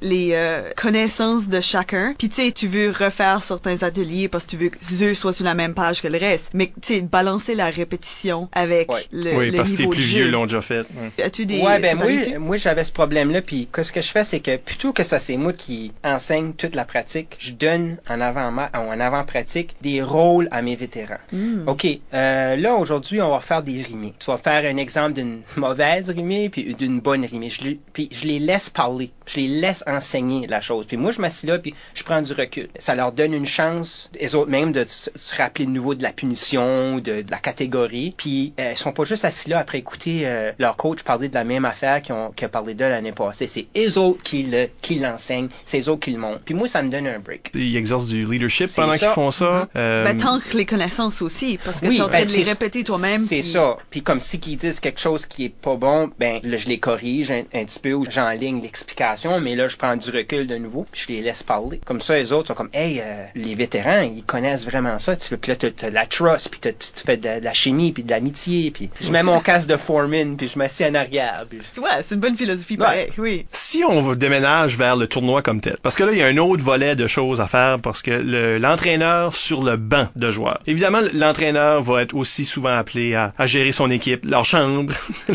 [0.01, 4.51] les euh, connaissances de chacun puis tu sais tu veux refaire certains ateliers parce que
[4.51, 7.01] tu veux que eux soient sur la même page que le reste mais tu sais
[7.01, 9.05] balancer la répétition avec Ouais.
[9.13, 10.87] le, oui, le parce que de plus vieux l'ont déjà fait.
[11.23, 14.41] As-tu des ouais, ben moi, moi j'avais ce problème-là, puis ce que je fais, c'est
[14.41, 18.53] que plutôt que ça, c'est moi qui enseigne toute la pratique, je donne en avant
[18.75, 21.19] en avant pratique des rôles à mes vétérans.
[21.33, 21.67] Hmm.
[21.69, 24.15] OK, euh, là, aujourd'hui, on va faire des rimés.
[24.19, 27.51] Tu vas faire un exemple d'une mauvaise rimée puis d'une bonne rimée.
[27.51, 29.11] Je, les- puis je les laisse parler.
[29.27, 30.87] Je les laisse enseigner la chose.
[30.87, 32.69] Puis moi, je m'assis là puis je prends du recul.
[32.79, 36.13] Ça leur donne une chance, les autres même, de se rappeler de nouveau de la
[36.13, 38.15] punition, de, de la catégorie.
[38.17, 41.35] Puis euh, ils sont pas juste assis là après écouter euh, leur coach parler de
[41.35, 43.47] la même affaire qu'ils ont, parlé d'eux l'année passée.
[43.47, 45.49] C'est eux autres qui le, qui l'enseignent.
[45.65, 46.43] C'est eux autres qui le montrent.
[46.45, 47.51] Puis moi, ça me donne un break.
[47.55, 49.13] Ils exercent du leadership pendant qu'ils ça.
[49.13, 49.69] font ça.
[49.77, 52.33] Euh, Ben, tant que les connaissances aussi, parce que Oui, t'es en train ben, de
[52.33, 53.21] les répéter toi-même.
[53.21, 53.77] C'est puis- ça.
[53.91, 56.79] Puis comme si qu'ils disent quelque chose qui est pas bon, ben là, je les
[56.79, 60.57] corrige un, un petit peu ou j'enligne l'explication, mais là je prends du recul de
[60.57, 61.81] nouveau, puis je les laisse parler.
[61.85, 65.17] Comme ça, les autres sont comme, hey, euh, les vétérans, ils connaissent vraiment ça.
[65.17, 66.71] Tu fais, puis là t'as, de la trust, puis tu
[67.05, 70.37] fais de, de la chimie, puis de l'amitié, puis je mets mon casque de foreman,
[70.37, 71.45] puis je m'assieds en arrière.
[71.49, 71.61] Puis...
[71.73, 72.79] Tu vois, c'est une bonne philosophie, Ouais.
[72.79, 73.47] pareil, oui.
[73.53, 76.37] si on déménage vers le tournoi comme tel, parce que là, il y a un
[76.39, 80.61] autre volet de choses à faire, parce que le- l'entraîneur sur le banc de joueurs.
[80.67, 84.93] Évidemment, l'entraîneur va être aussi souvent appelé à, à gérer son équipe, leur chambre,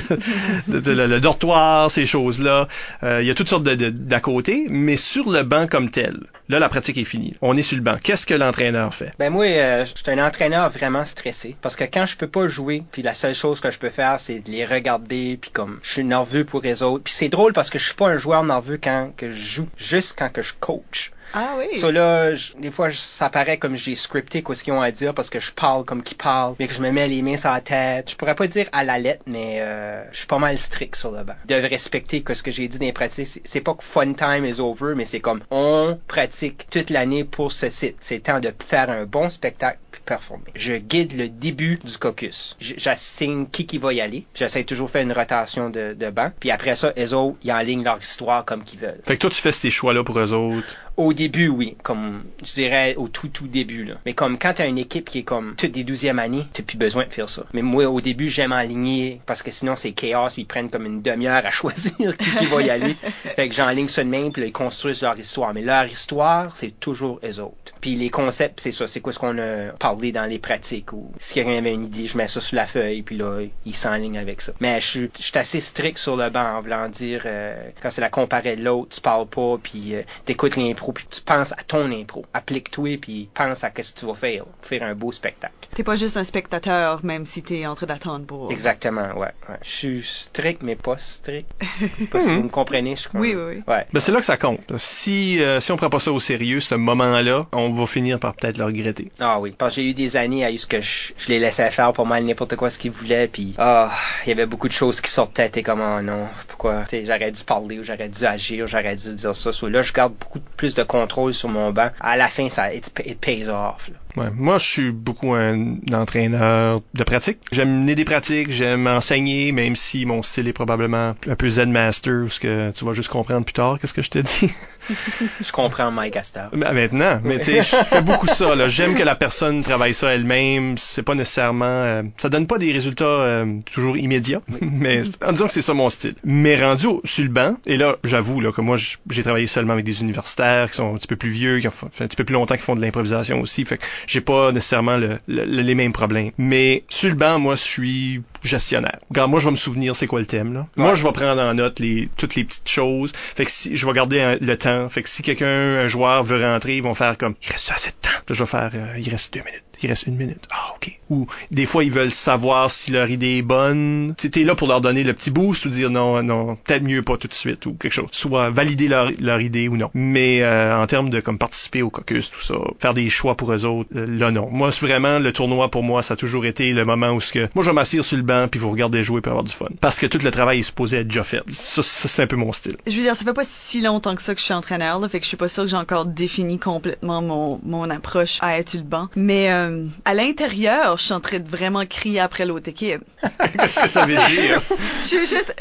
[0.68, 2.68] le, le- le dortoir, ces choses-là.
[3.04, 6.18] Euh, il y a toutes sortes d'à côté, mais sur le banc comme tel,
[6.50, 7.36] là, la pratique est finie.
[7.42, 7.98] On est sur le banc.
[8.02, 9.14] Qu'est-ce que l'entraîneur fait?
[9.20, 12.48] Ben moi, euh, je suis un entraîneur vraiment stressé parce que quand je peux pas
[12.48, 15.80] jouer, puis la seule chose que je peux faire, c'est de les regarder, puis comme
[15.84, 17.04] je suis nerveux pour les autres.
[17.04, 19.70] Puis c'est drôle parce que je suis pas un joueur nerveux quand que je joue,
[19.78, 21.12] juste quand que je coach.
[21.34, 21.78] Ah oui.
[21.78, 24.82] So là, je- des fois, je- ça paraît comme j'ai scripté quoi ce qu'ils ont
[24.82, 27.22] à dire parce que je parle comme qu'ils parlent, mais que je me mets les
[27.22, 28.10] mains sur la tête.
[28.12, 31.12] Je pourrais pas dire à la lettre, mais euh, je suis pas mal strict sur
[31.12, 31.36] le banc.
[31.46, 34.46] De respecter que ce que j'ai dit dans les pratiques, c'est- pas que fun time
[34.46, 37.98] is over, mais c'est comme on pratique toute l'année pour ce site.
[38.00, 40.46] C'est temps de faire un bon spectacle performer.
[40.56, 42.56] Je guide le début du caucus.
[42.60, 44.26] J'assigne qui qui va y aller.
[44.34, 46.32] J'essaie toujours de faire une rotation de, de banc.
[46.40, 49.02] Puis après ça, les autres, ils enlignent leur histoire comme qu'ils veulent.
[49.06, 50.76] Fait que toi, tu fais ces choix-là pour eux autres?
[50.96, 53.96] Au début, oui, comme je dirais au tout tout début là.
[54.06, 56.78] Mais comme quand t'as une équipe qui est comme toutes des douzièmes années, t'as plus
[56.78, 57.44] besoin de faire ça.
[57.54, 60.86] Mais moi, au début, j'aime aligner parce que sinon c'est chaos, puis ils prennent comme
[60.86, 62.96] une demi-heure à choisir qui, qui va y aller.
[63.36, 65.54] Fait que j'enligne ça de même, puis là, ils construisent leur histoire.
[65.54, 67.67] Mais leur histoire, c'est toujours eux autres.
[67.82, 71.12] Puis les concepts, c'est ça, c'est quoi ce qu'on a parlé dans les pratiques ou
[71.18, 74.18] si quelqu'un avait une idée, je mets ça sur la feuille, puis là, il s'enligne
[74.18, 74.52] avec ça.
[74.60, 77.90] Mais je suis je suis assez strict sur le banc en voulant dire euh, quand
[77.90, 81.52] c'est la comparée de l'autre, tu parles pas, puis euh, t'écoutes l'impro, puis tu penses
[81.54, 82.26] à ton impro.
[82.34, 85.54] Applique-toi, puis pense à ce que tu vas faire, pour faire un beau spectacle.
[85.76, 88.52] T'es pas juste un spectateur, même si t'es en train d'attendre pour.
[88.52, 89.28] Exactement, ouais.
[89.50, 89.56] ouais.
[89.62, 91.50] Je suis strict, mais pas strict.
[91.80, 93.64] Je sais pas si vous me comprenez, je suis comme- Oui, oui, oui.
[93.68, 93.86] Ouais.
[93.94, 94.62] Ben, c'est là que ça compte.
[94.78, 98.36] Si, euh, si on prend pas ça au sérieux, ce moment-là, on va finir par
[98.36, 99.12] peut-être le regretter.
[99.20, 101.70] Ah oui, parce que j'ai eu des années à ce que je, je les laissais
[101.72, 103.92] faire pour mal n'importe quoi ce qu'ils voulaient, puis ah,
[104.26, 107.44] il y avait beaucoup de choses qui sortaient, t'es comme oh non, pourquoi, j'aurais dû
[107.44, 109.54] parler ou j'aurais dû agir, j'aurais dû dire ça.
[109.54, 111.90] So, là, je garde beaucoup plus de contrôle sur mon banc.
[112.00, 113.90] À la fin, ça, it, it pays off.
[113.90, 113.96] là.
[114.18, 114.32] Ouais.
[114.36, 117.38] Moi, je suis beaucoup un entraîneur de pratique.
[117.52, 121.72] J'aime mener des pratiques, j'aime enseigner, même si mon style est probablement un peu Zen
[121.72, 124.52] Master, ou ce que tu vas juste comprendre plus tard, qu'est-ce que je te dis.
[125.42, 126.50] Je comprends Mike Astor.
[126.54, 128.56] Ben, maintenant, mais tu sais, je fais beaucoup ça.
[128.56, 128.68] là.
[128.70, 130.78] J'aime que la personne travaille ça elle-même.
[130.78, 135.48] C'est pas nécessairement, euh, ça donne pas des résultats euh, toujours immédiats, mais en disant
[135.48, 136.16] que c'est ça mon style.
[136.24, 138.78] Mais rendu au, sur le banc, et là, j'avoue là que moi,
[139.10, 141.72] j'ai travaillé seulement avec des universitaires qui sont un petit peu plus vieux, qui ont
[141.72, 143.66] fait un petit peu plus longtemps, qui font de l'improvisation aussi.
[143.66, 146.32] Fait que j'ai pas nécessairement le- le- le- les mêmes problèmes.
[146.38, 149.00] Mais sur le banc, moi, je suis gestionnaire.
[149.10, 150.54] Regarde, moi, je vais me souvenir c'est quoi le thème.
[150.54, 150.68] Là.
[150.76, 153.12] Moi, je vais prendre en note les toutes les petites choses.
[153.14, 154.90] Fait que si je vais garder un- le temps.
[154.90, 157.90] Fait que si quelqu'un, un joueur veut rentrer, ils vont faire comme il reste assez
[157.90, 158.10] de temps.
[158.10, 159.64] Là, je vais faire euh, il reste deux minutes.
[159.84, 160.44] Il reste une minute.
[160.52, 161.00] Ah, ok.
[161.12, 164.16] Ou des fois, ils veulent savoir si leur idée est bonne.
[164.18, 167.16] T'es là pour leur donner le petit boost ou dire non, non, peut-être mieux pas
[167.18, 168.08] tout de suite ou quelque chose.
[168.12, 169.92] Soit valider leur, leur idée ou non.
[169.94, 173.54] Mais euh, en termes de comme participer au caucus, tout ça, faire des choix pour
[173.54, 174.50] eux autres, euh, là non.
[174.52, 177.32] Moi, c'est vraiment le tournoi pour moi, ça a toujours été le moment où ce
[177.34, 179.54] que moi je vais m'asseoir sur le banc puis vous regardez jouer pour avoir du
[179.54, 179.66] fun.
[179.82, 181.42] Parce que tout le travail est supposé être déjà fait.
[181.52, 182.78] Ça, ça, c'est un peu mon style.
[182.86, 185.10] Je veux dire, ça fait pas si longtemps que ça que je suis entraîneur, là,
[185.10, 188.58] fait que je suis pas sûre que j'ai encore défini complètement mon, mon approche à
[188.60, 189.08] être le banc.
[189.16, 193.02] Mais euh, à l'intérieur, je suis en train de vraiment crier après l'autre équipe.
[193.60, 194.62] Qu'est-ce que ça veut dire?
[195.06, 195.56] Je- juste-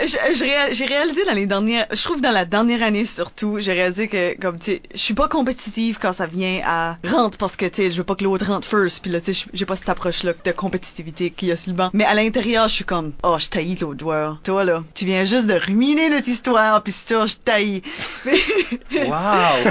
[0.73, 4.39] J'ai réalisé dans les dernières, je trouve dans la dernière année surtout, j'ai réalisé que
[4.41, 7.83] comme tu sais, je suis pas compétitive quand ça vient à rentre parce que tu
[7.83, 9.89] sais, je veux pas que l'autre rentre first, puis là tu sais, j'ai pas cette
[9.89, 11.91] approche là de compétitivité qu'il y a sur le banc.
[11.93, 14.39] Mais à l'intérieur, je suis comme, oh, je taillis l'autre joueur.
[14.45, 17.83] Toi là, tu viens juste de ruminer notre histoire, puis c'est toi, je taillis.
[18.93, 19.71] Wow!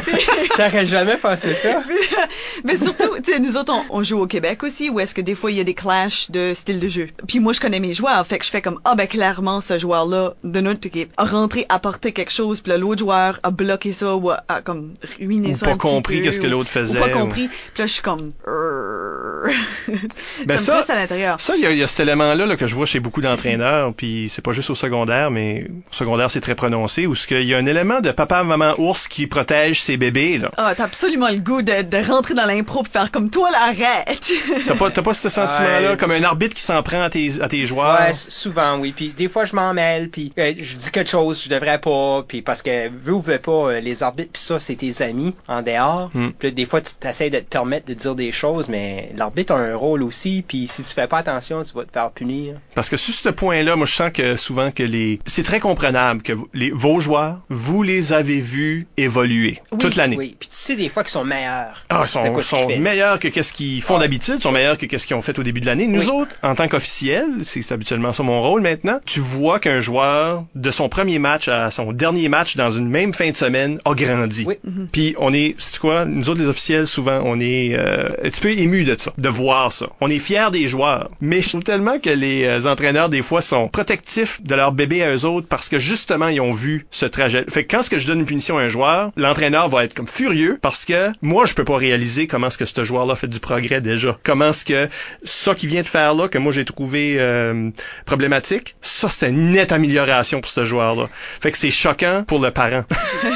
[0.57, 1.81] J'aurais jamais pensé ça.
[2.63, 5.21] Mais surtout, tu sais, nous autres, on, on joue au Québec aussi, où est-ce que
[5.21, 7.07] des fois, il y a des clashs de style de jeu.
[7.27, 9.77] Puis moi, je connais mes joueurs, fait que je fais comme, ah ben clairement, ce
[9.79, 14.15] joueur-là, de notre équipe, a rentré, apporté quelque chose, puis l'autre joueur a bloqué ça,
[14.15, 17.01] ou a, a comme ruiné Ou ça pas un compris qu'est-ce que l'autre faisait, Ou
[17.01, 17.47] pas ou- compris.
[17.47, 18.33] Puis là, je suis comme...
[20.45, 21.39] Ben ça ça- pousse à l'intérieur.
[21.41, 23.21] Ça, il y, a- il y a cet élément-là là, que je vois chez beaucoup
[23.21, 27.27] d'entraîneurs, puis c'est pas juste au secondaire, mais au secondaire c'est très prononcé, où ce
[27.27, 30.37] qu'il y a un élément de papa, maman, ours qui protège ses bébés.
[30.37, 30.51] là.
[30.57, 33.63] Ah, t'as absolument le goût de, de rentrer dans l'impro et faire comme toi, là,
[33.69, 34.31] arrête.
[34.67, 35.97] T'as pas, t'as pas ce sentiment-là, Ouais.
[35.97, 37.99] comme un arbitre qui s'en prend à tes, à tes joueurs?
[37.99, 38.93] Ouais, souvent, oui.
[38.95, 41.79] Puis des fois, je m'en mêle, puis euh, je dis quelque chose que je devrais
[41.79, 45.01] pas, puis parce que veux ou veux pas, euh, les arbitres, puis ça, c'est tes
[45.01, 46.09] amis en dehors.
[46.13, 46.29] Hmm.
[46.37, 49.53] Puis là, des fois, tu t'essayes de te permettre de dire des choses, mais l'arbitre
[49.53, 52.55] a un rôle aussi, puis si tu fais pas attention, tu vas te faire punir.
[52.75, 56.21] Parce que sur ce point-là, moi je sens que souvent que les, c'est très comprenable
[56.21, 60.17] que vous- les, vos joueurs, vous les avez vus évoluer Oui, toute l'année.
[60.17, 61.83] Oui, puis tu sais des fois qu'ils sont meilleurs.
[61.89, 64.01] Ah, ils sont, sont meilleurs que qu'est-ce qu'ils font Ouais.
[64.01, 65.87] d'habitude, sont meilleurs que qu'est-ce qu'ils ont fait au début de l'année.
[65.87, 66.21] Nous Oui.
[66.21, 70.71] autres, en tant qu'officiels, c'est habituellement ça mon rôle maintenant, tu vois qu'un joueur, de
[70.71, 74.43] son premier match à son dernier match dans une même fin de semaine, a grandi.
[74.45, 74.55] Oui.
[74.91, 78.41] Puis on est, c'est quoi, nous autres les officiels, souvent, on est euh, un petit
[78.41, 79.87] peu émus de ça, de voir ça.
[80.01, 81.09] On est fiers des joueurs.
[81.21, 85.03] Mais je trouve tellement que les euh, entraîneurs, des fois, sont protectifs de leur bébé
[85.03, 87.45] à eux autres parce que justement, ils ont vu ce trajet.
[87.49, 89.93] Fait que quand ce que je donne une punition à un joueur, l'entraîneur va être
[89.93, 93.27] comme furieux parce que moi, je peux pas réaliser comment est-ce que ce joueur-là fait
[93.27, 94.17] du progrès déjà.
[94.23, 94.89] Comment est-ce que
[95.23, 97.69] ça qu'il vient de faire là, que moi j'ai trouvé euh,
[98.05, 101.09] problématique, ça c'est une nette amélioration pour ce joueur-là.
[101.41, 102.83] Fait que c'est choquant pour le parent.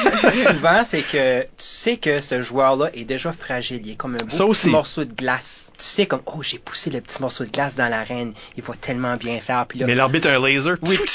[0.47, 3.81] Souvent, c'est que tu sais que ce joueur-là est déjà fragile.
[3.83, 4.69] Il est comme un beau petit aussi.
[4.69, 5.71] morceau de glace.
[5.77, 8.33] Tu sais comme, oh, j'ai poussé le petit morceau de glace dans l'arène.
[8.57, 9.65] Il va tellement bien faire.
[9.67, 10.77] Puis là, Mais l'arbitre a un laser.
[10.83, 10.97] Oui.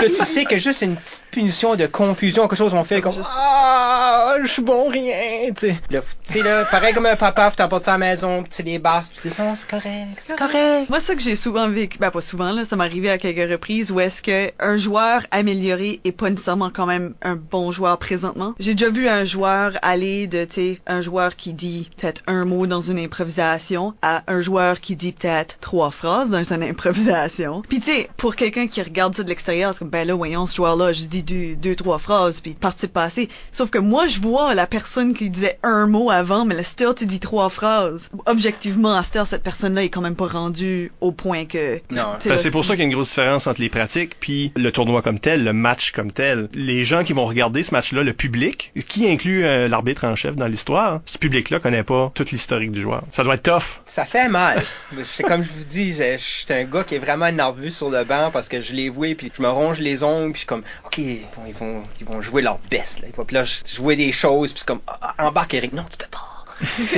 [0.00, 3.12] Là, tu sais que juste une petite punition de confusion, quelque chose on fait comme
[3.22, 5.80] ah je suis bon rien, tu sais.
[5.90, 8.48] Là, tu sais là, pareil comme un papa, faut t'apporter ça à la maison, tu
[8.50, 10.88] sais les basses, puis tu dis non c'est correct, c'est correct.
[10.88, 13.50] Moi, ça que j'ai souvent vécu, ben pas souvent, là, ça m'est arrivé à quelques
[13.50, 17.98] reprises où est-ce que un joueur amélioré est pas nécessairement quand même un bon joueur
[17.98, 18.54] présentement.
[18.58, 22.44] J'ai déjà vu un joueur aller de, tu sais, un joueur qui dit peut-être un
[22.44, 27.62] mot dans une improvisation à un joueur qui dit peut-être trois phrases dans une improvisation.
[27.68, 30.46] Puis tu sais, pour quelqu'un qui regarde ça de l'extérieur, c'est comme, ben là, voyons,
[30.46, 33.28] ce joueur-là, je dis deux, deux, trois phrases, puis participe passé.
[33.52, 36.90] Sauf que moi, je vois la personne qui disait un mot avant, mais là, still,
[36.96, 38.08] tu dis trois phrases.
[38.26, 41.80] Objectivement, à cette heure, cette personne-là est quand même pas rendue au point que...
[41.90, 42.14] Non.
[42.18, 44.16] tu sais, Ben, c'est pour ça qu'il y a une grosse différence entre les pratiques
[44.20, 46.48] puis le tournoi comme tel, le match comme tel.
[46.54, 50.36] Les gens qui vont regarder ce match-là, le public, qui inclut euh, l'arbitre en chef
[50.36, 53.02] dans l'histoire, ce public-là connaît pas toute l'historique du joueur.
[53.10, 53.80] Ça doit être tough.
[53.86, 54.62] Ça fait mal.
[55.04, 57.90] C'est comme je vous dis, je, je suis un gars qui est vraiment nerveux sur
[57.90, 60.38] le banc parce que je les vois puis je me ronge les ongles puis je
[60.40, 63.08] suis comme OK, vont ils vont, ils vont jouer leur best là.
[63.08, 65.96] Ils vont- Puis là jouais des choses puis comme ah, ah, embarque Eric, non, tu
[65.96, 66.26] peux pas.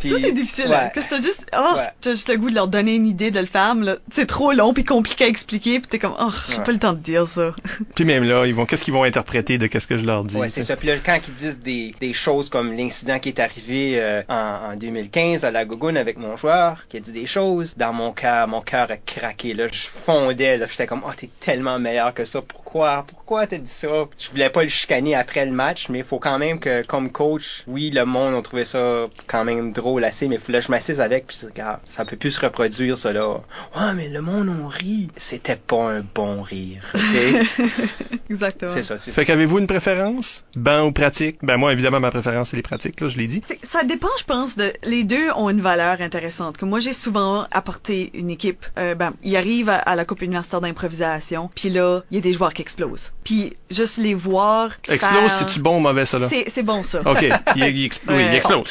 [0.00, 0.66] Puis- Ça, c'est difficile.
[0.68, 0.74] Ouais.
[0.76, 1.88] hein, que t'as juste, oh, Ouais.
[2.00, 4.52] t'as juste le goût de leur donner une idée de le faire, mais c'est trop
[4.52, 6.64] long puis compliqué à expliquer, puis t'es comme, oh, j'ai Ouais.
[6.64, 7.54] pas le temps de dire ça.
[7.94, 10.36] Puis même là, ils vont qu'est-ce qu'ils vont interpréter de qu'est-ce que je leur dis.
[10.36, 10.76] Ouais, c'est ça.
[10.76, 14.72] Puis là, quand ils disent des, des choses comme l'incident qui est arrivé euh, en,
[14.72, 18.12] en 2015 à la Gogoune avec mon joueur, qui a dit des choses, dans mon
[18.12, 19.54] cœur, mon cœur a craqué.
[19.54, 20.56] Là, je fondais.
[20.58, 22.40] Là, j'étais comme, oh, t'es tellement meilleur que ça.
[22.42, 23.21] Pourquoi, pourquoi?
[23.48, 24.06] T'as dit ça?
[24.18, 27.10] Je voulais pas le chicaner après le match, mais il faut quand même que, comme
[27.10, 30.66] coach, oui, le monde a trouvé ça quand même drôle assez, mais il fallait que
[30.66, 33.28] je m'assise avec, puis regarde, ça peut plus se reproduire ça là.
[33.76, 35.08] Ouais, mais le monde on rit.
[35.16, 36.84] C'était pas un bon rire.
[36.94, 37.00] ok?
[38.30, 38.70] Exactement.
[38.72, 38.96] c'est ça.
[38.96, 40.44] C'est Fait qu'avez-vous une préférence?
[40.56, 41.38] Banc ou pratique?
[41.42, 43.42] Ben moi, évidemment, ma préférence, c'est les pratiques, là, je l'ai dit.
[43.62, 46.56] Ça dépend, je pense, de les deux ont une valeur intéressante.
[46.56, 48.64] Que moi, j'ai souvent apporté une équipe.
[48.78, 52.20] Euh, ben, ils arrivent à, à la coupe universitaire d'improvisation, puis là, il y a
[52.20, 53.12] des joueurs qui explosent.
[53.24, 54.70] Puis juste les voir.
[54.88, 56.28] Explose, faire- c'est-tu bon ou mauvais, ça, là?
[56.28, 57.00] C'est c'est bon ça.
[57.06, 57.22] OK,
[57.56, 58.68] il, il expl- oui, il explose.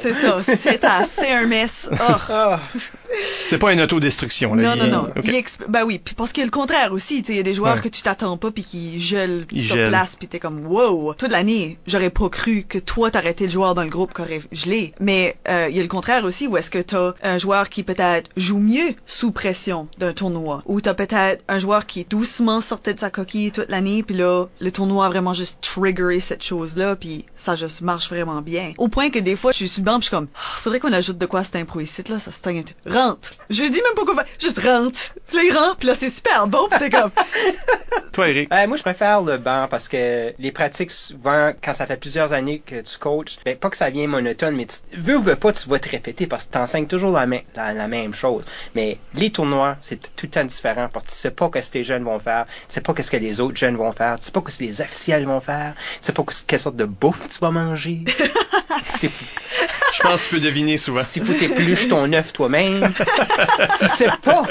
[0.00, 0.38] C'est ça.
[0.42, 1.88] C'est assez un mess.
[1.92, 2.54] Oh.
[3.44, 4.74] C'est pas une autodestruction, là.
[4.74, 5.08] Non, il- non, non.
[5.16, 5.24] OK.
[5.24, 7.22] Il expl- Ben oui, puis parce qu'il y a le contraire aussi.
[7.22, 7.80] tu sais, Il y a des joueurs Ouais.
[7.80, 9.88] que tu t'attends pas puis qui gèlent Ils sur gèlent.
[9.88, 11.14] place puis t'es comme wow.
[11.14, 14.22] Toute l'année, j'aurais pas cru que toi t'aurais été le joueur dans le groupe qui
[14.22, 14.94] aurait gelé.
[15.00, 17.82] Mais euh, il y a le contraire aussi où est-ce que t'as un joueur qui
[17.82, 20.62] peut-être joue mieux sous pression d'un tournoi.
[20.66, 24.46] Ou t'as peut-être un joueur qui doucement sortait de sa coquille toute l'année puis là,
[24.60, 28.72] le tournoi a vraiment juste triggeré cette chose-là puis ça juste marche vraiment bien.
[28.78, 30.58] Au point que des fois, je suis sur le banc puis je suis comme, Ah,
[30.58, 32.74] faudrait qu'on ajoute de quoi à cette impro ici, là, ça se teinte.
[32.86, 33.32] Rentre!
[33.50, 34.98] Je dis même pas quoi faire, juste rentre!
[35.26, 37.10] Puis là, il rentre, puis là, c'est super bon, puis t'es comme,
[38.12, 38.52] Toi, Eric?
[38.52, 42.32] Euh, moi, je préfère le banc parce que les pratiques, souvent, quand ça fait plusieurs
[42.32, 45.36] années que tu coaches, ben, pas que ça vient monotone, mais tu veux ou veux
[45.36, 48.14] pas, tu vas te répéter parce que tu enseignes toujours la, même- la, la même
[48.14, 48.44] chose.
[48.74, 51.72] Mais les tournois, c'est tout le temps différent parce que tu sais pas ce que
[51.72, 54.26] tes jeunes vont faire, tu sais pas ce que les autres jeunes vont faire, tu
[54.26, 56.84] sais pas ce que les officiels vont faire, tu sais pas que- quelle sorte de
[56.84, 58.00] bouffe tu vas manger.
[59.02, 61.02] Je pense que tu peux deviner souvent.
[61.04, 62.92] si faut t'épluches ton œuf toi-même.
[63.78, 64.42] tu sais pas.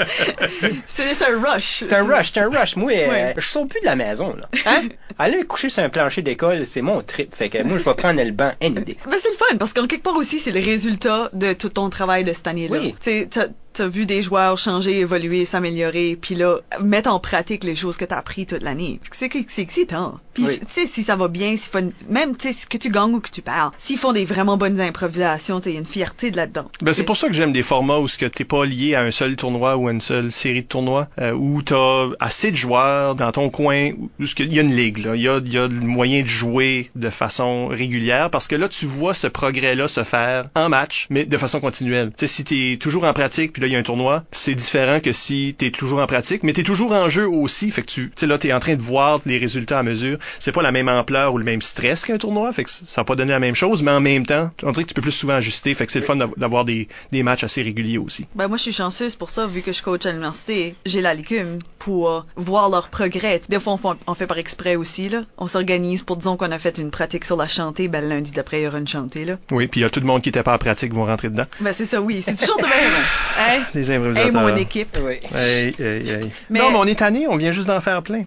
[0.86, 1.78] C'est un rush.
[1.80, 2.76] C'est un rush, c'est un rush.
[2.76, 3.34] Moi, euh, Ouais.
[3.36, 4.48] je sors plus de la maison, là.
[4.66, 4.82] Hein?
[5.18, 7.34] Aller coucher sur un plancher d'école, c'est mon trip.
[7.34, 8.96] Fait que moi, je vais prendre le banc any day.
[9.04, 11.90] Ben, c'est le fun, parce qu'en quelque part aussi, c'est le résultat de tout ton
[11.90, 12.78] travail de cette année-là.
[12.78, 12.94] Oui.
[13.00, 13.28] Tu
[13.74, 18.04] t'as vu des joueurs changer, évoluer, s'améliorer, puis là, mettre en pratique les choses que
[18.04, 19.00] t'as appris toute l'année.
[19.14, 20.18] C'est excitant.
[20.34, 20.58] Puis, Oui.
[20.60, 23.20] tu sais, si ça va bien, si fun, même, tu sais, que tu gagnes ou
[23.20, 26.70] que tu perds, s'ils font des vraiment bonnes improvisations, t'as une fierté de là-dedans.
[26.80, 29.02] Ben, c'est pour ça que j'aime des formats où ce que t'es pas lié à
[29.02, 32.56] un seul tournoi ou à une seule série de tournois, euh, où t'as assez de
[32.56, 35.14] joueurs dans ton coin, où il y a une ligue, là.
[35.14, 38.56] Il y a, il y a le moyen de jouer de façon régulière, parce que
[38.56, 42.10] là, tu vois ce progrès-là se faire en match, mais de façon continuelle.
[42.16, 44.54] Tu sais, si t'es toujours en pratique, puis là, il y a un tournoi, c'est
[44.54, 47.86] différent que si t'es toujours en pratique, mais t'es toujours en jeu aussi, fait que
[47.86, 50.18] tu, tu sais, là, t'es en train de voir les résultats à mesure.
[50.38, 53.04] C'est pas la même ampleur ou le même stress qu'un tournoi, fait que ça va
[53.04, 55.10] pas donner la même chose, mais en même temps, on dirait que tu peux plus
[55.12, 58.26] souvent ajuster, fait que c'est le fun d'av- d'avoir des, des matchs assez réguliers aussi.
[58.34, 61.14] Ben moi je suis chanceuse pour ça vu que je coach à l'université, j'ai la
[61.14, 63.40] légume pour voir leur progrès.
[63.48, 65.22] Des fois on fait, on fait par exprès aussi là.
[65.38, 68.60] On s'organise pour disons qu'on a fait une pratique sur la chantée, ben lundi d'après
[68.60, 69.36] il y aura une chantée là.
[69.50, 71.28] Oui, puis il y a tout le monde qui était pas en pratique vont rentrer
[71.28, 71.46] dedans.
[71.60, 72.72] Ben c'est ça oui, c'est toujours de même.
[73.38, 73.62] Hein?
[73.74, 74.32] Les Hey improvisateurs.
[74.42, 74.96] mon équipe.
[75.02, 75.20] Oui.
[75.34, 76.30] Hey, hey, hey.
[76.50, 78.24] Mais- Non, mais on est tanné, on vient juste d'en faire plein.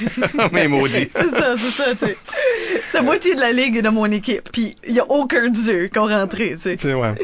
[0.52, 1.08] mais maudit.
[1.14, 2.16] C'est ça, c'est ça, tu sais.
[2.94, 5.86] La moitié de la ligue est dans mon équipe, puis il y a aucun d'eux
[5.88, 6.76] qui ont rentré, tu sais.
[6.76, 7.14] Tu sais, ouais.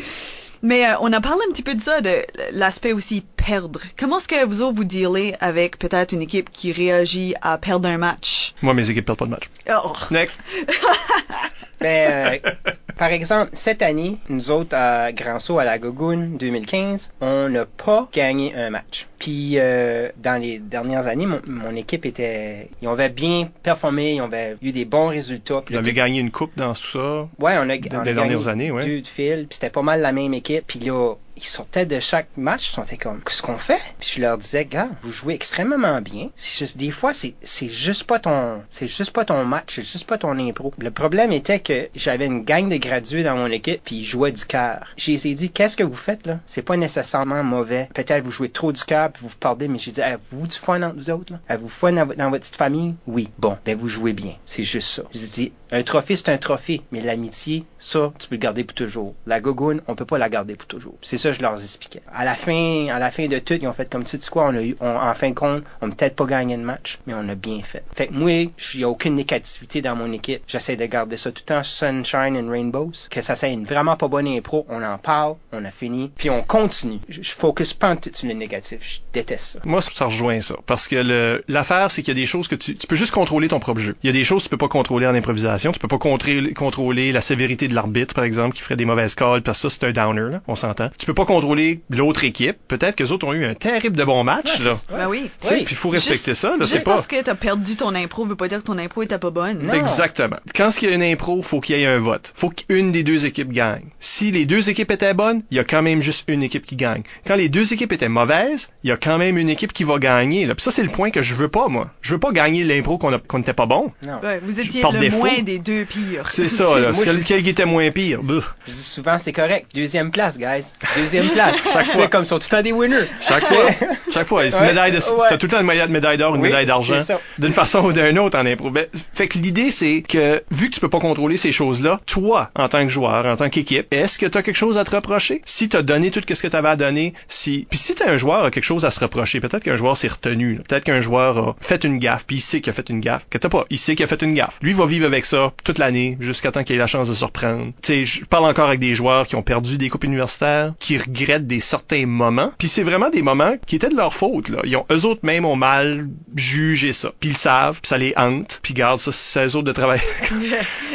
[0.63, 3.81] Mais euh, on a parlé un petit peu de ça, de l'aspect aussi perdre.
[3.99, 7.87] Comment est-ce que vous autres vous dealez avec peut-être une équipe qui réagit à perdre
[7.89, 8.55] un match?
[8.63, 9.51] Moi, mes équipes perdent pas de match.
[9.71, 9.93] Oh.
[10.11, 10.41] Next.
[11.85, 12.51] Ben, euh,
[12.97, 17.67] par exemple, cette année, nous autres à Grand Saut à la Gogoune 2015, on n'a
[17.67, 19.07] pas gagné un match.
[19.19, 24.21] Puis euh, dans les dernières années, mon, mon équipe était, ils avaient bien performé, ils
[24.21, 25.61] avaient eu des bons résultats.
[25.65, 27.29] Puis avez tout- gagné une coupe dans tout ça?
[27.39, 28.85] Ouais, on a, Dans on a les gagné dernières années, ouais.
[28.87, 30.65] deux de fil, puis c'était pas mal la même équipe.
[30.67, 33.81] Puis là, ils sortaient de chaque match, ils sont comme, qu'est-ce qu'on fait?
[33.99, 36.31] Puis je leur disais, gars, vous jouez extrêmement bien.
[36.37, 39.85] C'est juste, des fois, c'est, c'est juste pas ton, c'est juste pas ton match, c'est
[39.85, 40.73] juste pas ton impro.
[40.79, 44.33] Le problème était que j'avais une gang de gradués dans mon équipe, puis ils jouaient
[44.33, 44.87] du cœur.
[44.97, 46.41] J'ai dire, qu'est-ce que vous faites là?
[46.47, 47.89] C'est pas nécessairement mauvais.
[47.95, 50.57] Peut-être vous jouez trop du cœur, puis vous vous parlez, mais j'ai dit, avez-vous du
[50.57, 51.41] fun entre vous autres là?
[51.49, 52.95] Avez-vous fun dans votre petite famille?
[53.07, 53.29] Oui.
[53.39, 54.35] Bon, ben vous jouez bien.
[54.47, 55.03] C'est juste ça.
[55.13, 58.75] J'ai dit, un trophée, c'est un trophée, mais l'amitié, ça, tu peux le garder pour
[58.75, 59.15] toujours.
[59.27, 60.95] La gogoune, on peut pas la garder pour toujours.
[61.03, 62.03] C'est ça je leur expliquais.
[62.15, 64.47] À la fin, à la fin de tout, ils ont fait comme tu sais quoi,
[64.47, 67.15] on a eu, on- en fin de compte, on peut-être pas gagné de match, mais
[67.15, 67.83] on a bien fait.
[67.95, 68.31] Fait que moi,
[68.75, 70.43] il y a aucune négativité dans mon équipe.
[70.47, 72.93] J'essaie de garder ça tout le temps sunshine and rainbows.
[73.11, 76.31] Que ça soit une vraiment pas bonne impro, on en parle, on a fini, puis
[76.31, 77.01] on continue.
[77.09, 78.79] Je, focus pas en tout sur le négatif.
[78.83, 79.59] Je déteste ça.
[79.65, 80.57] Moi, ça rejoint ça.
[80.67, 83.61] Parce que l'affaire, c'est qu'il y a des choses que tu, peux juste contrôler ton
[83.61, 83.97] propre jeu.
[84.03, 85.73] Il y a des choses que tu peux pas contrôler en improvisation.
[85.73, 89.43] Tu peux pas contrôler, la sévérité de l'arbitre, par exemple, qui ferait des mauvaises calls,
[89.43, 90.43] parce ça, c'est un downer, là.
[90.47, 90.91] On s'entend.
[90.99, 92.57] Tu peux pas contrôler l'autre équipe.
[92.69, 94.73] Peut-être que les autres ont eu un terrible de bon match, là.
[94.91, 95.31] Ben oui.
[95.43, 95.49] Tu.
[95.55, 96.65] Puis il faut respecter Juste- ça, là.
[96.65, 96.95] Juste pas.
[96.95, 99.61] parce que t'as perdu ton impro veut pas dire que ton impro était pas bonne.
[99.67, 99.75] Non.
[99.75, 100.37] Exactement.
[100.55, 102.33] Quand il y a une impro, faut qu'il y ait un vote.
[102.35, 103.85] Faut qu'une des deux équipes gagne.
[104.01, 106.77] Si les deux équipes étaient bonnes, il y a quand même juste une équipe qui
[106.77, 107.03] gagne.
[107.27, 109.99] Quand les deux équipes étaient mauvaises, il y a quand même une équipe qui va
[109.99, 110.47] gagner.
[110.47, 110.55] Là.
[110.55, 111.91] Puis ça, c'est le point que je veux pas, moi.
[112.03, 113.93] Je veux pas gagner l'impro qu'on n'était pas bon.
[114.07, 114.19] Non.
[114.23, 115.19] Ouais, vous étiez le défaut.
[115.19, 116.31] moins des deux pires.
[116.31, 116.93] C'est ça, là.
[116.93, 118.21] Moi, je- lequel qui était moins pire?
[118.67, 119.67] Je dis souvent, c'est correct.
[119.75, 120.65] Deuxième place, guys.
[120.97, 121.57] Deuxième place.
[121.73, 122.03] Chaque fois.
[122.03, 123.09] C'est comme, ils sont tout le temps des winners.
[123.21, 123.67] Chaque fois.
[124.13, 124.43] Chaque fois.
[124.43, 126.99] Ouais, t'as tout le temps une médaille, médaille d'or, une Oui, médaille d'argent.
[127.39, 128.71] D'une façon ou d'une autre en impro.
[128.71, 132.51] Ben, fait que l'idée, c'est que, vu que tu peux pas contrôler ces choses-là, toi,
[132.55, 135.43] en tant que joueur, en tant qu'équipe, est-ce que t'as quelque chose à te reprocher?
[135.45, 138.45] Si t'as donné tout ce que t'avais à donner, si, puis si t'as un joueur
[138.45, 141.57] a quelque chose à se reprocher, peut-être qu'un joueur s'est retenu, peut-être qu'un joueur a
[141.61, 143.79] fait une gaffe, puis il sait qu'il a fait une gaffe, que t'as pas, il
[143.79, 144.59] sait qu'il a fait une gaffe.
[144.63, 147.25] Lui va vivre avec ça toute l'année, jusqu'à temps qu'il ait la chance de se
[147.25, 147.73] reprendre.
[147.83, 150.94] Tu sais, je parle encore avec des joueurs qui ont perdu des coupes universitaires, qui
[150.99, 154.59] regrettent des certains moments, puis c'est vraiment des moments qui étaient de leur faute, là.
[154.65, 157.13] Ils ont, eux autres même ont mal jugé ça.
[157.21, 159.73] Puis ils le savent, puis ça les hante, puis garde ça, c'est eux autres de
[159.73, 160.03] travailler.
[160.29, 160.37] tu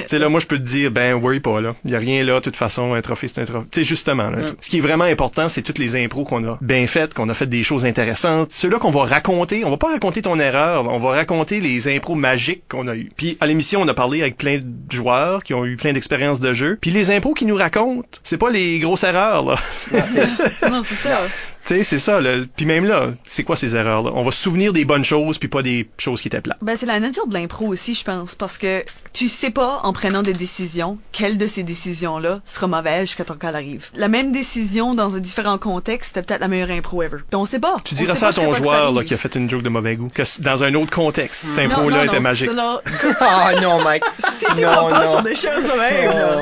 [0.07, 1.76] sais, là, moi, je peux te dire, ben, worry pas, là.
[1.85, 3.67] Il y a rien là, de toute façon, un trophée, c'est un trophée.
[3.71, 4.55] Tu justement, là, Mm.
[4.61, 7.34] ce qui est vraiment important, c'est toutes les impros qu'on a bien faites, qu'on a
[7.34, 8.51] fait des choses intéressantes.
[8.51, 12.15] Ceux-là qu'on va raconter, on va pas raconter ton erreur, on va raconter les impros
[12.15, 13.09] magiques qu'on a eu.
[13.15, 16.39] Puis à l'émission, on a parlé avec plein de joueurs qui ont eu plein d'expériences
[16.39, 16.77] de jeu.
[16.80, 19.55] Puis les impros qu'ils nous racontent, c'est pas les grosses erreurs, là.
[19.94, 21.20] Non, c'est- non, c'est ça.
[21.66, 22.38] Tu sais, c'est ça, là.
[22.56, 24.11] Puis même là, c'est quoi ces erreurs-là?
[24.16, 26.57] On va se souvenir des bonnes choses, puis pas des choses qui étaient plates.
[26.61, 28.84] Ben, c'est la nature de l'impro aussi, je pense, parce que
[29.14, 33.36] tu sais pas, en prenant des décisions, quelle de ces décisions-là sera mauvaise quand ton
[33.36, 33.88] cas arrive.
[33.95, 37.18] La même décision dans un différent contexte, c'était peut-être la meilleure impro ever.
[37.30, 37.76] Puis on sait pas.
[37.84, 40.10] Tu diras ça à ton joueur là, qui a fait une joke de mauvais goût,
[40.14, 42.52] que dans un autre contexte, cette Non, impro-là était non, magique.
[42.52, 42.80] Non, non,
[43.20, 44.03] Ah non, Mike.
[44.40, 45.11] si tu Non, pas non.
[45.11, 46.41] sur des choses de même, là.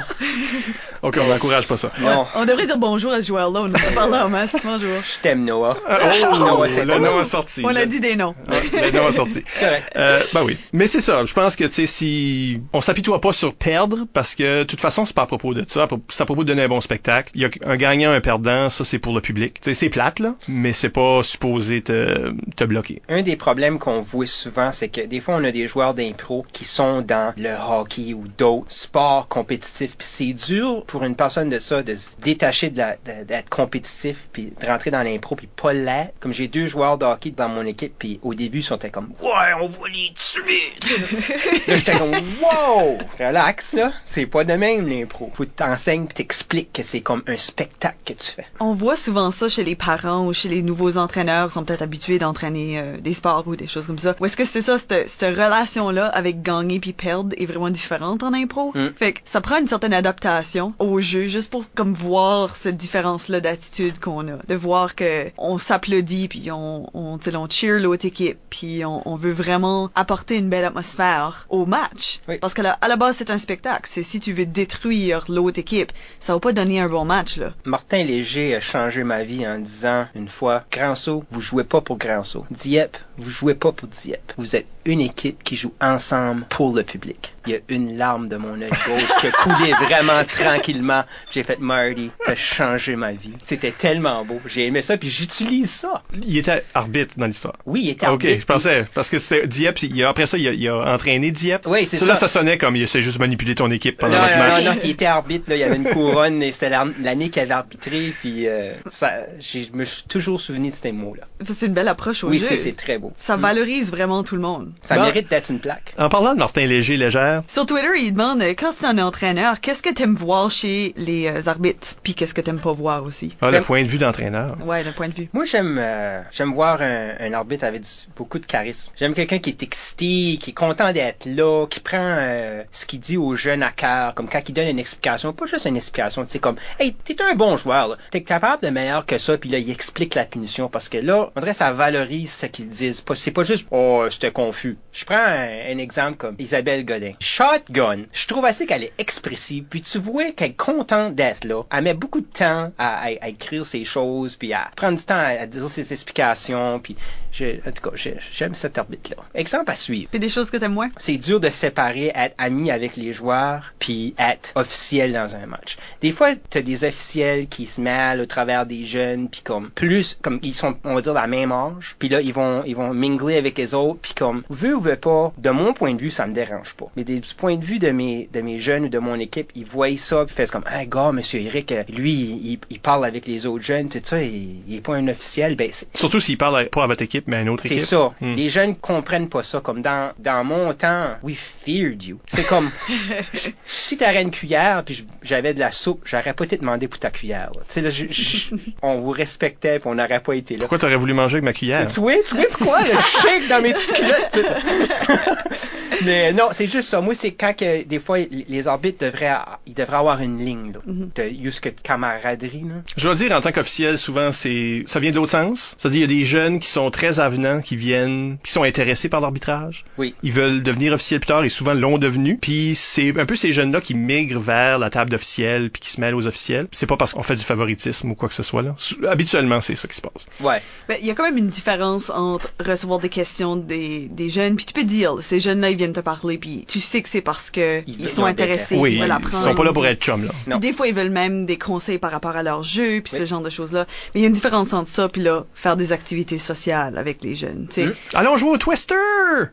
[1.04, 1.92] Ok, on n'encourage pas ça.
[2.00, 2.26] Non.
[2.36, 3.62] On devrait dire bonjour à ce joueur-là.
[3.62, 4.56] On n'a pas parlé en masse.
[4.64, 4.90] Bonjour.
[5.04, 5.78] Je t'aime, Noah.
[5.88, 7.62] Oh, Noah, c'est le nom a sorti.
[7.64, 8.36] On a dit des noms.
[8.74, 9.44] Le nom a sorti.
[9.60, 9.94] correct.
[9.96, 10.58] Euh, ben oui.
[10.74, 11.24] Mais c'est ça.
[11.26, 14.82] Je pense que, tu sais, si on s'apitoie pas sur perdre, parce que, de toute
[14.82, 15.88] façon, c'est pas à propos de ça.
[16.10, 17.32] C'est à propos de donner un bon spectacle.
[17.36, 18.70] Il y a un gagnant, un perdant.
[18.70, 19.62] Ça, c'est pour le public.
[19.62, 20.36] Tu sais, c'est plate, là.
[20.48, 23.02] Mais c'est pas supposé te, te bloquer.
[23.10, 26.46] Un des problèmes qu'on voit souvent, c'est que des fois, on a des joueurs d'impro
[26.52, 29.96] qui sont dans le hockey ou d'autres sports compétitifs.
[29.98, 33.50] Puis c'est dur pour une personne de ça de se détacher de la- de- d'être
[33.50, 36.14] compétitif puis de rentrer dans l'impro puis pas l'être.
[36.20, 39.10] Comme j'ai deux joueurs de hockey dans mon équipe puis au début, ils sont comme
[39.22, 40.74] «Ouais, on va les tuer!»
[41.68, 42.12] Là, j'étais comme
[42.42, 42.98] «Wow!
[43.20, 43.92] Relax, là.
[44.06, 45.32] C'est pas de même, l'impro.
[45.34, 48.46] Faut que t'enseignes puis t'expliques que c'est comme un spectacle que tu fais.
[48.60, 51.82] On voit souvent ça chez les parents ou chez les nouveaux entraîneurs qui sont peut-être
[51.82, 54.16] habitués d'entraîner euh, des sports ou des choses comme ça.
[54.20, 58.24] Ou est-ce que c'est ça, cette, cette relation-là avec gagner puis perdre est vraiment différente
[58.24, 58.72] en impro?
[58.76, 58.88] Mm.
[58.96, 63.40] Fait que ça prend une certaine adaptation au jeu juste pour comme voir cette différence-là
[63.40, 64.38] d'attitude qu'on a.
[64.48, 68.84] De voir que on s'applaudit puis on, on, tu sais, on cheer l'autre équipe puis
[68.86, 72.20] on, on veut vraiment apporter une belle atmosphère au match.
[72.28, 72.38] Oui.
[72.40, 73.90] Parce que la- à la base, c'est un spectacle.
[73.92, 77.54] C'est si tu veux détruire l'autre équipe, ça va pas donner un bon match, là.
[77.66, 81.98] Martin Léger a changé ma vie en disant une fois Granceau, vous jouez pas pour
[81.98, 82.46] Granceau.
[82.52, 84.34] Dieppe, vous jouez pas pour Dieppe.
[84.38, 87.34] Vous êtes une équipe qui joue ensemble pour le public.
[87.46, 91.04] Il y a une larme de mon œil gauche qui a coulé vraiment tranquillement.
[91.32, 93.34] J'ai fait Marty, t'as changé ma vie.
[93.44, 94.40] C'était tellement beau.
[94.46, 96.04] J'ai aimé ça puis j'utilise ça.
[96.26, 97.56] Il était arbitre dans l'histoire.
[97.66, 100.38] Oui, il était Ok, arbitre, je pensais, parce que c'était Dieppe, il a- après ça,
[100.38, 101.66] il a, il a entraîné Dieppe.
[101.68, 102.06] Oui, c'est ça.
[102.06, 102.28] Là, ça.
[102.28, 104.64] ça sonnait comme il s'est juste manipulé ton équipe Non, pendant non, votre match.
[104.66, 107.42] non, non, il était arbitre, là, il y avait une couronne et c'était l'année qu'il
[107.42, 111.24] avait arbitré, puis euh, ça, j'ai- je me suis toujours souvenu de ces mots-là.
[111.46, 112.46] C'est une belle approche au Oui, jeu.
[112.48, 113.14] c'est c'est très beau.
[113.16, 113.42] Ça Mm.
[113.42, 114.72] valorise vraiment tout le monde.
[114.84, 115.04] Ça Bon.
[115.04, 115.94] mérite d'être une plaque.
[115.98, 119.60] En parlant de Martin Léger, légère, Sur Twitter, il demande euh, quand c'est un entraîneur,
[119.60, 123.36] qu'est-ce que t'aimes voir chez les euh, arbitres, puis qu'est-ce que t'aimes pas voir aussi?
[123.42, 124.56] ah, le point de vue d'entraîneur.
[124.66, 125.30] Ouais, le point de vue.
[125.34, 128.92] Moi, j'aime euh, j'aime voir un, un arbitre avec du- beaucoup de charisme.
[129.00, 133.00] J'aime quelqu'un qui est excité, qui est content d'être là, qui prend euh, ce qu'il
[133.00, 136.24] dit aux jeunes à cœur, comme quand il donne une explication, pas juste une explication,
[136.24, 137.98] tu sais, comme «Hey, t'es un bon joueur, là.
[138.12, 141.30] t'es capable de meilleur que ça», puis là, il explique la punition, parce que là,
[141.36, 143.02] on dirait que ça valorise ce qu'ils disent.
[143.02, 144.67] Pas- C'est pas juste «Oh, c'était confus».
[144.92, 147.14] Je prends un, un exemple comme Isabelle Godin.
[147.20, 151.64] Shotgun, je trouve assez qu'elle est expressive, puis tu vois qu'elle est contente d'être là.
[151.72, 155.04] Elle met beaucoup de temps à, à- à écrire ses choses, puis à prendre du
[155.06, 156.96] temps à, à dire ses explications, puis
[157.32, 157.96] je, en tout cas,
[158.32, 159.18] j'aime cet arbitre-là.
[159.36, 160.10] Exemple à suivre.
[160.10, 160.90] Puis des choses que t'aimes moins?
[160.98, 165.78] C'est dur de séparer être ami avec les joueurs puis être officiel dans un match.
[166.02, 170.18] Des fois, t'as des officiels qui se mêlent au travers des jeunes puis comme plus
[170.22, 172.94] comme ils sont on va dire la même âge puis là ils vont ils vont
[172.94, 176.12] mingler avec les autres puis comme veut ou veut pas de mon point de vue
[176.12, 176.88] ça me dérange pas.
[176.96, 179.52] Mais des- du point de vue de mes de mes jeunes ou de mon équipe
[179.56, 182.80] ils voient ça puis ils font comme hey gars monsieur Eric euh, lui il, il
[182.80, 185.88] parle avec les autres jeunes tout ça il, il est pas un officiel ben c'est-
[185.96, 187.86] Surtout s'il parle à- pas à votre équipe, mais à une autre c'est équipe.
[187.88, 188.12] ça.
[188.22, 188.36] Hmm.
[188.36, 189.60] Les jeunes comprennent pas ça.
[189.62, 192.20] Comme dans, dans mon temps, we feared you.
[192.28, 192.70] C'est comme,
[193.66, 197.00] si t'aurais une cuillère puis je- j'avais de la soupe, j'aurais pas été demandé pour
[197.00, 197.52] ta cuillère.
[197.56, 197.62] là.
[197.68, 200.62] Tu sais, là, je- je- on vous respectait puis on n'aurait pas été là.
[200.62, 201.88] Pourquoi t'aurais voulu manger avec ma cuillère?
[201.88, 204.37] Tu vois, tu vois pourquoi le shake dans mes petites culottes.
[206.06, 207.02] Mais non, c'est juste ça.
[207.02, 209.36] Moi, c'est quand que des fois les arbitres devraient,
[209.66, 212.66] ils devraient avoir une ligne là, de juste camaraderie.
[212.68, 212.76] Là.
[212.96, 215.76] Je dois dire, en tant qu'officiel, souvent, c'est, ça vient de l'autre sens.
[215.78, 219.10] C'est-à-dire, il y a des jeunes qui sont très avenants, qui viennent, qui sont intéressés
[219.10, 219.86] par l'arbitrage.
[219.98, 220.14] Oui.
[220.24, 222.38] Ils veulent devenir officiels plus tard et souvent l'ont devenu.
[222.38, 226.02] Puis c'est un peu ces jeunes-là qui migrent vers la table d'officiels puis qui se
[226.02, 226.68] mêlent aux officiels.
[226.72, 228.76] C'est pas parce qu'on fait du favoritisme ou quoi que ce soit là.
[229.08, 230.26] Habituellement, c'est ça qui se passe.
[230.40, 230.62] Ouais.
[230.88, 234.56] Ben, il y a quand même une différence entre recevoir des questions des, des jeunes,
[234.56, 237.22] puis tu peux dire, ces jeunes-là, ils viennent te parler, puis tu sais que c'est
[237.22, 240.24] parce que Ils sont intéressés, oui, ils veulent ils sont pas là pour être chum
[240.26, 240.32] là.
[240.44, 240.58] Puis Non.
[240.60, 243.20] des fois, ils veulent même des conseils par rapport à leur jeu, puis Oui.
[243.20, 243.86] ce genre de choses-là.
[244.14, 247.24] Mais il y a une différence entre ça, puis là, faire des activités sociales avec
[247.24, 247.88] les jeunes, tu sais.
[247.88, 247.94] Hmm.
[248.14, 248.96] Allons jouer au Twister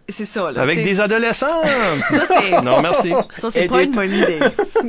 [0.09, 0.63] C'est ça, là.
[0.63, 1.47] avec des adolescents.
[2.11, 2.63] Ça, c'est...
[2.63, 3.13] non, merci.
[3.31, 4.39] Ça, c'est pas une bonne idée.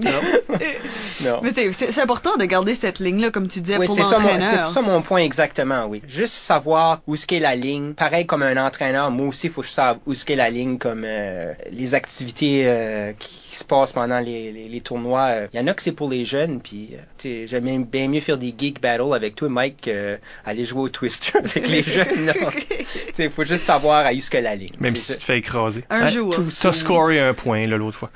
[1.24, 1.40] Non.
[1.44, 4.28] Mais c'est important de garder cette ligne-là, comme tu disais, Oui, pour c'est ça, mon,
[4.28, 4.68] l'entraîneur.
[4.70, 6.02] c'est ça mon point exactement, oui.
[6.08, 7.94] Juste savoir où est-ce qu'est la ligne.
[7.94, 10.50] Pareil comme un entraîneur, moi aussi, il faut que je sache où est-ce qu'est la
[10.50, 15.28] ligne, comme euh, les activités euh, qui, qui se passent pendant les, les, les tournois.
[15.30, 16.90] Euh, Il y en a que c'est pour les jeunes, puis
[17.26, 20.90] euh, j'aime bien- mieux faire des geek battles avec toi, Mike, que aller jouer au
[20.90, 22.26] Twister avec les jeunes.
[22.26, 22.34] non.
[22.52, 24.68] Tu sais, il faut juste savoir à où est-ce que la ligne.
[24.80, 25.20] Même si tu ça.
[25.20, 25.84] te fais écraser.
[25.90, 26.10] Un Hein?
[26.10, 26.36] jour.
[26.62, 28.10] T'as scoré un point là l'autre fois.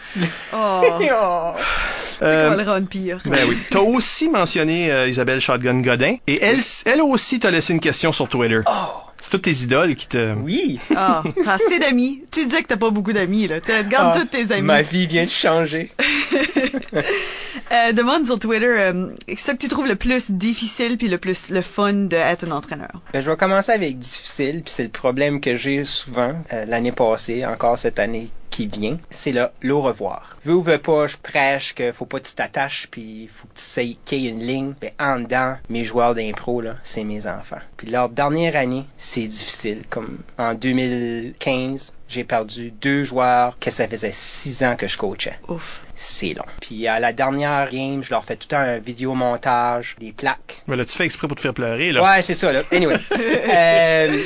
[0.53, 0.81] Oh,
[1.11, 1.51] Oh.
[2.21, 2.49] Euh,
[2.95, 3.21] on va le rendre pire.
[3.25, 3.57] Ben oui.
[3.69, 8.11] T'as aussi mentionné euh, Isabelle Shotgun Godin et elle, elle aussi t'a laissé une question
[8.11, 8.61] sur Twitter.
[8.67, 8.71] Oh,
[9.21, 10.33] C'est toutes tes idoles qui te.
[10.35, 10.79] oui.
[10.95, 12.23] Ah, t'as assez d'amis.
[12.31, 13.59] Tu disais que t'as pas beaucoup d'amis, là.
[13.61, 14.61] Tu gardes Ah, tous tes amis.
[14.63, 15.91] Ma vie vient de changer.
[17.71, 21.51] Euh, demande sur Twitter euh, ce que tu trouves le plus difficile puis le plus
[21.51, 22.89] le fun d'être un entraîneur.
[23.13, 26.91] Ben, je vais commencer avec difficile, puis c'est le problème que j'ai souvent euh, l'année
[26.91, 28.29] passée, encore cette année
[28.59, 30.37] qui vient, c'est le, le au revoir.
[30.43, 33.53] Veux ou veux pas, je prêche que faut pas que tu t'attaches, puis faut que
[33.55, 34.73] tu sais qu'il y ait une ligne.
[34.81, 37.59] Ben, en dedans, mes joueurs d'impro, là, c'est mes enfants.
[37.77, 39.83] Puis leur dernière année, c'est difficile.
[39.89, 45.39] Comme en 2015, j'ai perdu deux joueurs que ça faisait six ans que je coachais.
[45.47, 45.81] Ouf.
[45.95, 46.45] C'est long.
[46.59, 50.63] Puis à la dernière game, je leur fais tout un vidéo montage, des plaques.
[50.67, 52.03] Mais là, tu fais exprès pour te faire pleurer, là.
[52.03, 52.63] Ouais, c'est ça, là.
[52.73, 52.97] Anyway.
[53.51, 54.21] Euh,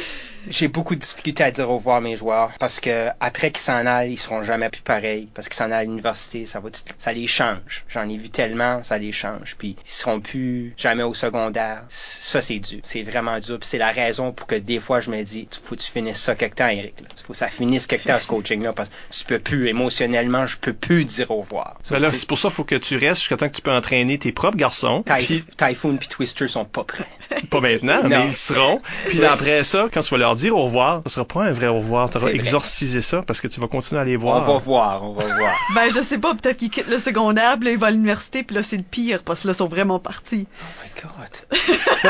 [0.49, 3.61] j'ai beaucoup de difficultés à dire au revoir à mes joueurs parce que après qu'ils
[3.63, 6.69] s'en aillent, ils seront jamais plus pareils parce qu'ils s'en aillent à l'université, ça va
[6.69, 7.85] tout- ça les change.
[7.89, 9.55] J'en ai vu tellement, ça les change.
[9.57, 11.83] Puis ils seront plus jamais au secondaire.
[11.89, 13.59] Ça c'est dur, c'est vraiment dur.
[13.59, 16.19] Puis c'est la raison pour que des fois je me dis, faut que tu finisses
[16.21, 16.99] ça quelque temps, Eric.
[17.01, 17.07] Là.
[17.25, 20.45] Faut que ça finisse quelque temps ce coaching là parce que tu peux plus émotionnellement,
[20.45, 21.77] je peux plus dire au revoir.
[21.89, 23.71] Ben là, C'est- pour ça qu'il faut que tu restes jusqu'à temps que tu peux
[23.71, 25.03] entraîner tes propres garçons.
[25.03, 27.07] Puis, Typhoon puis Twister sont pas prêts.
[27.49, 28.81] pas maintenant, mais ils seront.
[29.07, 31.67] Puis après ça, quand tu vas leur dire au revoir, ce sera pas un vrai
[31.67, 32.09] au revoir.
[32.09, 32.35] Tu vrai.
[32.35, 34.43] exorcisé ça parce que tu vas continuer à les On voir.
[34.45, 35.55] va voir, on va voir.
[35.75, 38.43] Ben, je sais pas, peut-être qu'ils quittent le secondaire, puis là, ils vont à l'université,
[38.43, 40.45] puis là, c'est le pire, parce que là, ils sont vraiment partis.
[40.61, 41.01] Oh my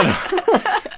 [0.01, 0.13] god.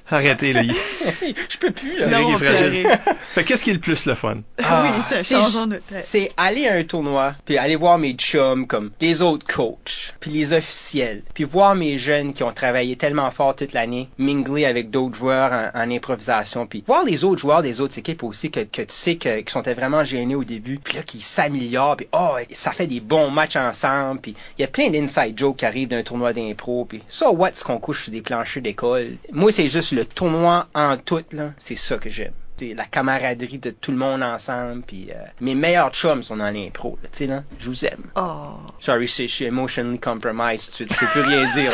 [0.09, 0.61] Arrêtez, là.
[1.49, 2.07] je peux plus là.
[2.07, 2.87] Non, est fragile.
[3.27, 4.37] Fait qu'est-ce qui est le plus le fun?
[4.63, 9.21] Ah, oui, t'as c'est- aller à un tournoi, puis aller voir mes chums comme les
[9.23, 13.73] autres coachs, puis les officiels, puis voir mes jeunes qui ont travaillé tellement fort toute
[13.73, 17.97] l'année, mingler avec d'autres joueurs en, en improvisation, puis voir les autres joueurs des autres
[17.97, 21.03] équipes aussi que, que tu sais que, qui sont vraiment gênés au début, puis là
[21.03, 24.89] qui s'améliorent, puis oh ça fait des bons matchs ensemble, puis il y a plein
[24.89, 28.21] d'inside jokes qui arrivent d'un tournoi d'impro, puis ça what ce qu'on couche sur des
[28.21, 29.17] planchers d'école.
[29.31, 33.57] Moi c'est juste le tournoi en tout là, c'est ça que j'aime c'est la camaraderie
[33.57, 37.17] de tout le monde ensemble puis euh, mes meilleurs chums sont dans l'impro là, tu
[37.17, 38.57] sais là je vous aime Oh.
[38.79, 41.71] sorry je suis emotionally compromised tu, tu peux plus rien dire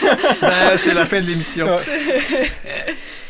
[0.40, 1.66] Ben, c'est la fin de l'émission.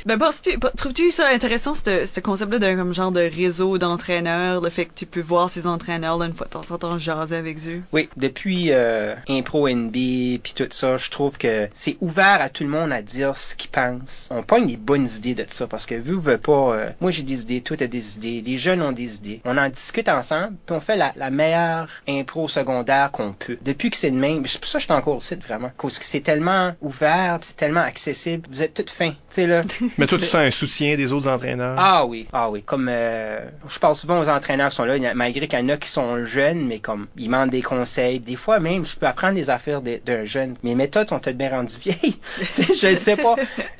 [0.07, 4.69] Ben, penses-tu, trouves-tu ça intéressant, ce, ce concept-là d'un comme genre de réseau d'entraîneurs, le
[4.69, 7.37] fait que tu peux voir ces entraîneurs là une fois de temps en temps jaser
[7.37, 7.81] avec eux?
[7.93, 12.65] oui depuis euh, impro NB puis tout ça je trouve que c'est ouvert à tout
[12.65, 15.87] le monde à dire ce qu'il pense on pogne des bonnes idées de ça parce
[15.87, 18.83] que vu veut pas euh, moi j'ai des idées toi t'as des idées les jeunes
[18.83, 19.41] ont des idées.
[19.45, 23.57] On en discute ensemble puis on fait la, la meilleure impro secondaire qu'on peut.
[23.63, 25.71] Depuis que c'est de même c'est pour ça que je suis encore au site vraiment.
[25.79, 29.11] Parce que c'est tellement ouvert c'est tellement accessible vous êtes toutes fins.
[29.11, 29.63] Tu sais là
[29.99, 31.77] Mais toi, tu sens un soutien des autres entraîneurs?
[31.79, 32.62] ah oui, ah oui.
[32.62, 35.77] Comme euh, je parle souvent aux entraîneurs qui sont là, malgré qu'il y en a
[35.77, 38.19] qui sont jeunes, mais comme ils demandent des conseils.
[38.19, 40.57] Des fois même, je peux apprendre des affaires d'un jeune.
[40.62, 42.16] Mes méthodes sont peut-être bien rendues vieilles.
[42.55, 43.37] Tu sais, je ne sais pas.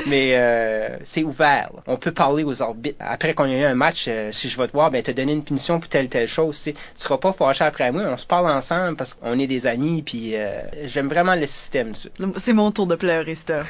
[0.07, 1.71] Mais euh, c'est ouvert.
[1.75, 1.83] là.
[1.87, 2.97] On peut parler aux arbitres.
[3.01, 5.33] Après qu'on ait eu un match, euh, si je vais te voir, ben t'as donné
[5.33, 6.57] une punition pour telle telle chose.
[6.57, 6.73] Tu sais.
[6.73, 8.03] Tu seras pas fâché après moi.
[8.09, 10.03] On se parle ensemble parce qu'on est des amis.
[10.03, 11.93] Puis euh, j'aime vraiment le système.
[12.37, 13.65] C'est mon tour de pleurer, ça.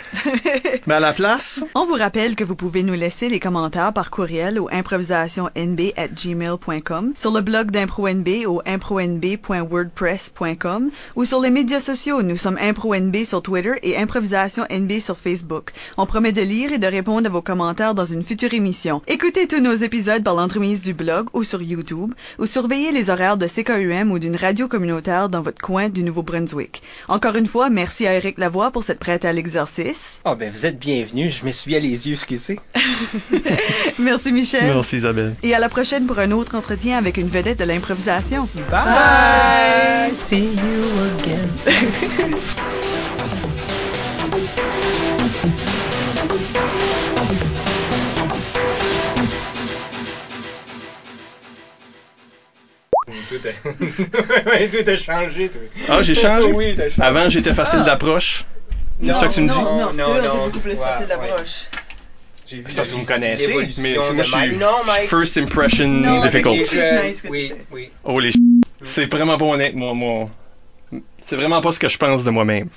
[0.86, 4.10] Mais à la place, On vous rappelle que vous pouvez nous laisser les commentaires par
[4.10, 12.22] courriel au improvisationnb@gmail.com, sur le blog d'ImproNB au impronb.wordpress.com ou sur les médias sociaux.
[12.22, 15.72] Nous sommes ImproNB sur Twitter et Improvisation NB sur Facebook.
[15.96, 19.02] On promet de lire et de répondre à vos commentaires dans une future émission.
[19.06, 23.36] Écoutez tous nos épisodes par l'entremise du blog ou sur YouTube ou surveillez les horaires
[23.36, 26.82] de CKUM ou d'une radio communautaire dans votre coin du Nouveau-Brunswick.
[27.08, 30.20] Encore une fois, merci à Eric Lavoie pour cette prête à l'exercice.
[30.24, 31.38] Ah ben vous êtes bienvenus.
[31.38, 32.16] Je m'essuyais les yeux,
[33.98, 34.64] Merci Michel.
[34.64, 35.34] merci Isabelle.
[35.42, 38.48] Et à la prochaine pour un autre entretien avec une vedette de l'improvisation.
[38.70, 40.12] Bye.
[40.16, 40.82] See you
[41.20, 41.48] again.
[53.28, 53.52] Tout a...
[54.68, 55.50] Tout a changé.
[55.88, 56.52] Ah, j'ai changé?
[56.52, 57.02] Oui, t'as changé.
[57.02, 58.44] Avant, j'étais facile d'approche.
[59.02, 59.54] C'est ça que tu me dis?
[59.58, 60.44] Non, non, Non, non.
[60.46, 61.08] beaucoup plus Ouais, facile ouais.
[61.08, 61.66] d'approche.
[61.72, 61.83] J'ai
[62.50, 64.76] vu C'est parce que vous me connaissez, mais moi, je suis Non,
[65.06, 66.58] first impression Non, difficult.
[66.58, 67.90] nice oui, oui.
[68.04, 68.30] Oh les
[68.82, 70.28] c'est vraiment pas honnête, moi, moi.
[71.22, 72.68] C'est vraiment pas ce que je pense de moi-même.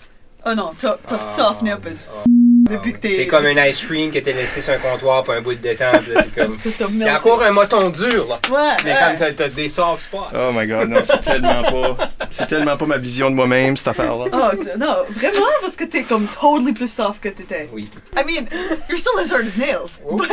[0.46, 2.24] Oh non, t'as t'as softené up as Ah,
[2.68, 3.28] depuis que C'est t'es...
[3.28, 5.92] comme un ice cream que t'as laissé sur un comptoir pour un bout de temps.
[6.06, 6.58] c'est comme...
[6.78, 8.40] T'as Il y a encore un moton dur, là.
[8.52, 10.28] Ouais, Mais comme t'as- t'as des soft spots.
[10.36, 12.10] Oh my god, non, c'est tellement pas.
[12.30, 14.26] C'est tellement pas ma vision de moi-même, cette affaire-là.
[14.32, 17.70] Oh, non, vraiment, parce que t'es comme totally plus soft que t'étais.
[17.72, 17.90] Oui.
[18.16, 18.46] I mean,
[18.90, 19.90] you're still as hard as nails.
[20.12, 20.32] But,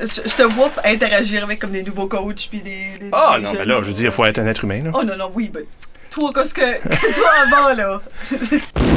[0.00, 2.98] je, je te vois interagir avec comme des nouveaux coachs puis des...
[2.98, 3.68] des Ah des non, mais jeunes.
[3.68, 4.90] là, je veux dire, il faut être un être humain, là.
[4.94, 5.66] Oh non, non, oui, but...
[6.10, 6.60] Toi, qu'est-ce que...
[6.60, 8.00] que toi avant, là...